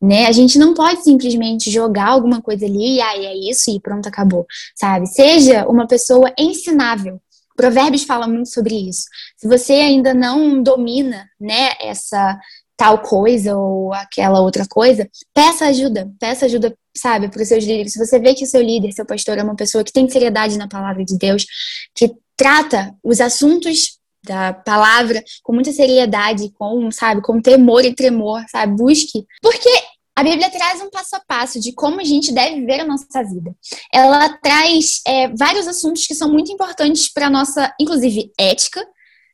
Né? 0.02 0.28
A 0.28 0.32
gente 0.32 0.58
não 0.58 0.74
pode 0.74 1.04
simplesmente 1.04 1.70
jogar 1.70 2.08
alguma 2.08 2.42
coisa 2.42 2.66
ali 2.66 2.96
e 2.96 3.02
aí 3.02 3.26
é 3.26 3.52
isso 3.52 3.70
e 3.70 3.82
pronto, 3.82 4.08
acabou, 4.08 4.46
sabe? 4.74 5.06
Seja 5.08 5.68
uma 5.68 5.86
pessoa 5.88 6.34
ensinável. 6.38 7.20
Provérbios 7.54 8.04
fala 8.04 8.26
muito 8.26 8.48
sobre 8.48 8.74
isso. 8.74 9.04
Se 9.36 9.46
você 9.46 9.74
ainda 9.74 10.14
não 10.14 10.64
domina, 10.64 11.30
né, 11.38 11.74
essa 11.82 12.40
tal 12.80 13.00
coisa 13.00 13.58
ou 13.58 13.94
aquela 13.94 14.40
outra 14.40 14.66
coisa, 14.66 15.06
peça 15.34 15.66
ajuda, 15.66 16.10
peça 16.18 16.46
ajuda, 16.46 16.74
sabe, 16.96 17.28
para 17.28 17.42
os 17.42 17.48
seus 17.50 17.66
líderes. 17.66 17.92
Se 17.92 18.00
você 18.00 18.18
vê 18.18 18.34
que 18.34 18.46
o 18.46 18.48
seu 18.48 18.62
líder, 18.62 18.94
seu 18.94 19.06
pastor 19.06 19.38
é 19.38 19.44
uma 19.44 19.56
pessoa 19.56 19.84
que 19.84 19.92
tem 19.92 20.08
seriedade 20.08 20.58
na 20.58 20.66
palavra 20.66 21.04
de 21.04 21.18
Deus, 21.18 21.46
que 21.94 22.10
trata 22.38 22.96
os 23.04 23.20
assuntos 23.20 24.00
da 24.24 24.54
palavra 24.54 25.22
com 25.44 25.52
muita 25.52 25.74
seriedade, 25.74 26.54
com, 26.58 26.90
sabe, 26.90 27.22
com 27.22 27.42
temor 27.42 27.84
e 27.84 27.94
tremor, 27.94 28.46
sabe, 28.50 28.78
busque. 28.78 29.26
Porque 29.42 29.70
a 30.16 30.24
Bíblia 30.24 30.50
traz 30.50 30.82
um 30.82 30.90
passo 30.90 31.18
a 31.18 31.20
passo 31.20 31.60
de 31.60 31.74
como 31.74 32.00
a 32.00 32.04
gente 32.06 32.32
deve 32.32 32.62
viver 32.62 32.80
a 32.80 32.88
nossa 32.88 33.22
vida. 33.24 33.54
Ela 33.94 34.30
traz 34.38 35.02
é, 35.06 35.28
vários 35.36 35.68
assuntos 35.68 36.08
que 36.08 36.16
são 36.16 36.32
muito 36.32 36.50
importantes 36.50 37.12
para 37.12 37.28
a 37.28 37.30
nossa, 37.30 37.74
inclusive, 37.78 38.32
ética, 38.40 38.88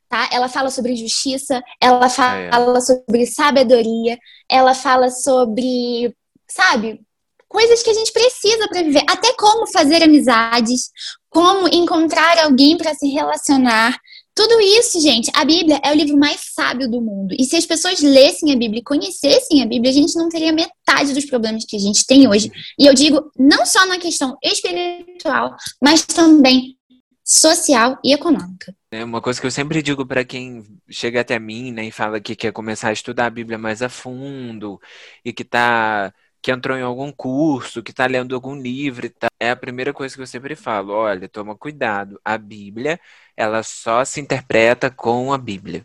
tá? 0.08 0.28
Ela 0.32 0.48
fala 0.48 0.70
sobre 0.70 0.96
justiça, 0.96 1.62
ela 1.80 2.08
fala 2.08 2.38
é, 2.38 2.48
é. 2.48 2.80
sobre 2.80 3.26
sabedoria, 3.26 4.18
ela 4.48 4.74
fala 4.74 5.10
sobre, 5.10 6.14
sabe, 6.48 7.00
coisas 7.48 7.82
que 7.82 7.90
a 7.90 7.94
gente 7.94 8.12
precisa 8.12 8.68
para 8.68 8.82
viver, 8.82 9.04
até 9.08 9.32
como 9.34 9.66
fazer 9.66 10.02
amizades, 10.02 10.90
como 11.30 11.68
encontrar 11.68 12.38
alguém 12.38 12.76
para 12.76 12.94
se 12.94 13.08
relacionar. 13.08 13.96
Tudo 14.34 14.60
isso, 14.60 15.00
gente, 15.00 15.30
a 15.34 15.44
Bíblia 15.44 15.80
é 15.82 15.90
o 15.90 15.94
livro 15.94 16.18
mais 16.18 16.40
sábio 16.54 16.90
do 16.90 17.00
mundo. 17.00 17.34
E 17.38 17.44
se 17.44 17.56
as 17.56 17.64
pessoas 17.64 18.02
lessem 18.02 18.52
a 18.52 18.56
Bíblia 18.56 18.80
e 18.80 18.84
conhecessem 18.84 19.62
a 19.62 19.66
Bíblia, 19.66 19.90
a 19.90 19.94
gente 19.94 20.14
não 20.14 20.28
teria 20.28 20.52
metade 20.52 21.14
dos 21.14 21.24
problemas 21.24 21.64
que 21.64 21.76
a 21.76 21.80
gente 21.80 22.06
tem 22.06 22.28
hoje. 22.28 22.50
E 22.78 22.84
eu 22.84 22.92
digo 22.92 23.30
não 23.38 23.64
só 23.64 23.86
na 23.86 23.98
questão 23.98 24.36
espiritual, 24.42 25.56
mas 25.82 26.04
também 26.04 26.76
social 27.26 27.98
e 28.04 28.14
econômica. 28.14 28.74
É 28.90 29.04
uma 29.04 29.20
coisa 29.20 29.40
que 29.40 29.46
eu 29.46 29.50
sempre 29.50 29.82
digo 29.82 30.06
para 30.06 30.24
quem 30.24 30.64
chega 30.88 31.20
até 31.20 31.38
mim, 31.38 31.72
né, 31.72 31.84
e 31.86 31.90
fala 31.90 32.20
que 32.20 32.36
quer 32.36 32.52
começar 32.52 32.88
a 32.90 32.92
estudar 32.92 33.26
a 33.26 33.30
Bíblia 33.30 33.58
mais 33.58 33.82
a 33.82 33.88
fundo 33.88 34.80
e 35.24 35.32
que 35.32 35.44
tá 35.44 36.14
que 36.40 36.52
entrou 36.52 36.76
em 36.78 36.82
algum 36.82 37.10
curso, 37.10 37.82
que 37.82 37.90
está 37.90 38.06
lendo 38.06 38.32
algum 38.34 38.54
livro, 38.54 39.10
tá, 39.10 39.26
é 39.40 39.50
a 39.50 39.56
primeira 39.56 39.92
coisa 39.92 40.14
que 40.14 40.22
eu 40.22 40.26
sempre 40.28 40.54
falo, 40.54 40.92
olha, 40.92 41.28
toma 41.28 41.56
cuidado, 41.56 42.20
a 42.24 42.38
Bíblia, 42.38 43.00
ela 43.36 43.64
só 43.64 44.04
se 44.04 44.20
interpreta 44.20 44.88
com 44.88 45.32
a 45.32 45.38
Bíblia. 45.38 45.84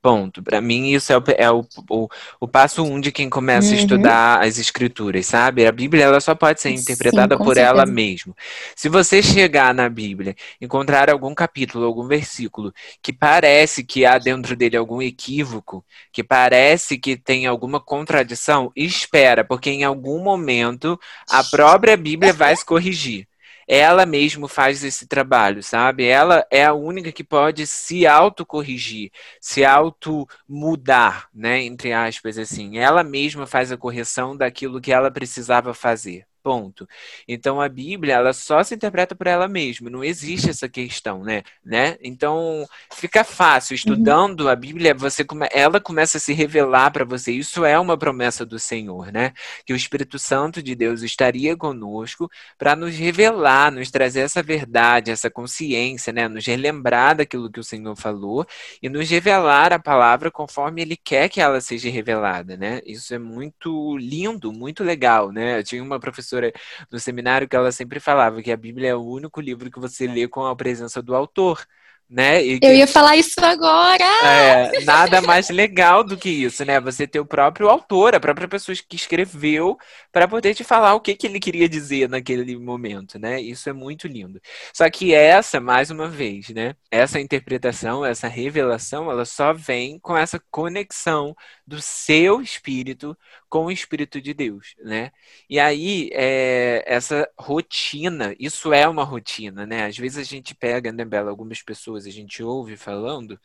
Ponto. 0.00 0.42
Para 0.42 0.60
mim, 0.60 0.92
isso 0.92 1.12
é, 1.12 1.18
o, 1.18 1.24
é 1.36 1.50
o, 1.50 1.66
o, 1.90 2.08
o, 2.40 2.48
passo 2.48 2.84
um 2.84 3.00
de 3.00 3.10
quem 3.10 3.28
começa 3.28 3.68
uhum. 3.68 3.74
a 3.74 3.76
estudar 3.76 4.42
as 4.44 4.56
escrituras, 4.58 5.26
sabe? 5.26 5.66
A 5.66 5.72
Bíblia 5.72 6.04
ela 6.04 6.20
só 6.20 6.34
pode 6.36 6.60
ser 6.60 6.70
interpretada 6.70 7.36
Sim, 7.36 7.44
por 7.44 7.54
certeza. 7.54 7.66
ela 7.66 7.84
mesma. 7.84 8.34
Se 8.76 8.88
você 8.88 9.20
chegar 9.20 9.74
na 9.74 9.88
Bíblia, 9.88 10.36
encontrar 10.60 11.10
algum 11.10 11.34
capítulo, 11.34 11.84
algum 11.84 12.06
versículo 12.06 12.72
que 13.02 13.12
parece 13.12 13.82
que 13.82 14.06
há 14.06 14.18
dentro 14.18 14.54
dele 14.54 14.76
algum 14.76 15.02
equívoco, 15.02 15.84
que 16.12 16.22
parece 16.22 16.96
que 16.96 17.16
tem 17.16 17.46
alguma 17.46 17.80
contradição, 17.80 18.70
espera, 18.76 19.44
porque 19.44 19.68
em 19.68 19.82
algum 19.82 20.22
momento 20.22 20.98
a 21.28 21.42
própria 21.42 21.96
Bíblia 21.96 22.32
vai 22.32 22.54
se 22.54 22.64
corrigir 22.64 23.27
ela 23.68 24.06
mesmo 24.06 24.48
faz 24.48 24.82
esse 24.82 25.06
trabalho, 25.06 25.62
sabe? 25.62 26.04
Ela 26.06 26.46
é 26.50 26.64
a 26.64 26.72
única 26.74 27.12
que 27.12 27.22
pode 27.22 27.66
se 27.66 28.06
autocorrigir, 28.06 29.10
se 29.40 29.64
auto-mudar, 29.64 31.28
né? 31.34 31.62
Entre 31.62 31.92
aspas, 31.92 32.38
assim. 32.38 32.78
Ela 32.78 33.04
mesma 33.04 33.46
faz 33.46 33.70
a 33.70 33.76
correção 33.76 34.36
daquilo 34.36 34.80
que 34.80 34.92
ela 34.92 35.10
precisava 35.10 35.74
fazer. 35.74 36.26
Ponto. 36.48 36.88
Então 37.28 37.60
a 37.60 37.68
Bíblia, 37.68 38.14
ela 38.14 38.32
só 38.32 38.62
se 38.62 38.74
interpreta 38.74 39.14
por 39.14 39.26
ela 39.26 39.46
mesma, 39.46 39.90
não 39.90 40.02
existe 40.02 40.48
essa 40.48 40.66
questão, 40.66 41.22
né? 41.22 41.42
né? 41.62 41.98
Então 42.02 42.66
fica 42.94 43.22
fácil 43.22 43.74
estudando 43.74 44.44
uhum. 44.44 44.48
a 44.48 44.56
Bíblia, 44.56 44.94
você 44.94 45.22
come, 45.22 45.46
ela 45.52 45.78
começa 45.78 46.16
a 46.16 46.20
se 46.20 46.32
revelar 46.32 46.90
para 46.90 47.04
você. 47.04 47.32
Isso 47.32 47.66
é 47.66 47.78
uma 47.78 47.98
promessa 47.98 48.46
do 48.46 48.58
Senhor, 48.58 49.12
né? 49.12 49.34
Que 49.66 49.74
o 49.74 49.76
Espírito 49.76 50.18
Santo 50.18 50.62
de 50.62 50.74
Deus 50.74 51.02
estaria 51.02 51.54
conosco 51.54 52.30
para 52.56 52.74
nos 52.74 52.96
revelar, 52.96 53.70
nos 53.70 53.90
trazer 53.90 54.20
essa 54.20 54.42
verdade, 54.42 55.10
essa 55.10 55.28
consciência, 55.28 56.14
né? 56.14 56.28
Nos 56.28 56.46
relembrar 56.46 57.16
daquilo 57.16 57.52
que 57.52 57.60
o 57.60 57.64
Senhor 57.64 57.94
falou 57.94 58.46
e 58.82 58.88
nos 58.88 59.10
revelar 59.10 59.70
a 59.74 59.78
palavra 59.78 60.30
conforme 60.30 60.80
ele 60.80 60.96
quer 60.96 61.28
que 61.28 61.42
ela 61.42 61.60
seja 61.60 61.90
revelada, 61.90 62.56
né? 62.56 62.80
Isso 62.86 63.12
é 63.12 63.18
muito 63.18 63.98
lindo, 63.98 64.50
muito 64.50 64.82
legal, 64.82 65.30
né? 65.30 65.58
Eu 65.58 65.64
tinha 65.64 65.82
uma 65.82 66.00
professora 66.00 66.37
professora 66.38 66.52
no 66.90 66.98
seminário 66.98 67.48
que 67.48 67.56
ela 67.56 67.72
sempre 67.72 68.00
falava 68.00 68.42
que 68.42 68.52
a 68.52 68.56
Bíblia 68.56 68.90
é 68.90 68.94
o 68.94 69.04
único 69.04 69.40
livro 69.40 69.70
que 69.70 69.80
você 69.80 70.06
lê 70.06 70.28
com 70.28 70.46
a 70.46 70.56
presença 70.56 71.02
do 71.02 71.14
autor 71.14 71.66
né? 72.10 72.40
Que, 72.42 72.60
eu 72.62 72.74
ia 72.74 72.86
falar 72.86 73.16
isso 73.16 73.38
agora! 73.38 74.02
É, 74.24 74.80
nada 74.84 75.20
mais 75.20 75.50
legal 75.50 76.02
do 76.02 76.16
que 76.16 76.30
isso, 76.30 76.64
né? 76.64 76.80
Você 76.80 77.06
ter 77.06 77.20
o 77.20 77.26
próprio 77.26 77.68
autor, 77.68 78.14
a 78.14 78.20
própria 78.20 78.48
pessoa 78.48 78.74
que 78.88 78.96
escreveu, 78.96 79.76
para 80.10 80.26
poder 80.26 80.54
te 80.54 80.64
falar 80.64 80.94
o 80.94 81.00
que, 81.00 81.14
que 81.14 81.26
ele 81.26 81.38
queria 81.38 81.68
dizer 81.68 82.08
naquele 82.08 82.56
momento, 82.56 83.18
né? 83.18 83.38
Isso 83.40 83.68
é 83.68 83.74
muito 83.74 84.08
lindo. 84.08 84.40
Só 84.72 84.88
que 84.88 85.12
essa, 85.12 85.60
mais 85.60 85.90
uma 85.90 86.08
vez, 86.08 86.48
né? 86.48 86.74
Essa 86.90 87.20
interpretação, 87.20 88.06
essa 88.06 88.26
revelação, 88.26 89.10
ela 89.10 89.26
só 89.26 89.52
vem 89.52 89.98
com 89.98 90.16
essa 90.16 90.40
conexão 90.50 91.36
do 91.68 91.82
seu 91.82 92.40
espírito 92.40 93.16
com 93.48 93.66
o 93.66 93.70
Espírito 93.70 94.20
de 94.20 94.32
Deus, 94.34 94.74
né? 94.78 95.12
E 95.48 95.58
aí, 95.60 96.10
é, 96.12 96.82
essa 96.86 97.28
rotina, 97.38 98.34
isso 98.38 98.72
é 98.72 98.88
uma 98.88 99.04
rotina, 99.04 99.66
né? 99.66 99.86
Às 99.86 99.96
vezes 99.98 100.18
a 100.18 100.22
gente 100.24 100.54
pega, 100.54 100.90
né, 100.92 101.04
Bela, 101.04 101.30
algumas 101.30 101.62
pessoas, 101.62 102.06
a 102.06 102.10
gente 102.10 102.42
ouve 102.42 102.76
falando, 102.76 103.38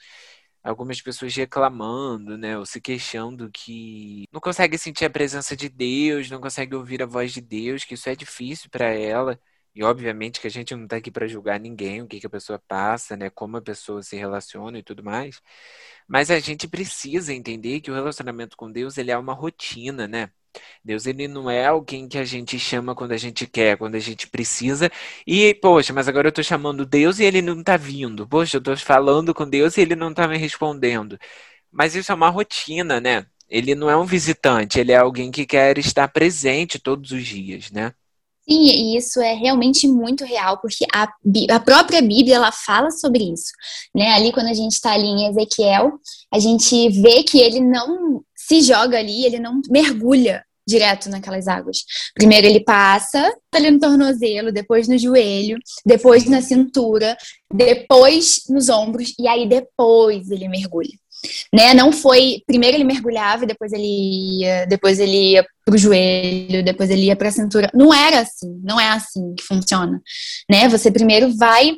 algumas 0.64 1.02
pessoas 1.02 1.36
reclamando, 1.36 2.38
né, 2.38 2.58
ou 2.58 2.66
se 2.66 2.80
queixando 2.82 3.50
que 3.52 4.26
não 4.32 4.40
consegue 4.42 4.78
sentir 4.78 5.06
a 5.06 5.10
presença 5.10 5.56
de 5.56 5.70
Deus, 5.70 6.30
não 6.30 6.40
consegue 6.42 6.76
ouvir 6.76 7.04
a 7.04 7.06
voz 7.06 7.34
de 7.34 7.42
Deus, 7.42 7.84
que 7.86 7.96
isso 7.96 8.10
é 8.10 8.16
difícil 8.16 8.70
para 8.70 8.88
ela. 8.94 9.40
E 9.76 9.84
obviamente 9.84 10.40
que 10.40 10.48
a 10.48 10.50
gente 10.50 10.76
não 10.76 10.84
está 10.84 10.98
aqui 10.98 11.10
para 11.12 11.28
julgar 11.28 11.60
ninguém, 11.60 12.02
o 12.02 12.08
que, 12.08 12.20
que 12.20 12.28
a 12.28 12.30
pessoa 12.30 12.60
passa, 12.68 13.18
né, 13.18 13.30
como 13.30 13.58
a 13.58 13.62
pessoa 13.62 14.04
se 14.04 14.16
relaciona 14.16 14.78
e 14.80 14.84
tudo 14.84 15.04
mais. 15.04 15.42
Mas 16.08 16.30
a 16.32 16.40
gente 16.40 16.68
precisa 16.68 17.34
entender 17.34 17.82
que 17.82 17.92
o 17.92 17.94
relacionamento 17.94 18.56
com 18.58 18.72
Deus, 18.72 18.98
ele 18.98 19.12
é 19.12 19.18
uma 19.18 19.34
rotina, 19.34 20.08
né? 20.08 20.32
Deus, 20.84 21.06
ele 21.06 21.28
não 21.28 21.50
é 21.50 21.66
alguém 21.66 22.08
que 22.08 22.18
a 22.18 22.24
gente 22.26 22.60
chama 22.60 22.96
quando 22.96 23.12
a 23.14 23.18
gente 23.18 23.48
quer, 23.48 23.78
quando 23.78 23.96
a 23.96 24.00
gente 24.00 24.28
precisa. 24.28 24.92
E, 25.26 25.54
poxa, 25.56 25.94
mas 25.94 26.08
agora 26.08 26.28
eu 26.28 26.32
tô 26.32 26.44
chamando 26.44 26.86
Deus 26.86 27.20
e 27.20 27.24
ele 27.24 27.42
não 27.42 27.64
tá 27.64 27.78
vindo. 27.78 28.28
Poxa, 28.28 28.58
eu 28.58 28.62
tô 28.62 28.76
falando 28.78 29.34
com 29.34 29.50
Deus 29.50 29.78
e 29.78 29.82
ele 29.82 29.96
não 29.96 30.14
tá 30.14 30.28
me 30.28 30.38
respondendo. 30.38 31.18
Mas 31.72 31.96
isso 31.96 32.12
é 32.12 32.16
uma 32.16 32.30
rotina, 32.30 33.00
né? 33.02 33.26
Ele 33.50 33.76
não 33.76 33.90
é 33.90 33.98
um 33.98 34.06
visitante, 34.06 34.80
ele 34.80 34.92
é 34.92 34.98
alguém 34.98 35.32
que 35.32 35.46
quer 35.46 35.78
estar 35.78 36.08
presente 36.08 36.80
todos 36.80 37.12
os 37.12 37.26
dias, 37.26 37.72
né? 37.72 37.94
Sim, 38.48 38.66
e 38.66 38.98
isso 38.98 39.22
é 39.22 39.34
realmente 39.34 39.88
muito 39.88 40.26
real, 40.26 40.60
porque 40.60 40.86
a, 40.94 41.08
a 41.50 41.60
própria 41.60 42.02
Bíblia 42.02 42.36
ela 42.36 42.52
fala 42.52 42.92
sobre 42.92 43.24
isso. 43.32 43.52
Né? 43.96 44.12
Ali, 44.14 44.34
quando 44.34 44.48
a 44.48 44.54
gente 44.54 44.74
está 44.74 44.94
ali 44.94 45.06
em 45.08 45.28
Ezequiel, 45.28 45.94
a 46.32 46.40
gente 46.40 46.90
vê 46.90 47.24
que 47.24 47.40
ele 47.40 47.62
não 47.62 48.22
se 48.36 48.62
joga 48.62 48.98
ali, 48.98 49.26
ele 49.26 49.40
não 49.40 49.62
mergulha 49.70 50.44
direto 50.68 51.10
naquelas 51.10 51.48
águas. 51.48 51.80
Primeiro 52.14 52.48
ele 52.48 52.62
passa 52.62 53.34
ali 53.54 53.72
no 53.72 53.80
tornozelo, 53.80 54.52
depois 54.52 54.88
no 54.88 54.98
joelho, 54.98 55.58
depois 55.86 56.26
na 56.26 56.42
cintura, 56.42 57.18
depois 57.54 58.44
nos 58.50 58.70
ombros, 58.70 59.14
e 59.20 59.28
aí 59.28 59.48
depois 59.48 60.30
ele 60.30 60.48
mergulha 60.48 61.03
né? 61.54 61.74
Não 61.74 61.92
foi, 61.92 62.42
primeiro 62.46 62.78
ele 62.78 62.84
mergulhava, 62.84 63.46
depois 63.46 63.72
ele 63.72 64.42
ia, 64.42 64.66
depois 64.66 65.00
ele 65.00 65.32
ia 65.32 65.46
pro 65.66 65.78
joelho, 65.78 66.64
depois 66.64 66.90
ele 66.90 67.06
ia 67.06 67.16
para 67.16 67.30
a 67.30 67.32
cintura. 67.32 67.70
Não 67.74 67.94
era 67.94 68.20
assim, 68.20 68.60
não 68.64 68.80
é 68.80 68.90
assim 68.90 69.34
que 69.36 69.44
funciona, 69.44 70.02
né? 70.50 70.68
Você 70.70 70.92
primeiro 70.92 71.36
vai 71.36 71.76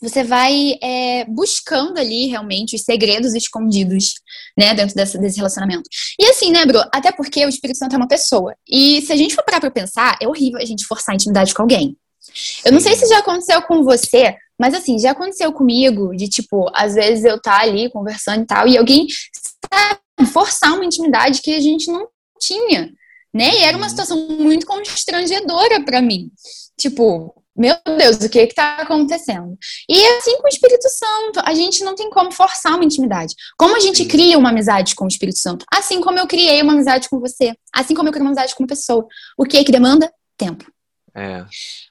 você 0.00 0.22
vai 0.22 0.74
é, 0.82 1.24
buscando 1.24 1.98
ali 1.98 2.26
realmente 2.26 2.76
os 2.76 2.82
segredos 2.82 3.34
escondidos, 3.34 4.12
né, 4.56 4.74
dentro 4.74 4.94
dessa, 4.94 5.18
desse 5.18 5.38
relacionamento. 5.38 5.88
E 6.18 6.26
assim, 6.26 6.50
né, 6.50 6.66
Bro? 6.66 6.80
Até 6.92 7.10
porque 7.12 7.44
o 7.46 7.48
Espírito 7.48 7.78
Santo 7.78 7.94
é 7.94 7.96
uma 7.96 8.06
pessoa. 8.06 8.54
E 8.68 9.00
se 9.02 9.12
a 9.12 9.16
gente 9.16 9.34
for 9.34 9.42
parar 9.42 9.60
pra 9.60 9.70
pensar, 9.70 10.18
é 10.20 10.28
horrível 10.28 10.60
a 10.60 10.64
gente 10.64 10.84
forçar 10.84 11.14
a 11.14 11.16
intimidade 11.16 11.54
com 11.54 11.62
alguém. 11.62 11.96
Eu 12.64 12.72
não 12.72 12.80
sei 12.80 12.94
se 12.94 13.08
já 13.08 13.18
aconteceu 13.18 13.62
com 13.62 13.82
você, 13.82 14.36
mas 14.58 14.74
assim, 14.74 14.98
já 14.98 15.12
aconteceu 15.12 15.52
comigo, 15.52 16.14
de 16.16 16.28
tipo, 16.28 16.70
às 16.74 16.94
vezes 16.94 17.24
eu 17.24 17.40
tá 17.40 17.60
ali 17.60 17.90
conversando 17.90 18.42
e 18.42 18.46
tal, 18.46 18.66
e 18.66 18.76
alguém 18.76 19.06
sabe, 19.72 20.00
forçar 20.32 20.74
uma 20.74 20.84
intimidade 20.84 21.42
que 21.42 21.54
a 21.54 21.60
gente 21.60 21.90
não 21.90 22.08
tinha, 22.40 22.92
né? 23.34 23.54
E 23.54 23.62
era 23.62 23.76
uma 23.76 23.84
uhum. 23.84 23.90
situação 23.90 24.28
muito 24.28 24.66
constrangedora 24.66 25.82
para 25.84 26.00
mim. 26.00 26.30
Tipo, 26.78 27.34
meu 27.56 27.74
Deus, 27.96 28.16
o 28.16 28.28
que 28.28 28.38
está 28.40 28.76
acontecendo? 28.76 29.56
E 29.88 30.06
assim 30.18 30.36
com 30.36 30.44
o 30.44 30.48
Espírito 30.48 30.88
Santo, 30.90 31.40
a 31.42 31.54
gente 31.54 31.82
não 31.82 31.94
tem 31.94 32.10
como 32.10 32.30
forçar 32.30 32.74
uma 32.74 32.84
intimidade. 32.84 33.34
Como 33.56 33.74
a 33.74 33.80
gente 33.80 34.04
cria 34.04 34.38
uma 34.38 34.50
amizade 34.50 34.94
com 34.94 35.06
o 35.06 35.08
Espírito 35.08 35.38
Santo? 35.38 35.64
Assim 35.72 36.00
como 36.00 36.18
eu 36.18 36.26
criei 36.26 36.60
uma 36.60 36.74
amizade 36.74 37.08
com 37.08 37.18
você. 37.18 37.54
Assim 37.74 37.94
como 37.94 38.08
eu 38.08 38.12
criei 38.12 38.24
uma 38.24 38.30
amizade 38.30 38.54
com 38.54 38.62
uma 38.62 38.68
pessoa. 38.68 39.06
O 39.38 39.44
que 39.44 39.56
é 39.56 39.64
que 39.64 39.72
demanda? 39.72 40.12
Tempo. 40.36 40.70
É 41.16 41.46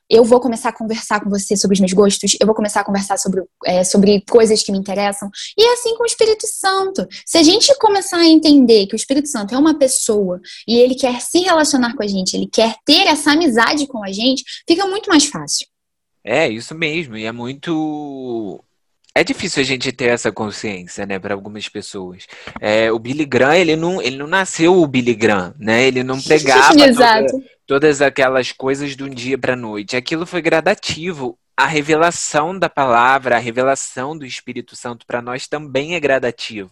eu 0.09 0.23
vou 0.23 0.39
começar 0.39 0.69
a 0.69 0.73
conversar 0.73 1.19
com 1.19 1.29
você 1.29 1.55
sobre 1.57 1.75
os 1.75 1.79
meus 1.79 1.93
gostos, 1.93 2.37
eu 2.39 2.45
vou 2.45 2.55
começar 2.55 2.81
a 2.81 2.83
conversar 2.83 3.17
sobre, 3.17 3.43
é, 3.65 3.83
sobre 3.83 4.21
coisas 4.29 4.61
que 4.61 4.71
me 4.71 4.77
interessam. 4.77 5.29
E 5.57 5.63
é 5.63 5.73
assim 5.73 5.95
com 5.95 6.03
o 6.03 6.05
Espírito 6.05 6.47
Santo. 6.47 7.07
Se 7.25 7.37
a 7.37 7.43
gente 7.43 7.75
começar 7.79 8.17
a 8.17 8.25
entender 8.25 8.85
que 8.87 8.95
o 8.95 8.97
Espírito 8.97 9.27
Santo 9.27 9.55
é 9.55 9.57
uma 9.57 9.77
pessoa 9.77 10.39
e 10.67 10.77
ele 10.77 10.95
quer 10.95 11.19
se 11.21 11.39
relacionar 11.39 11.95
com 11.95 12.03
a 12.03 12.07
gente, 12.07 12.35
ele 12.35 12.47
quer 12.47 12.75
ter 12.85 13.07
essa 13.07 13.31
amizade 13.31 13.87
com 13.87 14.03
a 14.03 14.11
gente, 14.11 14.43
fica 14.67 14.85
muito 14.85 15.09
mais 15.09 15.25
fácil. 15.25 15.67
É, 16.23 16.47
isso 16.47 16.73
mesmo. 16.75 17.17
E 17.17 17.25
é 17.25 17.31
muito 17.31 18.63
é 19.17 19.23
difícil 19.23 19.61
a 19.61 19.65
gente 19.65 19.93
ter 19.93 20.09
essa 20.09 20.29
consciência, 20.29 21.05
né, 21.05 21.17
para 21.17 21.33
algumas 21.33 21.69
pessoas. 21.69 22.27
É, 22.59 22.91
o 22.91 22.99
Billy 22.99 23.25
Graham, 23.25 23.55
ele 23.55 23.75
não, 23.77 24.01
ele 24.01 24.17
não 24.17 24.27
nasceu 24.27 24.75
o 24.75 24.85
Billy 24.85 25.15
Graham, 25.15 25.55
né? 25.57 25.85
Ele 25.85 26.03
não 26.03 26.19
pregava 26.21 26.73
toda, 26.75 27.25
todas 27.65 28.01
aquelas 28.01 28.51
coisas 28.51 28.93
de 28.93 29.03
um 29.03 29.09
dia 29.09 29.37
para 29.37 29.55
noite. 29.55 29.95
Aquilo 29.95 30.25
foi 30.25 30.41
gradativo. 30.41 31.39
A 31.55 31.65
revelação 31.65 32.59
da 32.59 32.67
palavra, 32.67 33.37
a 33.37 33.39
revelação 33.39 34.17
do 34.17 34.25
Espírito 34.25 34.75
Santo 34.75 35.05
para 35.05 35.21
nós 35.21 35.47
também 35.47 35.95
é 35.95 35.99
gradativo 36.01 36.69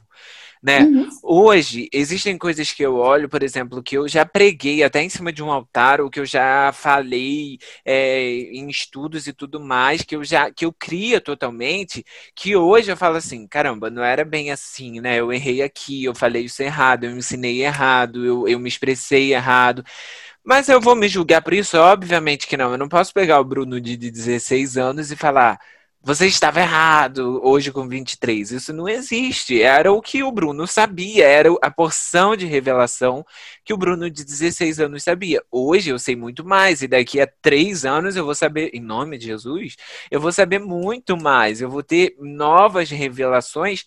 né? 0.64 0.80
Uhum. 0.84 1.10
Hoje, 1.22 1.90
existem 1.92 2.38
coisas 2.38 2.72
que 2.72 2.82
eu 2.82 2.96
olho, 2.96 3.28
por 3.28 3.44
exemplo, 3.44 3.84
que 3.84 3.98
eu 3.98 4.08
já 4.08 4.26
preguei 4.26 4.82
até 4.82 5.04
em 5.04 5.10
cima 5.10 5.34
de 5.34 5.44
um 5.44 5.52
altar, 5.52 6.00
ou 6.00 6.10
que 6.10 6.22
eu 6.22 6.26
já 6.26 6.72
falei 6.72 7.60
é, 7.84 8.24
em 8.54 8.70
estudos 8.70 9.28
e 9.28 9.34
tudo 9.34 9.60
mais, 9.60 10.04
que 10.04 10.16
eu 10.16 10.24
já 10.24 10.50
que 10.50 10.64
eu 10.64 10.72
cria 10.72 11.20
totalmente, 11.20 12.06
que 12.34 12.56
hoje 12.56 12.90
eu 12.92 12.96
falo 12.98 13.18
assim, 13.18 13.46
caramba, 13.46 13.90
não 13.90 14.02
era 14.04 14.24
bem 14.24 14.52
assim, 14.52 15.02
né? 15.02 15.20
Eu 15.20 15.34
errei 15.34 15.62
aqui, 15.62 16.06
eu 16.06 16.16
falei 16.16 16.46
isso 16.46 16.64
errado, 16.64 17.04
eu 17.04 17.18
ensinei 17.18 17.62
errado, 17.64 18.26
eu, 18.26 18.48
eu 18.48 18.58
me 18.60 18.70
expressei 18.70 19.34
errado. 19.34 19.84
Mas 20.44 20.70
eu 20.70 20.80
vou 20.82 20.96
me 20.96 21.08
julgar 21.10 21.42
por 21.42 21.54
isso? 21.54 21.78
Obviamente 21.78 22.48
que 22.48 22.58
não. 22.58 22.72
Eu 22.72 22.78
não 22.78 22.90
posso 22.90 23.14
pegar 23.14 23.40
o 23.40 23.44
Bruno 23.46 23.80
de 23.82 23.98
16 23.98 24.78
anos 24.78 25.12
e 25.12 25.16
falar, 25.16 25.60
você 26.06 26.28
estava 26.28 26.60
errado 26.60 27.40
hoje 27.42 27.72
com 27.72 27.88
23. 27.88 28.52
Isso 28.52 28.74
não 28.74 28.90
existe. 28.90 29.62
Era 29.62 29.90
o 29.94 30.02
que 30.02 30.22
o 30.22 30.32
Bruno 30.34 30.68
sabia, 30.68 31.26
era 31.26 31.50
a 31.62 31.72
porção 31.72 32.36
de 32.36 32.46
revelação 32.46 33.26
que 33.64 33.74
o 33.74 33.78
Bruno 33.78 34.10
de 34.10 34.26
16 34.26 34.82
anos 34.82 35.04
sabia. 35.04 35.42
Hoje 35.50 35.92
eu 35.92 35.98
sei 35.98 36.14
muito 36.14 36.44
mais, 36.44 36.82
e 36.82 36.90
daqui 36.90 37.22
a 37.22 37.28
três 37.42 37.86
anos 37.86 38.18
eu 38.18 38.26
vou 38.26 38.36
saber, 38.36 38.70
em 38.74 38.82
nome 38.82 39.18
de 39.18 39.28
Jesus, 39.28 39.78
eu 40.12 40.20
vou 40.20 40.34
saber 40.34 40.60
muito 40.60 41.16
mais, 41.16 41.62
eu 41.62 41.70
vou 41.70 41.82
ter 41.82 42.18
novas 42.20 42.90
revelações. 42.90 43.86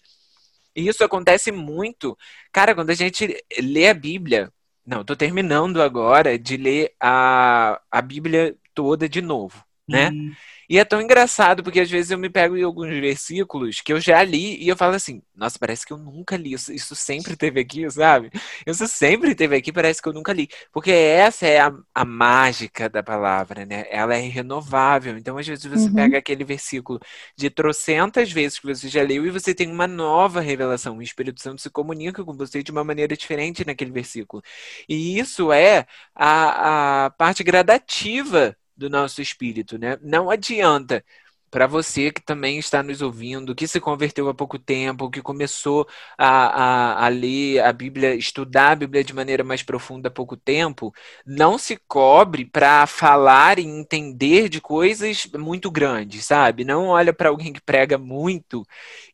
E 0.74 0.88
isso 0.88 1.04
acontece 1.04 1.52
muito. 1.52 2.16
Cara, 2.50 2.74
quando 2.74 2.90
a 2.90 2.94
gente 2.94 3.44
lê 3.60 3.88
a 3.88 3.94
Bíblia, 3.94 4.50
não, 4.86 5.02
estou 5.02 5.16
terminando 5.16 5.82
agora 5.82 6.38
de 6.38 6.56
ler 6.56 6.94
a, 6.98 7.78
a 7.90 8.00
Bíblia 8.00 8.56
toda 8.72 9.06
de 9.06 9.20
novo, 9.20 9.62
né? 9.86 10.08
Uhum. 10.08 10.32
E 10.68 10.78
é 10.78 10.84
tão 10.84 11.00
engraçado, 11.00 11.62
porque 11.62 11.80
às 11.80 11.90
vezes 11.90 12.10
eu 12.10 12.18
me 12.18 12.28
pego 12.30 12.56
em 12.56 12.62
alguns 12.62 12.88
versículos 12.88 13.80
que 13.80 13.92
eu 13.92 14.00
já 14.00 14.22
li 14.22 14.62
e 14.62 14.68
eu 14.68 14.76
falo 14.76 14.94
assim, 14.94 15.22
nossa, 15.34 15.58
parece 15.58 15.86
que 15.86 15.92
eu 15.92 15.98
nunca 15.98 16.36
li. 16.36 16.52
Isso, 16.52 16.72
isso 16.72 16.94
sempre 16.94 17.36
teve 17.36 17.60
aqui, 17.60 17.88
sabe? 17.90 18.30
Isso 18.66 18.86
sempre 18.88 19.34
teve 19.34 19.56
aqui, 19.56 19.72
parece 19.72 20.00
que 20.02 20.08
eu 20.08 20.12
nunca 20.12 20.32
li. 20.32 20.48
Porque 20.72 20.90
essa 20.90 21.46
é 21.46 21.60
a, 21.60 21.72
a 21.94 22.04
mágica 22.04 22.88
da 22.88 23.02
palavra, 23.02 23.64
né? 23.66 23.86
Ela 23.90 24.14
é 24.16 24.20
renovável. 24.20 25.16
Então, 25.16 25.38
às 25.38 25.46
vezes, 25.46 25.64
você 25.64 25.88
uhum. 25.88 25.94
pega 25.94 26.18
aquele 26.18 26.44
versículo 26.44 27.00
de 27.36 27.50
trocentas 27.50 28.30
vezes 28.32 28.58
que 28.58 28.66
você 28.66 28.88
já 28.88 29.02
leu 29.02 29.26
e 29.26 29.30
você 29.30 29.54
tem 29.54 29.70
uma 29.70 29.86
nova 29.86 30.40
revelação. 30.40 30.98
O 30.98 31.02
Espírito 31.02 31.40
Santo 31.40 31.60
se 31.60 31.70
comunica 31.70 32.24
com 32.24 32.34
você 32.34 32.62
de 32.62 32.70
uma 32.70 32.84
maneira 32.84 33.16
diferente 33.16 33.64
naquele 33.66 33.90
versículo. 33.90 34.42
E 34.88 35.18
isso 35.18 35.52
é 35.52 35.86
a, 36.14 37.06
a 37.06 37.10
parte 37.10 37.42
gradativa 37.44 38.56
do 38.76 38.90
nosso 38.90 39.22
espírito, 39.22 39.78
né? 39.78 39.98
Não 40.02 40.30
adianta 40.30 41.04
para 41.50 41.66
você 41.66 42.10
que 42.10 42.20
também 42.20 42.58
está 42.58 42.82
nos 42.82 43.00
ouvindo, 43.00 43.54
que 43.54 43.66
se 43.68 43.80
converteu 43.80 44.28
há 44.28 44.34
pouco 44.34 44.58
tempo, 44.58 45.10
que 45.10 45.22
começou 45.22 45.88
a, 46.18 46.98
a, 46.98 47.06
a, 47.06 47.08
ler 47.08 47.60
a 47.60 47.72
Bíblia, 47.72 48.14
estudar 48.14 48.72
a 48.72 48.76
Bíblia 48.76 49.04
de 49.04 49.14
maneira 49.14 49.44
mais 49.44 49.62
profunda 49.62 50.08
há 50.08 50.10
pouco 50.10 50.36
tempo, 50.36 50.92
não 51.24 51.56
se 51.56 51.78
cobre 51.88 52.44
para 52.44 52.86
falar 52.86 53.58
e 53.58 53.64
entender 53.64 54.48
de 54.48 54.60
coisas 54.60 55.26
muito 55.38 55.70
grandes, 55.70 56.26
sabe? 56.26 56.64
Não 56.64 56.88
olha 56.88 57.12
para 57.12 57.28
alguém 57.30 57.52
que 57.52 57.60
prega 57.60 57.96
muito 57.96 58.62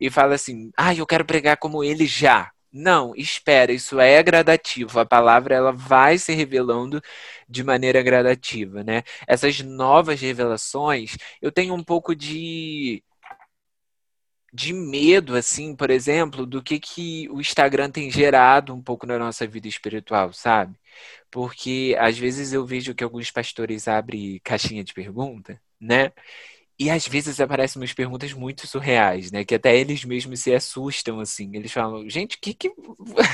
e 0.01 0.11
fala 0.11 0.35
assim, 0.35 0.71
ah, 0.77 0.95
eu 0.95 1.07
quero 1.07 1.25
pregar 1.25 1.57
como 1.59 1.85
ele 1.85 2.07
já. 2.07 2.51
Não, 2.75 3.15
espera, 3.15 3.71
isso 3.73 4.01
é 4.01 4.23
gradativo. 4.23 4.99
A 4.99 5.05
palavra 5.07 5.55
ela 5.55 5.73
vai 5.73 6.17
se 6.19 6.33
revelando 6.33 7.03
de 7.49 7.63
maneira 7.63 8.03
gradativa, 8.03 8.83
né? 8.83 9.03
Essas 9.27 9.61
novas 9.61 10.21
revelações, 10.21 11.17
eu 11.41 11.53
tenho 11.53 11.75
um 11.75 11.85
pouco 11.85 12.15
de 12.15 13.03
de 14.53 14.73
medo, 14.73 15.35
assim, 15.35 15.75
por 15.75 15.91
exemplo, 15.91 16.45
do 16.47 16.63
que, 16.63 16.79
que 16.79 17.27
o 17.31 17.41
Instagram 17.41 17.91
tem 17.91 18.11
gerado 18.11 18.75
um 18.75 18.83
pouco 18.83 19.07
na 19.07 19.19
nossa 19.19 19.47
vida 19.47 19.67
espiritual, 19.69 20.33
sabe? 20.33 20.79
Porque 21.31 21.97
às 21.99 22.19
vezes 22.19 22.53
eu 22.53 22.67
vejo 22.67 22.95
que 22.95 23.05
alguns 23.05 23.31
pastores 23.31 23.89
abrem 23.89 24.41
caixinha 24.45 24.85
de 24.85 24.95
pergunta, 24.95 25.61
né? 25.81 26.13
E 26.83 26.91
às 26.91 27.07
vezes 27.07 27.39
aparecem 27.39 27.81
umas 27.81 27.93
perguntas 27.93 28.33
muito 28.33 28.67
surreais, 28.67 29.31
né? 29.31 29.45
Que 29.45 29.55
até 29.55 29.79
eles 29.79 30.05
mesmos 30.05 30.41
se 30.41 30.53
assustam, 30.53 31.21
assim. 31.21 31.49
Eles 31.55 31.71
falam, 31.71 32.11
gente, 32.11 32.35
o 32.35 32.41
que 32.41 32.53
que 32.53 32.73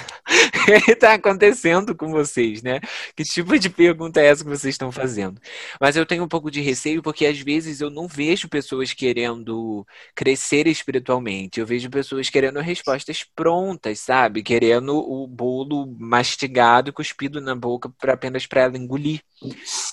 está 0.87 1.15
acontecendo 1.15 1.97
com 1.97 2.11
vocês, 2.11 2.63
né? 2.63 2.79
Que 3.17 3.25
tipo 3.25 3.59
de 3.59 3.71
pergunta 3.71 4.21
é 4.21 4.27
essa 4.27 4.45
que 4.45 4.51
vocês 4.51 4.75
estão 4.75 4.93
fazendo? 4.93 5.41
Mas 5.81 5.97
eu 5.97 6.05
tenho 6.05 6.25
um 6.25 6.29
pouco 6.29 6.51
de 6.51 6.61
receio 6.61 7.03
porque 7.03 7.25
às 7.25 7.41
vezes 7.41 7.81
eu 7.81 7.89
não 7.89 8.07
vejo 8.07 8.51
pessoas 8.51 8.93
querendo 8.93 9.87
crescer 10.15 10.67
espiritualmente. 10.67 11.59
Eu 11.59 11.65
vejo 11.65 11.89
pessoas 11.89 12.29
querendo 12.29 12.61
respostas 12.61 13.25
prontas, 13.35 13.99
sabe? 14.01 14.43
Querendo 14.43 14.95
o 14.95 15.27
bolo 15.27 15.97
mastigado 15.99 16.93
cuspido 16.93 17.41
na 17.41 17.55
boca 17.55 17.91
apenas 18.09 18.45
para 18.45 18.61
ela 18.61 18.77
engolir. 18.77 19.23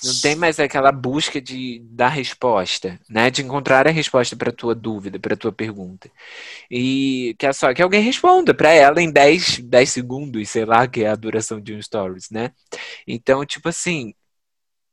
Não 0.04 0.22
tem 0.22 0.36
mais 0.36 0.60
aquela 0.60 0.91
busca 0.91 1.39
de 1.39 1.82
dar 1.86 2.10
resposta, 2.10 3.00
né? 3.10 3.30
De 3.30 3.44
encontrar 3.45 3.88
a 3.88 3.91
resposta 3.91 4.36
para 4.36 4.51
tua 4.51 4.75
dúvida, 4.75 5.19
para 5.19 5.38
tua 5.38 5.51
pergunta. 5.51 6.10
E 6.71 7.36
que 7.39 7.45
é 7.47 7.53
só 7.53 7.73
que 7.73 7.81
alguém 7.81 8.01
responda 8.01 8.53
para 8.53 8.71
ela 8.71 9.01
em 9.01 9.12
10, 9.12 9.60
10 9.60 9.89
segundos, 9.89 10.49
sei 10.49 10.65
lá, 10.65 10.88
que 10.88 11.03
é 11.03 11.10
a 11.10 11.15
duração 11.15 11.62
de 11.62 11.73
um 11.73 11.81
stories, 11.81 12.29
né? 12.31 12.51
Então, 13.08 13.45
tipo 13.45 13.69
assim, 13.69 14.13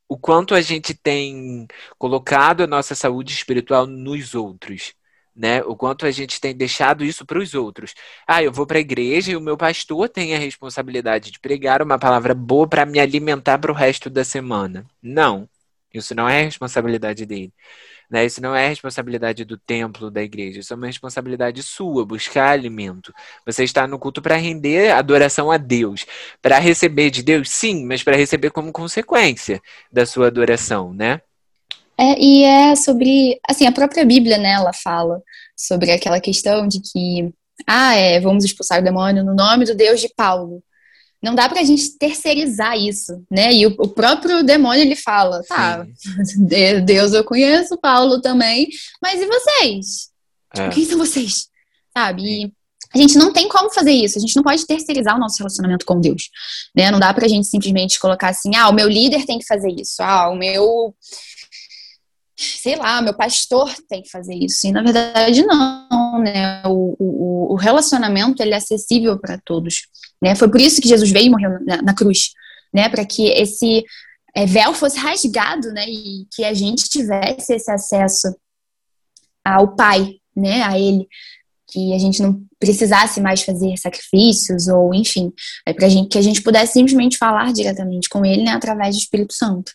o 0.08 0.18
quanto 0.18 0.54
a 0.54 0.60
gente 0.60 0.94
tem 0.94 1.66
colocado 1.98 2.62
a 2.62 2.66
nossa 2.66 2.94
saúde 2.94 3.32
espiritual 3.34 3.86
nos 3.86 4.34
outros 4.34 4.94
né? 5.34 5.62
O 5.64 5.74
quanto 5.76 6.06
a 6.06 6.10
gente 6.10 6.40
tem 6.40 6.54
deixado 6.54 7.04
isso 7.04 7.24
para 7.24 7.38
os 7.38 7.54
outros. 7.54 7.94
Ah, 8.26 8.42
eu 8.42 8.52
vou 8.52 8.66
para 8.66 8.78
a 8.78 8.80
igreja 8.80 9.32
e 9.32 9.36
o 9.36 9.40
meu 9.40 9.56
pastor 9.56 10.08
tem 10.08 10.34
a 10.34 10.38
responsabilidade 10.38 11.30
de 11.30 11.40
pregar 11.40 11.82
uma 11.82 11.98
palavra 11.98 12.34
boa 12.34 12.68
para 12.68 12.86
me 12.86 13.00
alimentar 13.00 13.58
para 13.58 13.72
o 13.72 13.74
resto 13.74 14.10
da 14.10 14.24
semana. 14.24 14.86
Não, 15.02 15.48
isso 15.92 16.14
não 16.14 16.28
é 16.28 16.42
responsabilidade 16.42 17.26
dele. 17.26 17.52
Né? 18.10 18.24
Isso 18.24 18.40
não 18.40 18.54
é 18.54 18.68
responsabilidade 18.68 19.44
do 19.44 19.56
templo, 19.56 20.10
da 20.10 20.22
igreja. 20.22 20.60
Isso 20.60 20.72
é 20.72 20.76
uma 20.76 20.86
responsabilidade 20.86 21.62
sua, 21.62 22.04
buscar 22.04 22.50
alimento. 22.50 23.12
Você 23.46 23.64
está 23.64 23.86
no 23.86 23.98
culto 23.98 24.20
para 24.20 24.36
render 24.36 24.90
adoração 24.90 25.50
a 25.50 25.56
Deus. 25.56 26.04
Para 26.40 26.58
receber 26.58 27.10
de 27.10 27.22
Deus, 27.22 27.50
sim, 27.50 27.84
mas 27.86 28.02
para 28.02 28.16
receber 28.16 28.50
como 28.50 28.72
consequência 28.72 29.60
da 29.90 30.04
sua 30.06 30.26
adoração, 30.26 30.92
né? 30.92 31.20
É, 31.98 32.18
e 32.18 32.42
é 32.44 32.74
sobre, 32.74 33.38
assim, 33.48 33.66
a 33.66 33.72
própria 33.72 34.04
Bíblia, 34.04 34.38
né, 34.38 34.52
ela 34.52 34.72
fala 34.72 35.22
sobre 35.56 35.92
aquela 35.92 36.20
questão 36.20 36.66
de 36.66 36.80
que, 36.80 37.32
ah, 37.66 37.94
é, 37.94 38.18
vamos 38.18 38.44
expulsar 38.44 38.80
o 38.80 38.84
demônio 38.84 39.22
no 39.22 39.34
nome 39.34 39.64
do 39.64 39.74
Deus 39.74 40.00
de 40.00 40.08
Paulo. 40.16 40.62
Não 41.22 41.34
dá 41.34 41.48
pra 41.48 41.62
gente 41.62 41.96
terceirizar 41.98 42.76
isso, 42.76 43.22
né? 43.30 43.52
E 43.52 43.66
o, 43.66 43.70
o 43.78 43.88
próprio 43.88 44.42
demônio 44.42 44.82
ele 44.82 44.96
fala, 44.96 45.42
tá, 45.44 45.86
Deus 46.84 47.12
eu 47.12 47.22
conheço, 47.22 47.78
Paulo 47.78 48.20
também, 48.20 48.68
mas 49.00 49.20
e 49.20 49.26
vocês? 49.26 50.10
É. 50.56 50.68
Quem 50.70 50.84
são 50.84 50.98
vocês? 50.98 51.48
Sabe? 51.96 52.22
E 52.22 52.52
a 52.94 52.98
gente 52.98 53.16
não 53.16 53.32
tem 53.32 53.48
como 53.48 53.72
fazer 53.72 53.92
isso, 53.92 54.18
a 54.18 54.20
gente 54.20 54.36
não 54.36 54.42
pode 54.42 54.66
terceirizar 54.66 55.16
o 55.16 55.20
nosso 55.20 55.38
relacionamento 55.38 55.86
com 55.86 56.00
Deus, 56.00 56.28
né? 56.76 56.90
Não 56.90 56.98
dá 56.98 57.14
pra 57.14 57.28
gente 57.28 57.46
simplesmente 57.46 57.98
colocar 57.98 58.28
assim, 58.28 58.54
ah, 58.56 58.68
o 58.68 58.74
meu 58.74 58.88
líder 58.88 59.24
tem 59.24 59.38
que 59.38 59.46
fazer 59.46 59.70
isso, 59.70 60.02
ah, 60.02 60.28
o 60.28 60.36
meu 60.36 60.94
sei 62.42 62.76
lá, 62.76 63.00
meu 63.00 63.14
pastor 63.14 63.72
tem 63.88 64.02
que 64.02 64.10
fazer 64.10 64.34
isso. 64.34 64.66
E 64.66 64.72
na 64.72 64.82
verdade 64.82 65.44
não, 65.44 66.18
né? 66.20 66.62
O, 66.66 66.96
o, 66.98 67.52
o 67.52 67.56
relacionamento 67.56 68.42
ele 68.42 68.54
é 68.54 68.56
acessível 68.56 69.18
para 69.18 69.38
todos, 69.44 69.86
né? 70.22 70.34
Foi 70.34 70.50
por 70.50 70.60
isso 70.60 70.80
que 70.80 70.88
Jesus 70.88 71.10
veio 71.10 71.26
e 71.26 71.30
morreu 71.30 71.50
na, 71.64 71.82
na 71.82 71.94
cruz, 71.94 72.30
né? 72.72 72.88
Para 72.88 73.04
que 73.04 73.28
esse 73.28 73.84
é, 74.34 74.46
véu 74.46 74.74
fosse 74.74 74.98
rasgado, 74.98 75.68
né? 75.72 75.84
E 75.88 76.26
que 76.34 76.44
a 76.44 76.54
gente 76.54 76.88
tivesse 76.88 77.54
esse 77.54 77.70
acesso 77.70 78.34
ao 79.44 79.74
Pai, 79.74 80.16
né? 80.36 80.62
A 80.62 80.78
Ele, 80.78 81.06
que 81.68 81.94
a 81.94 81.98
gente 81.98 82.22
não 82.22 82.42
precisasse 82.58 83.20
mais 83.20 83.42
fazer 83.42 83.76
sacrifícios 83.76 84.68
ou 84.68 84.94
enfim, 84.94 85.32
é 85.66 85.72
para 85.72 85.88
gente 85.88 86.08
que 86.08 86.18
a 86.18 86.22
gente 86.22 86.42
pudesse 86.42 86.74
simplesmente 86.74 87.18
falar 87.18 87.52
diretamente 87.52 88.08
com 88.08 88.24
Ele, 88.24 88.44
né? 88.44 88.52
Através 88.52 88.96
do 88.96 89.00
Espírito 89.00 89.34
Santo. 89.34 89.72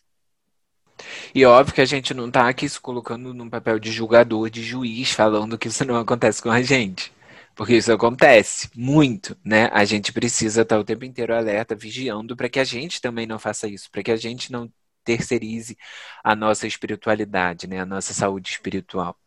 E 1.34 1.46
óbvio 1.46 1.74
que 1.76 1.82
a 1.82 1.86
gente 1.86 2.14
não 2.14 2.30
tá 2.32 2.48
aqui 2.48 2.68
se 2.68 2.80
colocando 2.80 3.34
num 3.34 3.50
papel 3.50 3.80
de 3.80 3.92
julgador, 3.92 4.50
de 4.50 4.64
juiz, 4.64 5.12
falando 5.12 5.58
que 5.58 5.68
isso 5.68 5.86
não 5.86 5.96
acontece 5.98 6.42
com 6.42 6.50
a 6.52 6.62
gente. 6.62 7.12
Porque 7.56 7.76
isso 7.76 7.92
acontece 7.92 8.70
muito, 8.76 9.36
né? 9.44 9.70
A 9.74 9.84
gente 9.86 10.14
precisa 10.14 10.62
estar 10.62 10.80
o 10.80 10.84
tempo 10.84 11.06
inteiro 11.06 11.34
alerta, 11.36 11.76
vigiando, 11.76 12.36
para 12.36 12.50
que 12.50 12.60
a 12.60 12.64
gente 12.64 13.02
também 13.02 13.26
não 13.26 13.40
faça 13.40 13.68
isso, 13.68 13.90
para 13.92 14.04
que 14.04 14.12
a 14.12 14.16
gente 14.16 14.52
não 14.52 14.72
terceirize 15.04 15.78
a 16.24 16.36
nossa 16.36 16.68
espiritualidade, 16.68 17.68
né? 17.68 17.80
A 17.80 17.86
nossa 17.86 18.14
saúde 18.14 18.50
espiritual. 18.52 19.18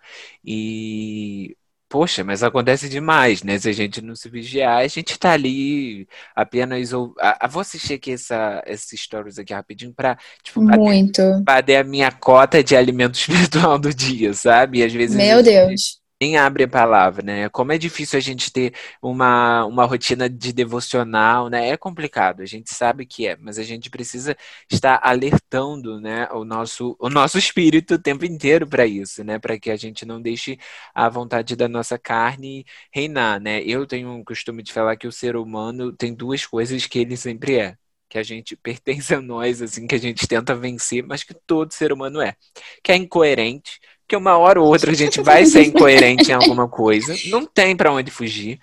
E 0.45 1.57
Poxa, 1.91 2.23
mas 2.23 2.45
acontece 2.45 2.89
demais, 2.89 3.43
né? 3.43 3.59
Se 3.59 3.69
a 3.69 3.73
gente 3.73 4.01
não 4.01 4.15
se 4.15 4.29
vigiar, 4.29 4.79
a 4.79 4.87
gente 4.87 5.19
tá 5.19 5.33
ali 5.33 6.07
apenas. 6.37 6.93
Ou... 6.93 7.13
Ah, 7.21 7.49
vou 7.49 7.61
assistir 7.61 7.95
aqui 7.95 8.13
essa, 8.13 8.63
esses 8.65 9.01
stories 9.01 9.41
aqui 9.41 9.53
rapidinho 9.53 9.93
pra, 9.93 10.17
tipo, 10.41 10.63
Muito. 10.63 11.21
bater 11.43 11.79
a 11.79 11.85
minha 11.85 12.13
cota 12.13 12.63
de 12.63 12.77
alimento 12.77 13.17
espiritual 13.17 13.77
do 13.81 13.93
dia, 13.93 14.33
sabe? 14.33 14.79
E 14.79 14.85
às 14.85 14.93
vezes. 14.93 15.17
Meu 15.17 15.43
Deus 15.43 16.00
nem 16.21 16.37
abre 16.37 16.65
a 16.65 16.69
palavra, 16.69 17.23
né? 17.23 17.49
Como 17.49 17.73
é 17.73 17.79
difícil 17.79 18.19
a 18.19 18.21
gente 18.21 18.53
ter 18.53 18.75
uma, 19.01 19.65
uma 19.65 19.85
rotina 19.87 20.29
de 20.29 20.53
devocional, 20.53 21.49
né? 21.49 21.69
É 21.71 21.77
complicado, 21.77 22.43
a 22.43 22.47
gente 22.47 22.75
sabe 22.75 23.07
que 23.07 23.27
é, 23.27 23.37
mas 23.37 23.59
a 23.59 23.63
gente 23.63 23.89
precisa 23.89 24.37
estar 24.71 25.01
alertando, 25.03 26.01
né, 26.01 26.29
o 26.33 26.45
nosso, 26.45 26.95
o 27.01 27.09
nosso 27.09 27.39
espírito 27.39 27.95
o 27.95 27.99
tempo 27.99 28.25
inteiro 28.25 28.67
para 28.69 28.87
isso, 28.87 29.25
né? 29.25 29.39
Para 29.39 29.59
que 29.59 29.71
a 29.71 29.77
gente 29.77 30.05
não 30.05 30.21
deixe 30.21 30.59
a 30.95 31.09
vontade 31.09 31.57
da 31.57 31.69
nossa 31.69 31.99
carne 31.99 32.65
reinar, 32.93 33.41
né? 33.41 33.63
Eu 33.63 33.87
tenho 33.87 34.11
um 34.11 34.23
costume 34.25 34.63
de 34.63 34.73
falar 34.73 34.97
que 34.97 35.07
o 35.07 35.13
ser 35.13 35.37
humano 35.37 35.93
tem 35.93 36.15
duas 36.15 36.45
coisas 36.47 36.87
que 36.87 36.99
ele 36.99 37.17
sempre 37.17 37.57
é 37.59 37.80
que 38.11 38.19
a 38.19 38.23
gente 38.23 38.57
pertence 38.61 39.15
a 39.15 39.21
nós, 39.21 39.63
assim, 39.63 39.87
que 39.87 39.95
a 39.95 39.99
gente 39.99 40.27
tenta 40.27 40.55
vencer, 40.55 41.03
mas 41.07 41.23
que 41.23 41.33
todo 41.33 41.73
ser 41.73 41.93
humano 41.93 42.21
é. 42.21 42.35
Que 42.83 42.93
é 42.93 42.97
incoerente, 42.97 43.81
que 44.07 44.17
uma 44.17 44.37
hora 44.37 44.61
ou 44.61 44.67
outra 44.67 44.91
a 44.91 44.95
gente 44.95 45.21
vai 45.23 45.47
ser 45.47 45.63
incoerente 45.63 46.31
em 46.31 46.35
alguma 46.35 46.69
coisa, 46.69 47.15
não 47.27 47.47
tem 47.47 47.77
para 47.77 47.93
onde 47.93 48.11
fugir. 48.11 48.59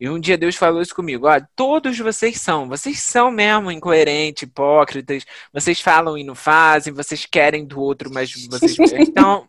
E 0.00 0.08
um 0.08 0.18
dia 0.18 0.36
Deus 0.36 0.56
falou 0.56 0.82
isso 0.82 0.94
comigo: 0.94 1.26
olha, 1.26 1.48
todos 1.54 1.98
vocês 1.98 2.40
são, 2.40 2.68
vocês 2.68 3.00
são 3.00 3.30
mesmo 3.30 3.70
incoerentes, 3.70 4.42
hipócritas, 4.42 5.24
vocês 5.52 5.80
falam 5.80 6.16
e 6.18 6.24
não 6.24 6.34
fazem, 6.34 6.92
vocês 6.92 7.26
querem 7.26 7.64
do 7.64 7.80
outro, 7.80 8.10
mas 8.12 8.32
vocês. 8.46 8.76
Então, 8.94 9.48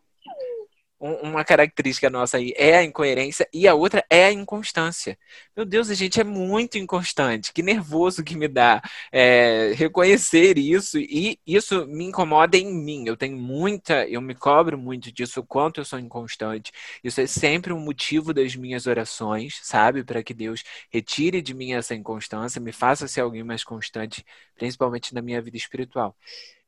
uma 1.00 1.44
característica 1.44 2.10
nossa 2.10 2.38
aí 2.38 2.54
é 2.56 2.78
a 2.78 2.84
incoerência 2.84 3.48
e 3.54 3.68
a 3.68 3.76
outra 3.76 4.04
é 4.10 4.26
a 4.26 4.32
inconstância. 4.32 5.18
Meu 5.56 5.66
Deus, 5.66 5.90
a 5.90 5.94
gente 5.94 6.20
é 6.20 6.24
muito 6.24 6.78
inconstante. 6.78 7.52
Que 7.54 7.62
nervoso 7.62 8.24
que 8.24 8.36
me 8.36 8.48
dá 8.48 8.82
é, 9.12 9.74
reconhecer 9.76 10.58
isso 10.58 10.98
e 10.98 11.40
isso 11.46 11.86
me 11.88 12.06
incomoda 12.06 12.58
em 12.58 12.74
mim. 12.74 13.04
Eu 13.08 13.18
tenho 13.18 13.38
muita, 13.38 14.08
eu 14.08 14.22
me 14.22 14.34
cobro 14.36 14.78
muito 14.78 15.12
disso, 15.12 15.42
o 15.42 15.46
quanto 15.46 15.80
eu 15.82 15.86
sou 15.86 16.00
inconstante. 16.00 16.72
Isso 17.04 17.20
é 17.22 17.28
sempre 17.28 17.74
um 17.74 17.80
motivo 17.80 18.34
das 18.34 18.56
minhas 18.56 18.88
orações, 18.88 19.60
sabe? 19.64 20.04
Para 20.04 20.24
que 20.24 20.34
Deus 20.34 20.64
retire 20.90 21.42
de 21.42 21.54
mim 21.54 21.74
essa 21.74 21.94
inconstância, 21.94 22.62
me 22.62 22.72
faça 22.72 23.08
ser 23.08 23.22
alguém 23.22 23.44
mais 23.44 23.64
constante, 23.64 24.26
principalmente 24.56 25.14
na 25.14 25.22
minha 25.22 25.42
vida 25.42 25.58
espiritual. 25.58 26.16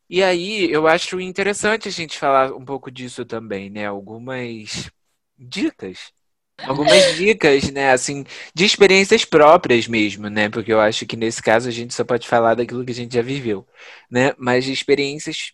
E 0.10 0.24
aí, 0.24 0.72
eu 0.72 0.88
acho 0.88 1.20
interessante 1.20 1.88
a 1.88 1.92
gente 1.92 2.18
falar 2.18 2.54
um 2.54 2.64
pouco 2.64 2.90
disso 2.90 3.26
também, 3.26 3.70
né? 3.70 3.86
Algumas 3.86 4.90
dicas. 5.38 6.12
Algumas 6.60 7.16
dicas, 7.18 7.70
né? 7.72 7.92
Assim, 7.92 8.26
de 8.54 8.66
experiências 8.66 9.26
próprias 9.26 9.88
mesmo, 9.88 10.30
né? 10.30 10.50
Porque 10.50 10.72
eu 10.72 10.80
acho 10.80 11.06
que 11.06 11.18
nesse 11.18 11.42
caso 11.42 11.68
a 11.68 11.72
gente 11.72 11.94
só 11.94 12.06
pode 12.06 12.28
falar 12.28 12.56
daquilo 12.56 12.86
que 12.86 12.92
a 12.92 12.96
gente 12.96 13.14
já 13.14 13.22
viveu, 13.22 13.68
né? 14.10 14.34
Mas 14.38 14.64
de 14.64 14.72
experiências 14.72 15.54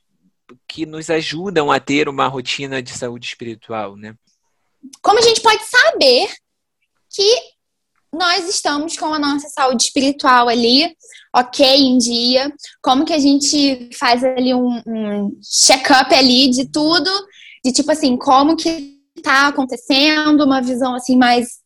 que 0.67 0.85
nos 0.85 1.09
ajudam 1.09 1.71
a 1.71 1.79
ter 1.79 2.07
uma 2.07 2.27
rotina 2.27 2.81
de 2.81 2.91
saúde 2.91 3.25
espiritual, 3.25 3.95
né? 3.95 4.15
Como 5.01 5.17
a 5.17 5.21
gente 5.21 5.41
pode 5.41 5.63
saber 5.65 6.29
que 7.09 7.52
nós 8.13 8.47
estamos 8.47 8.95
com 8.95 9.13
a 9.13 9.19
nossa 9.19 9.49
saúde 9.49 9.83
espiritual 9.83 10.47
ali, 10.47 10.95
ok, 11.35 11.65
em 11.65 11.97
dia, 11.97 12.53
como 12.81 13.05
que 13.05 13.13
a 13.13 13.19
gente 13.19 13.89
faz 13.97 14.23
ali 14.23 14.53
um, 14.53 14.81
um 14.85 15.39
check-up 15.41 16.13
ali 16.13 16.49
de 16.51 16.69
tudo, 16.69 17.09
de 17.65 17.71
tipo 17.71 17.91
assim, 17.91 18.15
como 18.15 18.55
que 18.55 18.99
tá 19.23 19.47
acontecendo, 19.47 20.43
uma 20.43 20.61
visão 20.61 20.93
assim 20.93 21.17
mais 21.17 21.63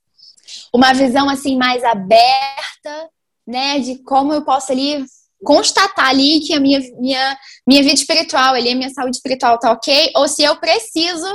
uma 0.73 0.93
visão 0.93 1.29
assim 1.29 1.57
mais 1.57 1.83
aberta, 1.83 3.09
né, 3.45 3.79
de 3.79 3.97
como 4.03 4.33
eu 4.33 4.43
posso 4.43 4.71
ali 4.71 5.05
constatar 5.43 6.09
ali 6.09 6.39
que 6.39 6.53
a 6.53 6.59
minha, 6.59 6.79
minha, 6.99 7.37
minha 7.65 7.83
vida 7.83 7.93
espiritual 7.93 8.53
ali, 8.53 8.71
a 8.71 8.75
minha 8.75 8.89
saúde 8.89 9.17
espiritual 9.17 9.59
tá 9.59 9.71
ok, 9.71 10.11
ou 10.15 10.27
se 10.27 10.43
eu 10.43 10.55
preciso 10.57 11.27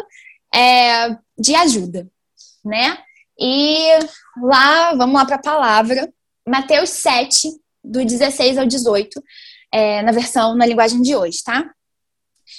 é, 0.55 1.11
de 1.39 1.55
ajuda, 1.55 2.09
né? 2.65 2.99
E 3.39 3.99
lá, 4.43 4.95
vamos 4.95 5.15
lá 5.15 5.25
para 5.25 5.37
a 5.37 5.43
palavra, 5.43 6.13
Mateus 6.47 6.91
7, 6.91 7.49
do 7.83 8.05
16 8.05 8.59
ao 8.59 8.67
18, 8.67 9.23
é, 9.73 10.03
na 10.03 10.13
versão, 10.13 10.55
na 10.55 10.67
linguagem 10.67 11.01
de 11.01 11.17
hoje, 11.17 11.43
tá? 11.43 11.71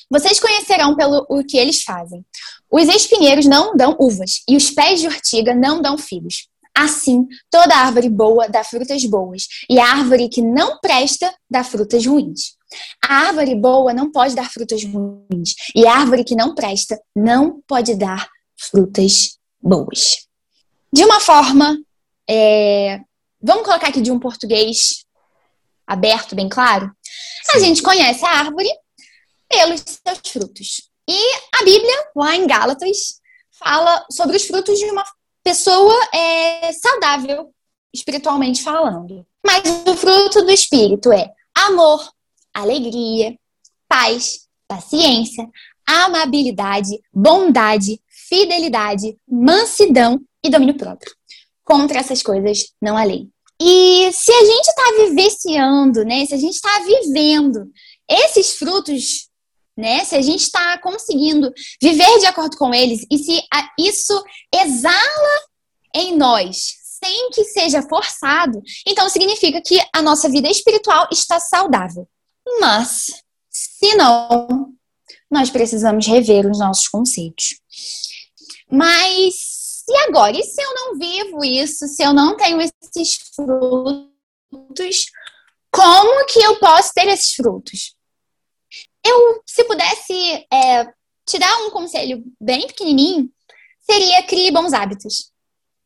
Vocês 0.09 0.39
conhecerão 0.39 0.95
pelo 0.95 1.25
o 1.29 1.43
que 1.43 1.57
eles 1.57 1.83
fazem. 1.83 2.25
Os 2.71 2.87
espinheiros 2.87 3.45
não 3.45 3.75
dão 3.75 3.95
uvas, 3.99 4.41
e 4.47 4.57
os 4.57 4.71
pés 4.71 4.99
de 4.99 5.07
ortiga 5.07 5.53
não 5.53 5.81
dão 5.81 5.97
figos. 5.97 6.47
Assim, 6.75 7.27
toda 7.51 7.75
árvore 7.75 8.09
boa 8.09 8.49
dá 8.49 8.63
frutas 8.63 9.05
boas, 9.05 9.43
e 9.69 9.79
a 9.79 9.85
árvore 9.85 10.27
que 10.27 10.41
não 10.41 10.79
presta 10.79 11.33
dá 11.49 11.63
frutas 11.63 12.05
ruins. 12.05 12.55
A 13.07 13.27
árvore 13.27 13.53
boa 13.53 13.93
não 13.93 14.11
pode 14.11 14.33
dar 14.33 14.49
frutas 14.49 14.83
ruins, 14.83 15.53
e 15.75 15.85
a 15.85 15.93
árvore 15.93 16.23
que 16.23 16.35
não 16.35 16.55
presta 16.55 16.99
não 17.15 17.61
pode 17.67 17.95
dar 17.95 18.27
frutas 18.57 19.37
boas 19.61 20.23
de 20.93 21.03
uma 21.03 21.19
forma, 21.19 21.75
é, 22.29 22.99
vamos 23.41 23.65
colocar 23.65 23.87
aqui 23.87 23.99
de 23.99 24.11
um 24.11 24.19
português 24.19 25.03
aberto, 25.87 26.35
bem 26.35 26.47
claro. 26.47 26.91
Sim. 27.43 27.57
A 27.57 27.59
gente 27.59 27.81
conhece 27.81 28.23
a 28.23 28.29
árvore 28.29 28.69
pelos 29.49 29.81
seus 29.81 30.19
frutos. 30.31 30.89
E 31.09 31.35
a 31.55 31.63
Bíblia, 31.65 32.09
lá 32.15 32.35
em 32.35 32.45
Gálatas, 32.45 33.19
fala 33.51 34.05
sobre 34.11 34.37
os 34.37 34.45
frutos 34.45 34.77
de 34.77 34.85
uma 34.85 35.03
pessoa 35.43 35.99
é, 36.13 36.71
saudável, 36.73 37.51
espiritualmente 37.91 38.61
falando. 38.61 39.25
Mas 39.43 39.63
o 39.87 39.97
fruto 39.97 40.43
do 40.43 40.51
Espírito 40.51 41.11
é 41.11 41.27
amor, 41.55 42.07
alegria, 42.53 43.35
paz, 43.87 44.47
paciência, 44.67 45.49
amabilidade, 45.87 47.01
bondade, 47.11 47.99
fidelidade, 48.07 49.17
mansidão 49.27 50.21
e 50.43 50.49
domínio 50.49 50.77
próprio. 50.77 51.13
Contra 51.63 51.99
essas 51.99 52.21
coisas 52.21 52.73
não 52.81 52.97
há 52.97 53.03
lei. 53.03 53.29
E 53.61 54.11
se 54.11 54.31
a 54.31 54.45
gente 54.45 54.67
está 54.67 54.83
vivenciando, 55.05 56.03
né? 56.03 56.25
Se 56.25 56.33
a 56.33 56.37
gente 56.37 56.55
está 56.55 56.79
vivendo 56.79 57.71
esses 58.09 58.57
frutos, 58.57 59.29
né? 59.77 60.03
Se 60.03 60.15
a 60.15 60.21
gente 60.21 60.41
está 60.41 60.77
conseguindo 60.79 61.51
viver 61.81 62.19
de 62.19 62.25
acordo 62.25 62.57
com 62.57 62.73
eles 62.73 63.05
e 63.09 63.17
se 63.17 63.41
isso 63.79 64.23
exala 64.53 65.41
em 65.95 66.17
nós, 66.17 66.73
sem 67.03 67.29
que 67.31 67.43
seja 67.45 67.81
forçado, 67.83 68.61
então 68.87 69.07
significa 69.09 69.61
que 69.61 69.79
a 69.93 70.01
nossa 70.01 70.29
vida 70.29 70.49
espiritual 70.49 71.07
está 71.11 71.39
saudável. 71.39 72.07
Mas, 72.59 73.05
se 73.49 73.95
não, 73.95 74.73
nós 75.29 75.49
precisamos 75.49 76.05
rever 76.05 76.49
os 76.49 76.59
nossos 76.59 76.87
conceitos. 76.87 77.59
Mas 78.69 79.52
e 79.87 79.97
agora? 80.07 80.37
E 80.37 80.43
se 80.43 80.61
eu 80.61 80.73
não 80.75 80.97
vivo 80.97 81.43
isso? 81.43 81.87
Se 81.87 82.03
eu 82.03 82.13
não 82.13 82.37
tenho 82.37 82.59
esses 82.61 83.17
frutos? 83.35 84.13
como 85.73 86.25
que 86.27 86.39
eu 86.39 86.59
posso 86.59 86.93
ter 86.93 87.07
esses 87.07 87.33
frutos? 87.33 87.95
Eu, 89.03 89.41
se 89.45 89.63
pudesse 89.63 90.45
é, 90.53 90.85
te 91.25 91.39
dar 91.39 91.57
um 91.65 91.71
conselho 91.71 92.23
bem 92.39 92.67
pequenininho, 92.67 93.27
seria 93.81 94.23
crie 94.23 94.51
bons 94.51 94.71
hábitos. 94.71 95.31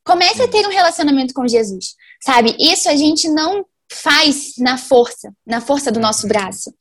Comece 0.03 0.41
a 0.41 0.47
ter 0.47 0.67
um 0.67 0.71
relacionamento 0.71 1.33
com 1.33 1.47
Jesus, 1.47 1.95
sabe? 2.21 2.55
Isso 2.59 2.89
a 2.89 2.95
gente 2.95 3.29
não 3.29 3.65
faz 3.89 4.53
na 4.57 4.77
força, 4.77 5.33
na 5.45 5.61
força 5.61 5.89
do 5.89 5.99
nosso 5.99 6.27
braço. 6.27 6.73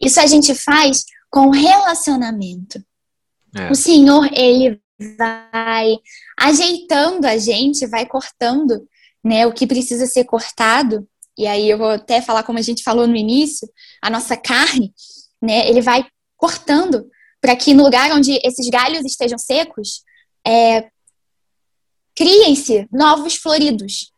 Isso 0.00 0.20
a 0.20 0.26
gente 0.26 0.54
faz 0.54 1.04
com 1.28 1.50
relacionamento. 1.50 2.82
É. 3.56 3.70
O 3.70 3.74
Senhor, 3.74 4.28
ele 4.32 4.80
vai 5.18 5.96
ajeitando 6.38 7.26
a 7.26 7.36
gente, 7.36 7.86
vai 7.86 8.06
cortando, 8.06 8.86
né, 9.22 9.46
o 9.46 9.52
que 9.52 9.66
precisa 9.66 10.06
ser 10.06 10.24
cortado. 10.24 11.06
E 11.36 11.46
aí 11.46 11.68
eu 11.68 11.78
vou 11.78 11.90
até 11.90 12.22
falar 12.22 12.42
como 12.42 12.58
a 12.58 12.62
gente 12.62 12.82
falou 12.82 13.06
no 13.06 13.16
início, 13.16 13.68
a 14.02 14.08
nossa 14.08 14.36
carne, 14.36 14.94
né, 15.42 15.68
ele 15.68 15.80
vai 15.80 16.06
cortando 16.36 17.08
para 17.40 17.54
que 17.54 17.74
no 17.74 17.84
lugar 17.84 18.10
onde 18.12 18.40
esses 18.42 18.68
galhos 18.68 19.04
estejam 19.04 19.38
secos, 19.38 20.02
é, 20.46 20.88
criem-se 22.14 22.88
novos 22.90 23.36
floridos, 23.36 24.10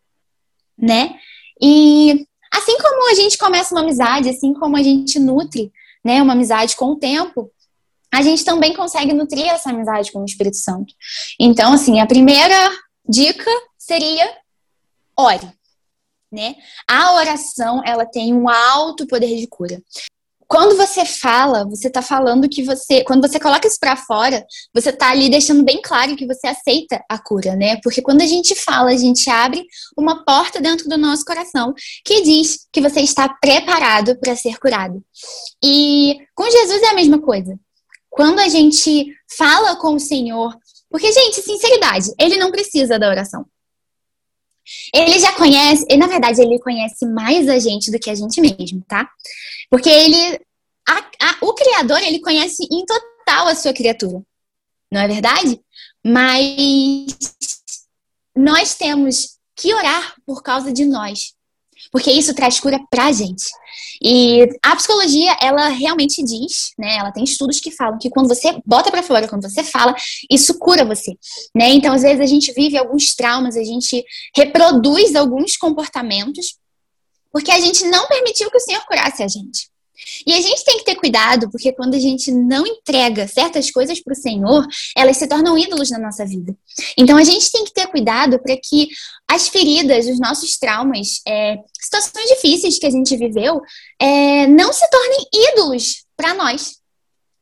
né? 0.79 1.19
E 1.61 2.27
assim 2.53 2.79
como 2.79 3.11
a 3.11 3.15
gente 3.15 3.37
começa 3.37 3.75
uma 3.75 3.83
amizade, 3.83 4.29
assim 4.29 4.55
como 4.55 4.77
a 4.77 4.83
gente 4.83 5.19
nutre, 5.19 5.73
né, 6.05 6.23
uma 6.23 6.33
amizade 6.33 6.77
com 6.77 6.93
o 6.93 6.97
tempo, 6.97 7.51
a 8.13 8.23
gente 8.23 8.45
também 8.45 8.75
consegue 8.75 9.13
nutrir 9.13 9.47
essa 9.47 9.71
amizade 9.71 10.11
com 10.13 10.21
o 10.21 10.25
Espírito 10.25 10.57
Santo. 10.57 10.95
Então, 11.39 11.73
assim, 11.73 12.01
a 12.01 12.07
primeira 12.07 12.71
dica 13.09 13.51
seria 13.77 14.29
ore, 15.17 15.51
né? 16.31 16.55
A 16.89 17.15
oração, 17.15 17.83
ela 17.85 18.07
tem 18.07 18.35
um 18.35 18.49
alto 18.49 19.07
poder 19.07 19.37
de 19.37 19.47
cura. 19.47 19.83
Quando 20.47 20.79
você 20.79 21.05
fala, 21.05 21.69
você 21.69 21.89
está 21.89 22.01
falando 22.01 22.49
que 22.49 22.63
você, 22.63 23.05
quando 23.05 23.21
você 23.21 23.39
coloca 23.39 23.69
isso 23.69 23.77
para 23.79 23.97
fora, 23.97 24.47
você 24.75 24.89
está 24.89 25.11
ali 25.11 25.29
deixando 25.29 25.63
bem 25.63 25.79
claro 25.83 26.17
que 26.17 26.27
você 26.27 26.47
aceita 26.47 27.05
a 27.07 27.19
cura, 27.19 27.55
né? 27.55 27.79
Porque 27.83 28.01
quando 28.01 28.23
a 28.23 28.27
gente 28.27 28.55
fala, 28.55 28.91
a 28.91 28.97
gente 28.97 29.29
abre 29.29 29.63
uma 29.95 30.25
porta 30.25 30.59
dentro 30.59 30.89
do 30.89 30.97
nosso 30.97 31.23
coração 31.23 31.75
que 32.03 32.23
diz 32.23 32.67
que 32.73 32.81
você 32.81 33.01
está 33.01 33.29
preparado 33.29 34.19
para 34.19 34.35
ser 34.35 34.59
curado. 34.59 35.05
E 35.63 36.17
com 36.35 36.51
Jesus 36.51 36.83
é 36.83 36.87
a 36.87 36.95
mesma 36.95 37.21
coisa. 37.21 37.59
Quando 38.19 38.41
a 38.41 38.49
gente 38.49 39.17
fala 39.37 39.77
com 39.77 39.95
o 39.95 40.01
Senhor, 40.01 40.53
porque, 40.91 41.13
gente, 41.13 41.41
sinceridade, 41.41 42.13
ele 42.19 42.37
não 42.37 42.51
precisa 42.51 42.99
da 42.99 43.09
oração. 43.09 43.47
Ele 44.93 45.21
já 45.21 45.31
conhece, 45.35 45.87
e 45.89 45.97
na 45.97 46.09
verdade 46.09 46.43
ele 46.43 46.59
conhece 46.59 47.07
mais 47.07 47.49
a 47.49 47.61
gente 47.61 47.93
do 47.93 47.99
que 48.01 48.11
a 48.11 48.17
gente 48.17 48.41
mesmo, 48.41 48.83
tá? 48.89 49.09
Porque 49.71 49.89
ele, 49.89 50.41
a, 50.89 50.99
a, 50.99 51.37
o 51.43 51.55
Criador, 51.55 52.03
ele 52.03 52.19
conhece 52.19 52.67
em 52.69 52.85
total 52.85 53.47
a 53.47 53.55
sua 53.55 53.73
criatura, 53.73 54.21
não 54.91 55.01
é 55.01 55.07
verdade? 55.07 55.61
Mas 56.05 57.07
nós 58.35 58.75
temos 58.75 59.39
que 59.55 59.73
orar 59.73 60.17
por 60.27 60.43
causa 60.43 60.73
de 60.73 60.85
nós 60.85 61.35
porque 61.91 62.11
isso 62.11 62.35
traz 62.35 62.61
cura 62.61 62.79
pra 62.91 63.13
gente. 63.13 63.45
E 64.03 64.49
a 64.63 64.77
psicologia, 64.77 65.37
ela 65.41 65.69
realmente 65.69 66.23
diz, 66.23 66.73
né, 66.79 66.97
ela 66.97 67.11
tem 67.11 67.25
estudos 67.25 67.61
que 67.61 67.71
falam 67.71 67.99
que 67.99 68.11
quando 68.11 68.29
você 68.29 68.61
bota 68.65 68.91
para 68.91 69.03
fora, 69.03 69.29
quando 69.29 69.43
você 69.43 69.65
fala, 69.65 69.95
isso 70.31 70.59
cura 70.59 70.85
você, 70.85 71.17
né? 71.55 71.71
Então, 71.71 71.93
às 71.93 72.03
vezes 72.03 72.21
a 72.21 72.27
gente 72.27 72.53
vive 72.53 72.77
alguns 72.77 73.15
traumas, 73.15 73.57
a 73.57 73.65
gente 73.65 74.05
reproduz 74.37 75.15
alguns 75.15 75.57
comportamentos 75.57 76.57
porque 77.33 77.51
a 77.51 77.61
gente 77.61 77.85
não 77.87 78.07
permitiu 78.09 78.51
que 78.51 78.57
o 78.57 78.61
Senhor 78.61 78.85
curasse 78.87 79.23
a 79.23 79.29
gente. 79.29 79.69
E 80.27 80.33
a 80.33 80.41
gente 80.41 80.65
tem 80.65 80.79
que 80.79 80.85
ter 80.85 80.95
cuidado, 80.95 81.51
porque 81.51 81.73
quando 81.73 81.95
a 81.95 81.99
gente 81.99 82.31
não 82.31 82.67
entrega 82.67 83.27
certas 83.27 83.71
coisas 83.71 84.01
para 84.01 84.13
o 84.13 84.17
Senhor, 84.17 84.67
elas 84.97 85.17
se 85.17 85.27
tornam 85.27 85.59
ídolos 85.59 85.91
na 85.91 85.99
nossa 85.99 86.25
vida. 86.25 86.57
Então 86.97 87.17
a 87.17 87.25
gente 87.25 87.51
tem 87.51 87.65
que 87.65 87.73
ter 87.73 87.87
cuidado 87.87 88.39
para 88.39 88.57
que 88.57 88.89
as 89.29 89.49
feridas, 89.49 90.07
os 90.07 90.19
nossos 90.19 90.57
traumas, 90.59 91.21
é, 91.27 91.59
situações 91.81 92.29
difíceis 92.29 92.79
que 92.79 92.87
a 92.87 92.91
gente 92.91 93.17
viveu, 93.17 93.61
é, 94.01 94.47
não 94.47 94.73
se 94.73 94.89
tornem 94.91 95.27
ídolos 95.33 96.05
para 96.17 96.35
nós. 96.35 96.79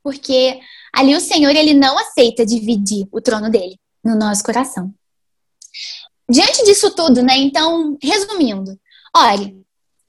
Porque 0.03 0.59
ali 0.95 1.15
o 1.15 1.21
Senhor 1.21 1.55
ele 1.55 1.75
não 1.75 1.99
aceita 1.99 2.47
dividir 2.47 3.07
o 3.11 3.21
trono 3.21 3.51
dele 3.51 3.79
no 4.05 4.17
nosso 4.17 4.45
coração. 4.45 4.93
Diante 6.29 6.65
disso 6.65 6.91
tudo, 6.91 7.23
né? 7.23 7.37
Então, 7.37 7.97
resumindo, 8.03 8.79
ore, 9.17 9.66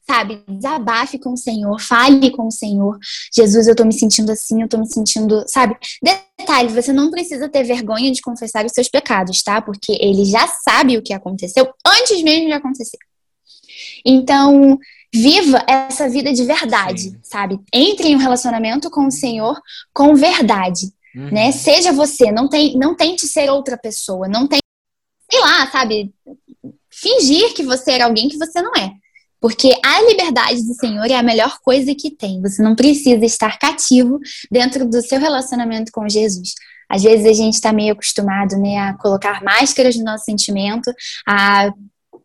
sabe, 0.09 0.41
desabafe 0.47 1.19
com 1.19 1.33
o 1.33 1.37
Senhor, 1.37 1.79
fale 1.81 2.31
com 2.31 2.47
o 2.47 2.51
Senhor. 2.51 2.97
Jesus, 3.33 3.67
eu 3.67 3.75
tô 3.75 3.83
me 3.83 3.93
sentindo 3.93 4.31
assim, 4.31 4.61
eu 4.61 4.69
tô 4.69 4.77
me 4.77 4.87
sentindo, 4.87 5.43
sabe? 5.47 5.75
Detalhe, 6.01 6.69
você 6.69 6.93
não 6.93 7.11
precisa 7.11 7.49
ter 7.49 7.63
vergonha 7.63 8.11
de 8.11 8.21
confessar 8.21 8.65
os 8.65 8.71
seus 8.71 8.87
pecados, 8.87 9.43
tá? 9.43 9.61
Porque 9.61 9.91
ele 9.99 10.23
já 10.23 10.47
sabe 10.47 10.97
o 10.97 11.01
que 11.01 11.13
aconteceu 11.13 11.69
antes 11.85 12.23
mesmo 12.23 12.47
de 12.47 12.53
acontecer. 12.53 12.97
Então, 14.05 14.79
viva 15.13 15.63
essa 15.67 16.09
vida 16.09 16.31
de 16.31 16.45
verdade, 16.45 17.01
Sim. 17.01 17.19
sabe? 17.21 17.59
Entre 17.73 18.07
em 18.07 18.15
um 18.15 18.19
relacionamento 18.19 18.89
com 18.89 19.07
o 19.07 19.11
Senhor 19.11 19.59
com 19.93 20.15
verdade, 20.15 20.87
uhum. 21.13 21.31
né? 21.31 21.51
Seja 21.51 21.91
você, 21.91 22.31
não 22.31 22.47
tem, 22.47 22.77
não 22.77 22.95
tente 22.95 23.27
ser 23.27 23.49
outra 23.49 23.77
pessoa, 23.77 24.27
não 24.27 24.47
tem, 24.47 24.59
sei 25.29 25.41
lá, 25.41 25.69
sabe? 25.69 26.13
Fingir 26.89 27.53
que 27.53 27.63
você 27.63 27.91
era 27.91 28.05
alguém 28.05 28.29
que 28.29 28.37
você 28.37 28.61
não 28.61 28.71
é. 28.73 28.91
Porque 29.39 29.71
a 29.83 30.01
liberdade 30.01 30.65
do 30.65 30.73
Senhor 30.73 31.05
é 31.05 31.15
a 31.15 31.23
melhor 31.23 31.59
coisa 31.61 31.93
que 31.93 32.09
tem. 32.09 32.41
Você 32.41 32.61
não 32.61 32.75
precisa 32.75 33.23
estar 33.23 33.59
cativo 33.59 34.19
dentro 34.51 34.87
do 34.87 35.01
seu 35.01 35.19
relacionamento 35.19 35.91
com 35.91 36.09
Jesus. 36.09 36.53
Às 36.89 37.03
vezes 37.03 37.25
a 37.25 37.33
gente 37.33 37.53
está 37.55 37.71
meio 37.71 37.93
acostumado 37.93 38.57
né, 38.57 38.77
a 38.77 38.93
colocar 38.97 39.43
máscaras 39.43 39.95
no 39.95 40.05
nosso 40.05 40.25
sentimento, 40.25 40.91
a 41.27 41.71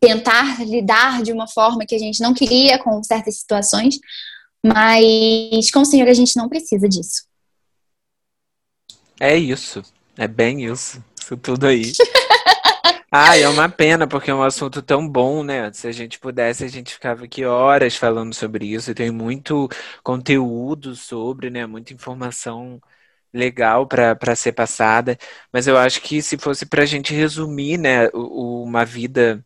tentar 0.01 0.65
lidar 0.65 1.23
de 1.23 1.33
uma 1.33 1.47
forma 1.47 1.85
que 1.87 1.95
a 1.95 1.99
gente 1.99 2.21
não 2.21 2.33
queria 2.33 2.79
com 2.79 3.03
certas 3.03 3.39
situações, 3.39 3.99
mas 4.65 5.71
com 5.71 5.81
o 5.81 5.85
Senhor 5.85 6.09
a 6.09 6.15
gente 6.15 6.37
não 6.37 6.49
precisa 6.49 6.89
disso. 6.89 7.25
É 9.21 9.37
isso. 9.37 9.83
É 10.17 10.27
bem 10.27 10.65
isso. 10.65 11.03
Isso 11.21 11.37
tudo 11.37 11.67
aí. 11.67 11.93
Ah, 13.15 13.37
é 13.37 13.47
uma 13.47 13.69
pena, 13.69 14.07
porque 14.09 14.31
é 14.31 14.35
um 14.35 14.43
assunto 14.43 14.81
tão 14.83 15.07
bom, 15.07 15.43
né? 15.45 15.71
Se 15.73 15.87
a 15.87 15.93
gente 15.93 16.19
pudesse, 16.19 16.65
a 16.65 16.69
gente 16.69 16.95
ficava 16.95 17.25
aqui 17.25 17.45
horas 17.45 17.95
falando 17.97 18.33
sobre 18.35 18.67
isso. 18.67 18.91
E 18.91 18.95
tem 18.95 19.11
muito 19.11 19.69
conteúdo 20.03 20.97
sobre, 20.97 21.51
né? 21.51 21.67
Muita 21.67 21.93
informação 21.93 22.81
legal 23.33 23.87
para 23.87 24.35
ser 24.37 24.53
passada. 24.53 25.19
Mas 25.53 25.67
eu 25.67 25.77
acho 25.79 26.01
que 26.03 26.23
se 26.23 26.39
fosse 26.39 26.65
para 26.67 26.83
a 26.85 26.87
gente 26.87 27.15
resumir, 27.15 27.79
né, 27.79 28.09
uma 28.15 28.85
vida 28.85 29.45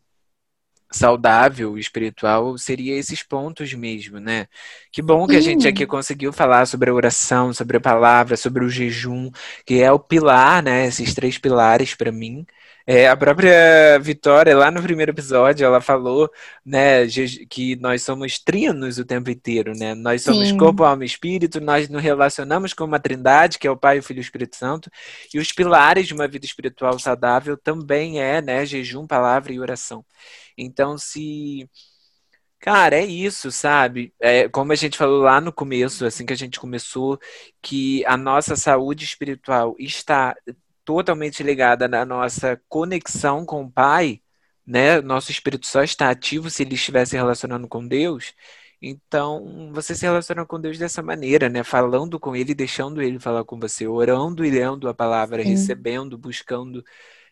saudável 0.93 1.77
espiritual 1.79 2.57
seria 2.57 2.97
esses 2.97 3.23
pontos 3.23 3.73
mesmo, 3.75 4.21
né? 4.21 4.47
Que 4.93 5.03
bom 5.03 5.27
que 5.27 5.37
a 5.37 5.41
gente 5.41 5.67
aqui 5.69 5.87
conseguiu 5.87 6.33
falar 6.33 6.67
sobre 6.67 6.91
a 6.91 6.95
oração, 6.95 7.53
sobre 7.53 7.77
a 7.77 7.81
palavra, 7.81 8.37
sobre 8.37 8.65
o 8.65 8.69
jejum, 8.71 9.31
que 9.67 9.83
é 9.83 9.91
o 9.93 9.99
pilar, 9.99 10.63
né? 10.63 10.87
Esses 10.87 11.13
três 11.15 11.39
pilares 11.39 11.95
para 11.95 12.13
mim. 12.13 12.47
É, 12.87 13.09
a 13.09 13.17
própria 13.17 13.99
Vitória, 14.01 14.57
lá 14.57 14.71
no 14.71 14.81
primeiro 14.81 15.11
episódio, 15.11 15.65
ela 15.67 15.81
falou, 15.81 16.31
né, 16.65 17.05
que 17.51 17.75
nós 17.77 18.03
somos 18.03 18.39
trinos 18.39 18.97
o 18.99 19.05
tempo 19.05 19.29
inteiro, 19.29 19.73
né? 19.77 19.93
Nós 19.95 20.23
somos 20.23 20.49
Sim. 20.49 20.57
corpo, 20.57 20.85
alma 20.85 21.03
e 21.03 21.07
espírito, 21.07 21.61
nós 21.61 21.89
nos 21.89 22.01
relacionamos 22.01 22.73
com 22.73 22.85
uma 22.85 23.01
trindade, 23.01 23.59
que 23.59 23.67
é 23.67 23.71
o 23.71 23.77
Pai, 23.77 23.99
o 23.99 24.03
Filho 24.05 24.19
e 24.19 24.21
o 24.21 24.23
Espírito 24.23 24.55
Santo, 24.55 24.89
e 25.35 25.39
os 25.39 25.51
pilares 25.53 26.07
de 26.07 26.15
uma 26.15 26.29
vida 26.29 26.47
espiritual 26.47 26.97
saudável 27.01 27.57
também 27.57 28.21
é, 28.21 28.41
né, 28.41 28.65
jejum, 28.65 29.05
palavra 29.05 29.53
e 29.53 29.59
oração. 29.59 30.05
Então, 30.57 30.97
se 30.97 31.69
Cara, 32.59 32.97
é 32.97 33.05
isso, 33.05 33.53
sabe? 33.53 34.13
É, 34.19 34.49
como 34.49 34.73
a 34.73 34.75
gente 34.75 34.99
falou 34.99 35.23
lá 35.23 35.41
no 35.41 35.53
começo, 35.53 36.05
assim 36.05 36.27
que 36.27 36.33
a 36.33 36.37
gente 36.37 36.59
começou, 36.59 37.19
que 37.63 38.05
a 38.07 38.17
nossa 38.17 38.57
saúde 38.57 39.05
espiritual 39.05 39.77
está 39.79 40.35
totalmente 40.87 41.43
ligada 41.43 41.89
na 41.89 42.07
nossa 42.07 42.61
conexão 42.69 43.45
com 43.45 43.65
o 43.65 43.71
Pai, 43.73 44.23
né? 44.67 45.01
Nosso 45.03 45.31
espírito 45.33 45.67
só 45.67 45.83
está 45.83 46.11
ativo 46.11 46.51
se 46.51 46.63
ele 46.63 46.77
estiver 46.77 47.07
se 47.07 47.17
relacionando 47.17 47.69
com 47.69 47.87
Deus. 47.87 48.35
Então, 48.81 49.71
você 49.73 49.95
se 49.95 50.07
relaciona 50.07 50.47
com 50.47 50.61
Deus 50.61 50.79
dessa 50.79 51.03
maneira, 51.03 51.49
né? 51.49 51.65
Falando 51.65 52.21
com 52.21 52.37
Ele, 52.37 52.55
deixando 52.55 53.03
Ele 53.03 53.19
falar 53.19 53.45
com 53.45 53.59
você, 53.59 53.87
orando 53.87 54.45
e 54.45 54.51
lendo 54.51 54.89
a 54.89 54.95
palavra, 54.95 55.43
Sim. 55.43 55.51
recebendo, 55.51 56.19
buscando 56.19 56.85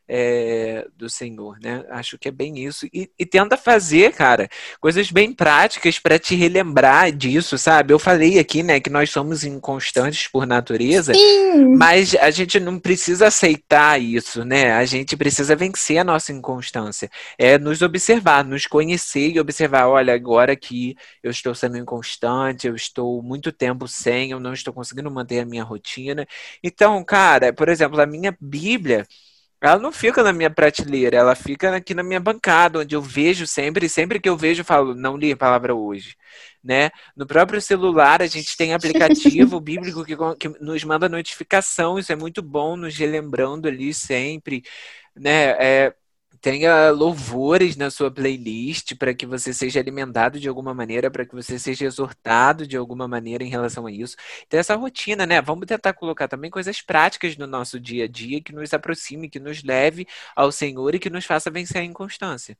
é, 0.08 0.86
do 0.96 1.08
Senhor, 1.08 1.58
né? 1.60 1.84
Acho 1.90 2.18
que 2.18 2.28
é 2.28 2.30
bem 2.30 2.64
isso. 2.64 2.86
E, 2.92 3.10
e 3.18 3.24
tenta 3.24 3.56
fazer, 3.56 4.12
cara, 4.12 4.48
coisas 4.80 5.10
bem 5.10 5.32
práticas 5.32 5.98
para 5.98 6.18
te 6.18 6.34
relembrar 6.34 7.10
disso, 7.12 7.56
sabe? 7.56 7.92
Eu 7.92 7.98
falei 7.98 8.38
aqui, 8.38 8.62
né, 8.62 8.80
que 8.80 8.90
nós 8.90 9.10
somos 9.10 9.44
inconstantes 9.44 10.28
por 10.28 10.46
natureza, 10.46 11.14
Sim. 11.14 11.74
mas 11.76 12.14
a 12.14 12.30
gente 12.30 12.60
não 12.60 12.78
precisa 12.78 13.28
aceitar 13.28 14.00
isso, 14.00 14.44
né? 14.44 14.72
A 14.72 14.84
gente 14.84 15.16
precisa 15.16 15.56
vencer 15.56 15.98
a 15.98 16.04
nossa 16.04 16.32
inconstância. 16.32 17.10
É 17.38 17.58
nos 17.58 17.80
observar, 17.82 18.44
nos 18.44 18.66
conhecer 18.66 19.30
e 19.30 19.40
observar, 19.40 19.88
olha, 19.88 20.14
agora 20.14 20.54
que 20.54 20.96
eu 21.22 21.30
estou 21.30 21.54
sendo 21.54 21.78
inconstante, 21.78 22.66
eu 22.66 22.74
estou 22.74 23.22
muito 23.22 23.50
tempo 23.52 23.88
sem, 23.88 24.30
eu 24.30 24.40
não 24.40 24.52
estou 24.52 24.72
conseguindo 24.72 25.10
manter 25.10 25.40
a 25.40 25.46
minha 25.46 25.64
rotina. 25.64 26.26
Então, 26.62 27.02
cara, 27.04 27.52
por 27.52 27.68
exemplo, 27.68 28.00
a 28.00 28.06
minha 28.06 28.36
Bíblia 28.40 29.06
ela 29.64 29.78
não 29.78 29.90
fica 29.90 30.22
na 30.22 30.30
minha 30.30 30.50
prateleira, 30.50 31.16
ela 31.16 31.34
fica 31.34 31.74
aqui 31.76 31.94
na 31.94 32.02
minha 32.02 32.20
bancada, 32.20 32.80
onde 32.80 32.94
eu 32.94 33.00
vejo 33.00 33.46
sempre, 33.46 33.88
sempre 33.88 34.20
que 34.20 34.28
eu 34.28 34.36
vejo, 34.36 34.60
eu 34.60 34.64
falo, 34.64 34.94
não 34.94 35.16
li 35.16 35.32
a 35.32 35.36
palavra 35.36 35.74
hoje. 35.74 36.16
Né? 36.62 36.90
No 37.16 37.26
próprio 37.26 37.62
celular, 37.62 38.20
a 38.20 38.26
gente 38.26 38.58
tem 38.58 38.74
aplicativo 38.74 39.58
bíblico 39.60 40.04
que, 40.04 40.14
que 40.38 40.48
nos 40.60 40.84
manda 40.84 41.08
notificação, 41.08 41.98
isso 41.98 42.12
é 42.12 42.16
muito 42.16 42.42
bom, 42.42 42.76
nos 42.76 42.94
relembrando 42.94 43.66
ali 43.66 43.94
sempre. 43.94 44.62
Né? 45.16 45.52
É, 45.58 45.94
tenha 46.44 46.90
louvores 46.90 47.74
na 47.74 47.90
sua 47.90 48.10
playlist 48.10 48.94
para 48.98 49.14
que 49.14 49.24
você 49.24 49.54
seja 49.54 49.80
alimentado 49.80 50.38
de 50.38 50.46
alguma 50.46 50.74
maneira, 50.74 51.10
para 51.10 51.24
que 51.24 51.34
você 51.34 51.58
seja 51.58 51.86
exortado 51.86 52.66
de 52.66 52.76
alguma 52.76 53.08
maneira 53.08 53.42
em 53.42 53.48
relação 53.48 53.86
a 53.86 53.90
isso. 53.90 54.14
Então, 54.46 54.60
essa 54.60 54.74
rotina, 54.74 55.24
né? 55.24 55.40
Vamos 55.40 55.64
tentar 55.64 55.94
colocar 55.94 56.28
também 56.28 56.50
coisas 56.50 56.82
práticas 56.82 57.34
no 57.38 57.46
nosso 57.46 57.80
dia 57.80 58.04
a 58.04 58.08
dia 58.08 58.42
que 58.42 58.52
nos 58.52 58.74
aproxime, 58.74 59.30
que 59.30 59.40
nos 59.40 59.64
leve 59.64 60.06
ao 60.36 60.52
Senhor 60.52 60.94
e 60.94 60.98
que 60.98 61.08
nos 61.08 61.24
faça 61.24 61.50
vencer 61.50 61.80
a 61.80 61.84
inconstância. 61.84 62.58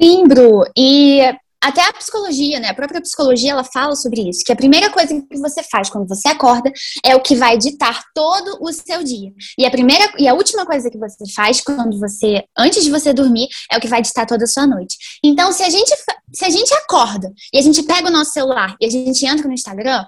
Sim, 0.00 0.28
Bru. 0.28 0.62
E 0.76 1.20
até 1.66 1.82
a 1.82 1.92
psicologia, 1.92 2.60
né? 2.60 2.68
A 2.68 2.74
própria 2.74 3.00
psicologia 3.00 3.50
ela 3.50 3.64
fala 3.64 3.96
sobre 3.96 4.28
isso, 4.28 4.44
que 4.44 4.52
a 4.52 4.56
primeira 4.56 4.88
coisa 4.88 5.20
que 5.20 5.36
você 5.36 5.64
faz 5.64 5.90
quando 5.90 6.06
você 6.06 6.28
acorda 6.28 6.72
é 7.04 7.16
o 7.16 7.20
que 7.20 7.34
vai 7.34 7.58
ditar 7.58 8.04
todo 8.14 8.58
o 8.60 8.72
seu 8.72 9.02
dia. 9.02 9.32
E 9.58 9.66
a 9.66 9.70
primeira 9.70 10.12
e 10.16 10.28
a 10.28 10.34
última 10.34 10.64
coisa 10.64 10.88
que 10.88 10.96
você 10.96 11.24
faz 11.34 11.60
quando 11.60 11.98
você 11.98 12.44
antes 12.56 12.84
de 12.84 12.90
você 12.90 13.12
dormir 13.12 13.48
é 13.70 13.76
o 13.76 13.80
que 13.80 13.88
vai 13.88 14.00
ditar 14.00 14.26
toda 14.26 14.44
a 14.44 14.46
sua 14.46 14.64
noite. 14.64 14.96
Então, 15.24 15.50
se 15.50 15.64
a 15.64 15.68
gente 15.68 15.92
se 16.32 16.44
a 16.44 16.50
gente 16.50 16.72
acorda 16.74 17.32
e 17.52 17.58
a 17.58 17.62
gente 17.62 17.82
pega 17.82 18.08
o 18.08 18.12
nosso 18.12 18.30
celular 18.30 18.76
e 18.80 18.86
a 18.86 18.90
gente 18.90 19.26
entra 19.26 19.48
no 19.48 19.54
Instagram, 19.54 20.06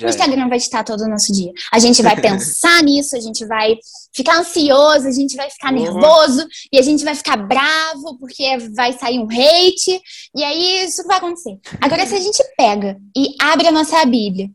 já 0.00 0.06
o. 0.06 0.10
Instagram 0.10 0.46
é. 0.46 0.48
vai 0.48 0.58
estar 0.58 0.82
todo 0.84 1.02
o 1.02 1.08
nosso 1.08 1.32
dia. 1.32 1.52
A 1.72 1.78
gente 1.78 2.02
vai 2.02 2.16
pensar 2.20 2.82
nisso, 2.82 3.16
a 3.16 3.20
gente 3.20 3.44
vai 3.44 3.78
ficar 4.14 4.38
ansioso, 4.38 5.06
a 5.06 5.12
gente 5.12 5.36
vai 5.36 5.50
ficar 5.50 5.72
uhum. 5.72 5.80
nervoso 5.80 6.46
e 6.72 6.78
a 6.78 6.82
gente 6.82 7.04
vai 7.04 7.14
ficar 7.14 7.36
bravo 7.36 8.18
porque 8.18 8.58
vai 8.74 8.92
sair 8.94 9.18
um 9.18 9.28
hate. 9.30 10.00
E 10.34 10.42
aí 10.42 10.84
isso 10.84 11.06
vai 11.06 11.18
acontecer. 11.18 11.58
Agora, 11.80 12.06
se 12.06 12.14
a 12.14 12.20
gente 12.20 12.42
pega 12.56 12.98
e 13.16 13.34
abre 13.40 13.68
a 13.68 13.72
nossa 13.72 14.04
Bíblia 14.04 14.50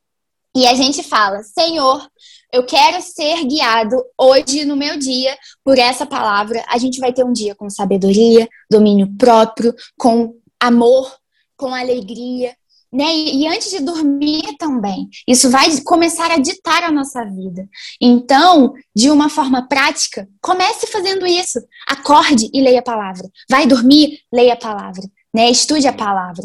e 0.55 0.65
a 0.65 0.73
gente 0.73 1.03
fala: 1.03 1.43
Senhor, 1.43 2.07
eu 2.51 2.65
quero 2.65 3.01
ser 3.01 3.43
guiado 3.45 4.01
hoje 4.17 4.65
no 4.65 4.75
meu 4.75 4.97
dia 4.97 5.37
por 5.63 5.77
essa 5.77 6.05
palavra, 6.05 6.63
a 6.69 6.77
gente 6.77 6.99
vai 6.99 7.11
ter 7.11 7.23
um 7.23 7.33
dia 7.33 7.53
com 7.53 7.69
sabedoria, 7.69 8.47
domínio 8.69 9.13
próprio, 9.17 9.75
com 9.97 10.35
amor, 10.59 11.13
com 11.57 11.73
alegria, 11.73 12.55
né? 12.95 13.13
E, 13.13 13.43
e, 13.43 13.47
antes 13.47 13.69
de 13.69 13.81
dormir 13.81 14.55
também. 14.57 15.09
Isso 15.27 15.49
vai 15.49 15.69
começar 15.81 16.31
a 16.31 16.37
ditar 16.37 16.83
a 16.83 16.91
nossa 16.91 17.25
vida. 17.25 17.67
Então, 18.01 18.73
de 18.95 19.09
uma 19.09 19.29
forma 19.29 19.67
prática, 19.67 20.27
comece 20.41 20.87
fazendo 20.87 21.27
isso. 21.27 21.59
Acorde 21.87 22.49
e 22.53 22.61
leia 22.61 22.79
a 22.79 22.83
palavra. 22.83 23.29
Vai 23.49 23.67
dormir, 23.67 24.19
leia 24.31 24.53
a 24.53 24.57
palavra. 24.57 25.03
Né? 25.33 25.51
Estude 25.51 25.87
a 25.87 25.93
palavra. 25.93 26.43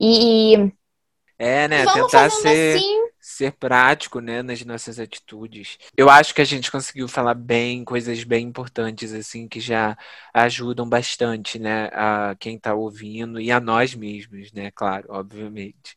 E. 0.00 0.70
É, 1.36 1.66
né? 1.66 1.84
Tentar 1.84 2.30
ser. 2.30 2.76
Assim, 2.76 2.94
ser 3.38 3.52
prático, 3.52 4.20
né, 4.20 4.42
nas 4.42 4.64
nossas 4.64 4.98
atitudes. 4.98 5.78
Eu 5.96 6.10
acho 6.10 6.34
que 6.34 6.42
a 6.42 6.44
gente 6.44 6.70
conseguiu 6.70 7.06
falar 7.08 7.34
bem, 7.34 7.84
coisas 7.84 8.24
bem 8.24 8.46
importantes, 8.46 9.12
assim, 9.12 9.46
que 9.48 9.60
já 9.60 9.96
ajudam 10.34 10.88
bastante, 10.88 11.58
né, 11.58 11.88
a 11.92 12.34
quem 12.38 12.56
está 12.56 12.74
ouvindo 12.74 13.40
e 13.40 13.50
a 13.52 13.60
nós 13.60 13.94
mesmos, 13.94 14.52
né, 14.52 14.70
claro, 14.72 15.06
obviamente. 15.10 15.96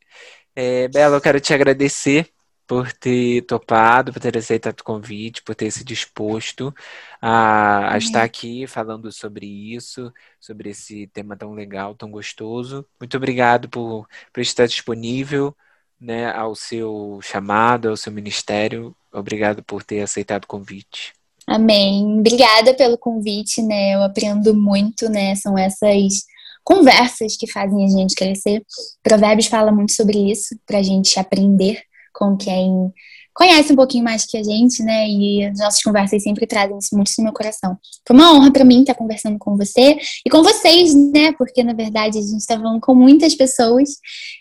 É, 0.55 0.87
Bela, 0.87 1.17
eu 1.17 1.21
quero 1.21 1.39
te 1.39 1.53
agradecer 1.53 2.29
por 2.67 2.91
ter 2.93 3.41
topado, 3.43 4.13
por 4.13 4.21
ter 4.21 4.37
aceitado 4.37 4.79
o 4.79 4.83
convite, 4.83 5.43
por 5.43 5.55
ter 5.55 5.71
se 5.71 5.83
disposto 5.83 6.73
a, 7.21 7.93
a 7.93 7.97
estar 7.97 8.23
aqui 8.23 8.65
falando 8.67 9.11
sobre 9.11 9.45
isso, 9.45 10.13
sobre 10.39 10.69
esse 10.69 11.07
tema 11.07 11.35
tão 11.35 11.53
legal, 11.53 11.95
tão 11.95 12.09
gostoso. 12.11 12.85
Muito 12.99 13.17
obrigado 13.17 13.67
por, 13.69 14.07
por 14.31 14.41
estar 14.41 14.67
disponível 14.67 15.55
né, 16.01 16.31
ao 16.31 16.55
seu 16.55 17.19
chamado, 17.21 17.89
ao 17.89 17.97
seu 17.97 18.11
ministério. 18.11 18.95
Obrigado 19.13 19.61
por 19.63 19.83
ter 19.83 20.01
aceitado 20.01 20.45
o 20.45 20.47
convite. 20.47 21.13
Amém. 21.45 22.19
Obrigada 22.19 22.73
pelo 22.73 22.97
convite, 22.97 23.61
né? 23.61 23.95
Eu 23.95 24.03
aprendo 24.03 24.53
muito, 24.53 25.09
né? 25.09 25.35
São 25.35 25.57
essas 25.57 26.23
conversas 26.63 27.35
que 27.35 27.45
fazem 27.45 27.83
a 27.85 27.87
gente 27.87 28.15
crescer. 28.15 28.63
Provérbios 29.03 29.47
fala 29.47 29.71
muito 29.71 29.91
sobre 29.91 30.31
isso, 30.31 30.55
para 30.65 30.79
a 30.79 30.83
gente 30.83 31.19
aprender 31.19 31.81
com 32.13 32.37
quem 32.37 32.91
conhece 33.33 33.73
um 33.73 33.75
pouquinho 33.75 34.03
mais 34.03 34.25
que 34.25 34.37
a 34.37 34.43
gente, 34.43 34.83
né? 34.83 35.07
E 35.07 35.45
as 35.45 35.57
nossas 35.59 35.81
conversas 35.81 36.23
sempre 36.23 36.45
trazem 36.45 36.77
isso 36.77 36.95
muito 36.95 37.11
no 37.17 37.25
meu 37.25 37.33
coração. 37.33 37.77
Foi 38.07 38.15
uma 38.15 38.33
honra 38.33 38.51
para 38.51 38.65
mim 38.65 38.81
estar 38.81 38.95
conversando 38.95 39.37
com 39.39 39.57
você 39.57 39.97
e 40.25 40.29
com 40.29 40.43
vocês, 40.43 40.93
né? 40.93 41.31
Porque 41.33 41.63
na 41.63 41.73
verdade 41.73 42.17
a 42.17 42.21
gente 42.21 42.37
está 42.37 42.57
falando 42.57 42.79
com 42.79 42.93
muitas 42.93 43.35
pessoas 43.35 43.97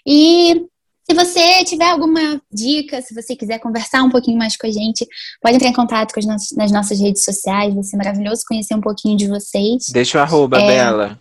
e 0.06 0.66
se 1.10 1.14
você 1.14 1.64
tiver 1.64 1.90
alguma 1.90 2.40
dica, 2.52 3.02
se 3.02 3.12
você 3.12 3.34
quiser 3.34 3.58
conversar 3.58 4.02
um 4.04 4.10
pouquinho 4.10 4.38
mais 4.38 4.56
com 4.56 4.66
a 4.66 4.70
gente, 4.70 5.04
pode 5.42 5.56
entrar 5.56 5.68
em 5.68 5.72
contato 5.72 6.12
com 6.12 6.20
as 6.20 6.52
nas 6.52 6.70
nossas 6.70 7.00
redes 7.00 7.24
sociais. 7.24 7.74
Vai 7.74 7.82
ser 7.82 7.96
maravilhoso 7.96 8.44
conhecer 8.46 8.74
um 8.74 8.80
pouquinho 8.80 9.16
de 9.16 9.26
vocês. 9.26 9.88
Deixa 9.92 10.18
o 10.18 10.20
arroba, 10.20 10.60
é, 10.60 10.66
Bela. 10.66 11.18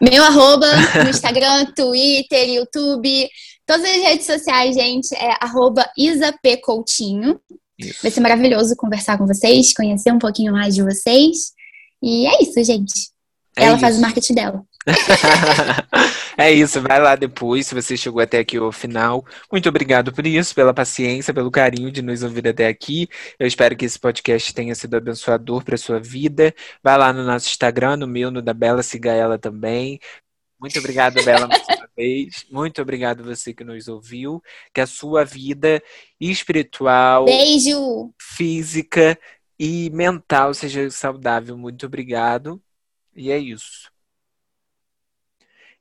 Meu 0.00 0.24
arroba 0.24 0.66
no 1.04 1.10
Instagram, 1.10 1.66
Twitter, 1.76 2.48
YouTube, 2.48 3.28
todas 3.66 3.84
as 3.84 4.02
redes 4.02 4.24
sociais, 4.24 4.74
gente, 4.74 5.14
é 5.14 5.36
arroba 5.38 5.86
isapcoutinho. 5.98 7.38
Isso. 7.78 7.98
Vai 8.00 8.10
ser 8.10 8.20
maravilhoso 8.20 8.74
conversar 8.74 9.18
com 9.18 9.26
vocês, 9.26 9.74
conhecer 9.74 10.12
um 10.12 10.18
pouquinho 10.18 10.52
mais 10.52 10.74
de 10.74 10.82
vocês. 10.82 11.52
E 12.02 12.26
é 12.26 12.42
isso, 12.42 12.64
gente. 12.64 13.10
É 13.56 13.64
Ela 13.64 13.72
isso. 13.72 13.80
faz 13.80 13.98
o 13.98 14.00
marketing 14.00 14.34
dela. 14.34 14.64
é 16.38 16.50
isso, 16.52 16.80
vai 16.80 17.00
lá 17.00 17.14
depois, 17.16 17.66
se 17.66 17.74
você 17.74 17.96
chegou 17.96 18.20
até 18.22 18.38
aqui 18.38 18.56
ao 18.56 18.72
final. 18.72 19.24
Muito 19.50 19.68
obrigado 19.68 20.12
por 20.12 20.26
isso, 20.26 20.54
pela 20.54 20.72
paciência, 20.72 21.34
pelo 21.34 21.50
carinho 21.50 21.90
de 21.90 22.00
nos 22.00 22.22
ouvir 22.22 22.48
até 22.48 22.66
aqui. 22.66 23.08
Eu 23.38 23.46
espero 23.46 23.76
que 23.76 23.84
esse 23.84 23.98
podcast 23.98 24.54
tenha 24.54 24.74
sido 24.74 24.96
abençoador 24.96 25.64
para 25.64 25.76
sua 25.76 26.00
vida. 26.00 26.54
Vai 26.82 26.96
lá 26.96 27.12
no 27.12 27.24
nosso 27.24 27.48
Instagram, 27.48 27.96
no 27.96 28.06
meu, 28.06 28.30
no 28.30 28.40
da 28.40 28.54
Bela, 28.54 28.82
siga 28.82 29.12
ela 29.12 29.38
também. 29.38 30.00
Muito 30.58 30.78
obrigado, 30.78 31.22
Bela, 31.24 31.46
mais 31.46 31.62
uma 31.68 31.88
vez. 31.96 32.44
Muito 32.50 32.80
obrigado 32.82 33.24
você 33.24 33.52
que 33.54 33.64
nos 33.64 33.88
ouviu. 33.88 34.42
Que 34.74 34.80
a 34.80 34.86
sua 34.86 35.24
vida 35.24 35.82
espiritual, 36.20 37.24
Beijo. 37.24 38.12
física 38.20 39.18
e 39.58 39.90
mental 39.90 40.54
seja 40.54 40.90
saudável. 40.90 41.56
Muito 41.56 41.84
obrigado. 41.86 42.60
E 43.20 43.30
é 43.30 43.38
isso. 43.38 43.90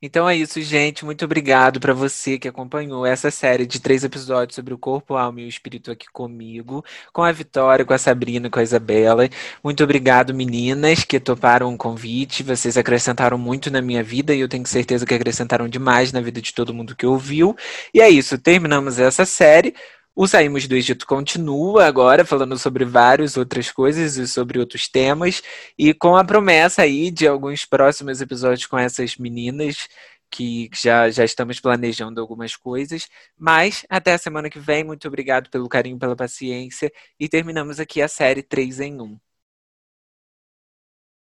Então 0.01 0.29
é 0.29 0.35
isso, 0.35 0.61
gente. 0.61 1.05
Muito 1.05 1.23
obrigado 1.23 1.79
para 1.79 1.93
você 1.93 2.37
que 2.37 2.47
acompanhou 2.49 3.05
essa 3.05 3.31
série 3.31 3.65
de 3.65 3.79
três 3.81 4.03
episódios 4.03 4.55
sobre 4.55 4.73
o 4.73 4.77
corpo, 4.77 5.15
alma 5.15 5.39
e 5.41 5.45
o 5.45 5.47
espírito 5.47 5.89
aqui 5.89 6.05
comigo, 6.11 6.83
com 7.13 7.23
a 7.23 7.31
Vitória, 7.31 7.85
com 7.85 7.93
a 7.93 7.97
Sabrina, 7.97 8.49
com 8.49 8.59
a 8.59 8.63
Isabela. 8.63 9.29
Muito 9.63 9.83
obrigado, 9.83 10.33
meninas, 10.33 11.05
que 11.05 11.19
toparam 11.19 11.73
o 11.73 11.77
convite. 11.77 12.43
Vocês 12.43 12.77
acrescentaram 12.77 13.37
muito 13.37 13.71
na 13.71 13.81
minha 13.81 14.03
vida 14.03 14.33
e 14.35 14.41
eu 14.41 14.49
tenho 14.49 14.65
certeza 14.67 15.05
que 15.05 15.13
acrescentaram 15.13 15.67
demais 15.69 16.11
na 16.11 16.21
vida 16.21 16.41
de 16.41 16.53
todo 16.53 16.73
mundo 16.73 16.95
que 16.95 17.05
ouviu. 17.05 17.55
E 17.93 18.01
é 18.01 18.09
isso, 18.09 18.37
terminamos 18.37 18.99
essa 18.99 19.25
série. 19.25 19.73
O 20.16 20.28
Saímos 20.28 20.68
do 20.68 20.76
Egito 20.76 21.05
continua 21.05 21.86
agora 21.86 22.26
falando 22.26 22.57
sobre 22.57 22.84
várias 22.84 23.38
outras 23.38 23.72
coisas 23.72 24.18
e 24.18 24.28
sobre 24.28 24.60
outros 24.60 24.88
temas, 24.89 25.41
e 25.78 25.93
com 25.93 26.16
a 26.16 26.24
promessa 26.24 26.82
aí 26.82 27.10
de 27.10 27.28
alguns 27.28 27.66
próximos 27.66 28.20
episódios 28.20 28.66
com 28.68 28.78
essas 28.78 29.16
meninas, 29.18 29.88
que 30.32 30.70
já, 30.74 31.10
já 31.10 31.24
estamos 31.24 31.60
planejando 31.60 32.20
algumas 32.22 32.55
coisas. 32.55 33.07
Mas 33.38 33.86
até 33.89 34.14
a 34.14 34.18
semana 34.18 34.49
que 34.49 34.60
vem, 34.60 34.84
muito 34.84 35.07
obrigado 35.07 35.49
pelo 35.49 35.70
carinho, 35.70 35.97
pela 35.97 36.16
paciência, 36.16 36.91
e 37.20 37.30
terminamos 37.30 37.80
aqui 37.80 38.01
a 38.01 38.07
série 38.07 38.43
3 38.43 38.80
em 38.82 39.01
1. 39.01 39.28